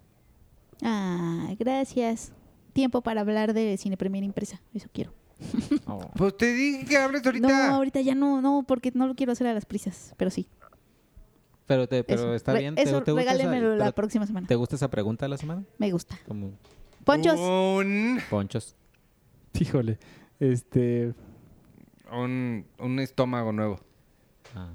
[0.81, 2.31] Ah, gracias.
[2.73, 4.61] Tiempo para hablar de cine premier impresa.
[4.73, 5.11] Eso quiero.
[5.85, 5.99] Oh.
[6.15, 7.47] Pues te dije que hables ahorita.
[7.47, 10.13] No, ahorita ya no, no, porque no lo quiero hacer a las prisas.
[10.17, 10.47] Pero sí.
[11.65, 12.33] Pero, te, pero eso.
[12.35, 12.75] está bien.
[12.75, 14.47] ¿te- Eso, te gusta esa- regálemelo la pero próxima semana.
[14.47, 15.63] ¿Te gusta esa pregunta de la semana?
[15.77, 16.17] Me gusta.
[16.27, 16.51] Como
[17.03, 17.39] Ponchos.
[17.39, 18.75] Un, ponchos.
[19.59, 19.97] Híjole.
[20.39, 21.13] Este.
[22.11, 23.79] un, un estómago nuevo.
[24.55, 24.71] Ah.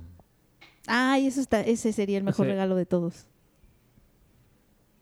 [0.86, 2.50] Ay, eso está, ese sería el mejor Sí.
[2.52, 3.26] regalo de todos.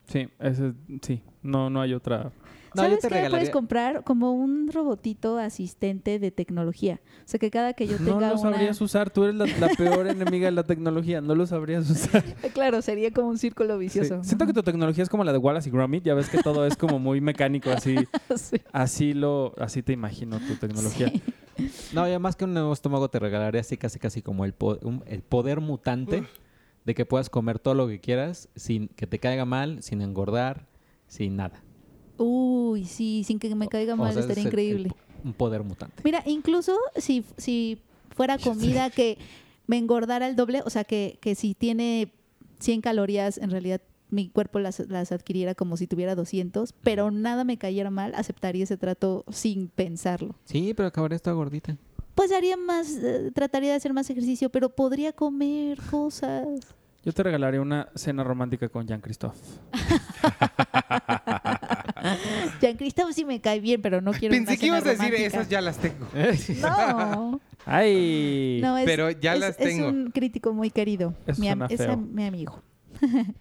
[0.07, 1.21] Sí, ese, sí.
[1.41, 2.31] No, no hay otra.
[2.75, 3.09] No, yo ¿Sabes te qué?
[3.09, 6.99] Puedes regalaría- comprar como un robotito asistente de tecnología.
[7.19, 8.51] O sea, que cada que yo No tenga lo una...
[8.51, 9.09] sabrías usar.
[9.09, 11.21] Tú eres la, la peor enemiga de la tecnología.
[11.21, 12.23] No lo sabrías usar.
[12.53, 13.79] Claro, sería como un círculo Sí.
[13.79, 14.23] vicioso.
[14.23, 16.03] Siento que tu tecnología es como la de Wallace y Gromit.
[16.03, 17.69] Ya ves que todo es como muy mecánico.
[17.69, 17.95] Así,
[18.35, 18.57] Sí.
[18.71, 21.09] así lo, así te imagino tu tecnología.
[21.09, 21.21] Sí.
[21.93, 24.79] No, ya más que un nuevo estómago te regalaría así casi casi como el, po-
[24.81, 26.23] un- el poder mutante
[26.83, 30.65] de que puedas comer todo lo que quieras sin que te caiga mal, sin engordar,
[31.07, 31.61] sin nada.
[32.17, 34.89] Uy, sí, sin que me caiga O mal, sea, estaría es increíble.
[34.89, 36.01] el- un poder mutante.
[36.03, 37.81] Mira, incluso si, si
[38.15, 39.17] fuera comida que
[39.67, 42.11] me engordara el doble, o sea, que, que si tiene
[42.59, 47.45] 100 calorías, en realidad mi cuerpo las, las adquiriera como si tuviera 200, pero nada
[47.45, 50.35] me cayera mal, aceptaría ese trato sin pensarlo.
[50.45, 51.77] Sí, pero acabaría esta gordita.
[52.13, 56.45] Pues haría más, eh, trataría de hacer más ejercicio, pero podría comer cosas.
[57.03, 59.39] Yo te regalaría una cena romántica con Jean-Christophe.
[62.63, 65.27] Jean-Christophe sí me cae bien, pero no quiero Pensé una que ibas a decir, romántica.
[65.27, 66.07] esas ya las tengo.
[66.61, 68.59] No, ¡Ay!
[68.61, 69.87] no es, Pero ya es- las es tengo.
[69.89, 71.13] un crítico muy querido.
[71.27, 71.91] Eso mi, am- suena es feo.
[71.93, 72.61] am- mi amigo.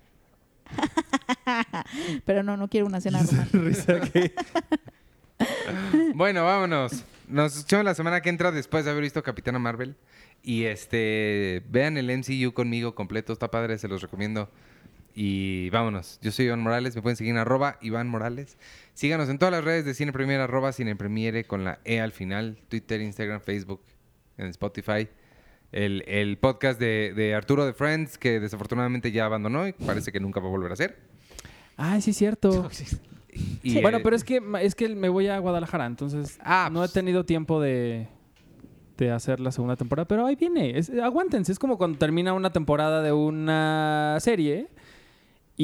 [2.25, 3.59] pero no, no quiero una cena romántica.
[3.59, 4.33] Risa que-
[6.15, 7.05] Bueno, vámonos.
[7.29, 9.97] Nos escuchamos la semana que entra después de haber visto Capitana Marvel.
[10.43, 14.51] Y este, vean el MCU conmigo completo, está padre, se los recomiendo.
[15.15, 16.19] Y vámonos.
[16.23, 18.57] Yo soy Iván Morales, me pueden seguir en arroba Iván Morales.
[18.95, 22.13] Síganos en todas las redes de Cine Premiere, arroba Cine Premiere con la E al
[22.13, 23.83] final, Twitter, Instagram, Facebook,
[24.39, 25.09] en Spotify.
[25.71, 30.21] El, el podcast de, de Arturo de Friends, que desafortunadamente ya abandonó y parece que
[30.21, 30.99] nunca va a volver a hacer.
[31.77, 32.69] Ay, sí, es cierto.
[33.63, 36.83] Y, Bueno, pero es que, es que me voy a Guadalajara, entonces Ah, no he
[36.83, 36.93] pues.
[36.93, 38.07] tenido tiempo de,
[38.99, 40.79] de hacer la segunda temporada, pero ahí viene.
[40.79, 44.69] Es- aguántense, es como cuando termina una temporada de una serie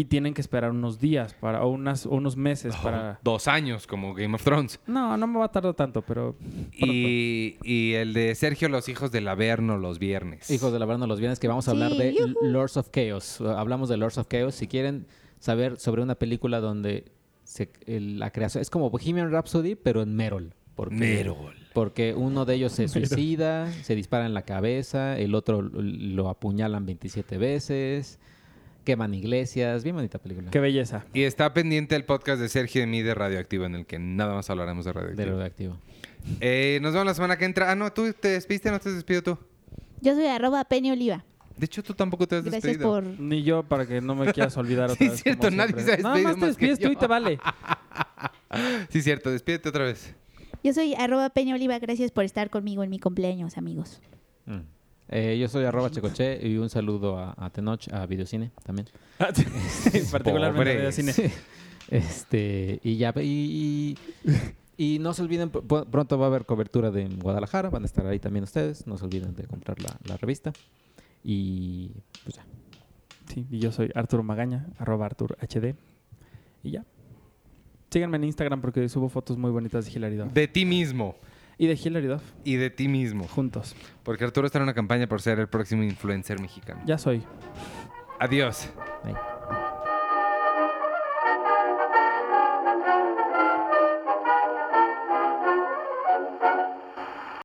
[0.01, 3.19] y tienen que esperar unos días para, o, unas, o unos meses para...
[3.23, 4.79] dos años como Game of Thrones.
[4.87, 6.37] No, no me va a tardar tanto, pero...
[6.73, 10.51] Y, y el de Sergio, los hijos del Averno, los viernes.
[10.51, 12.15] Hijos de la Verna los viernes que vamos a Sí, hablar de.
[12.43, 13.41] Lords of Chaos.
[13.41, 14.55] Hablamos de Lords of Chaos.
[14.55, 15.07] Si quieren
[15.39, 17.11] saber sobre una película donde
[17.45, 20.55] se- el- la creación es como Bohemian Rhapsody, pero en Merol.
[20.75, 21.55] Porque, Merol.
[21.75, 26.29] Porque uno de ellos se suicida, se dispara en la cabeza, el otro lo- lo
[26.29, 28.19] apuñalan 27 veces,
[28.89, 29.85] queman iglesias.
[29.85, 30.51] Bien bonita película.
[30.51, 31.05] Qué belleza.
[31.13, 33.99] Y está pendiente el podcast de Sergio y de mí de Radioactivo, en el que
[33.99, 35.31] nada más hablaremos de De Radioactivo.
[35.37, 35.79] radioactivo.
[36.41, 37.71] Eh, nos vemos la semana que entra.
[37.71, 39.39] Ah, no, tú te despiste, no te despido tú.
[40.01, 41.23] Yo soy arroba Penny Oliva.
[41.59, 42.89] De hecho, tú tampoco te has Gracias despedido.
[42.91, 43.05] por...
[43.21, 45.15] Ni yo, para que no me quieras olvidar otra Sí, vez.
[45.19, 45.85] es cierto, como nadie siempre.
[45.97, 46.93] se ha Nada despedido más te más que despides tú yo.
[46.93, 47.39] y te vale.
[48.89, 50.15] Sí, cierto, despídete otra vez.
[50.65, 51.79] Yo soy arroba Penny Oliva.
[51.79, 54.01] Gracias por estar conmigo en mi cumpleaños, amigos.
[54.47, 54.61] Mm.
[55.11, 58.89] Eh, yo soy arroba checoche y un saludo a, a Tenoch, a Videocine también.
[60.11, 60.83] Particularmente Pobres.
[60.85, 61.13] de cine.
[61.13, 61.23] Sí.
[61.91, 63.97] Este, y ya, y,
[64.77, 67.83] y, y no se olviden, pr- pronto va a haber cobertura de en Guadalajara, van
[67.85, 70.53] a estar ahí también ustedes, no se olviden de comprar la, la revista.
[71.25, 71.91] Y
[72.25, 72.45] pues ya.
[73.33, 75.75] Sí, y yo soy Arturo Magaña, arroba Artur HD.
[76.63, 76.85] Y ya.
[77.91, 80.33] Síganme en Instagram porque subo fotos muy bonitas de Hilary Duff.
[80.33, 81.17] De ti mismo.
[81.59, 83.25] Y de Hilary Duff, Y de ti mismo.
[83.27, 83.75] juntos.
[84.05, 86.81] Porque Arturo está en una campaña por ser el próximo influencer mexicano.
[86.87, 87.23] Ya soy.
[88.21, 88.71] Adiós.
[89.05, 89.15] Ahí.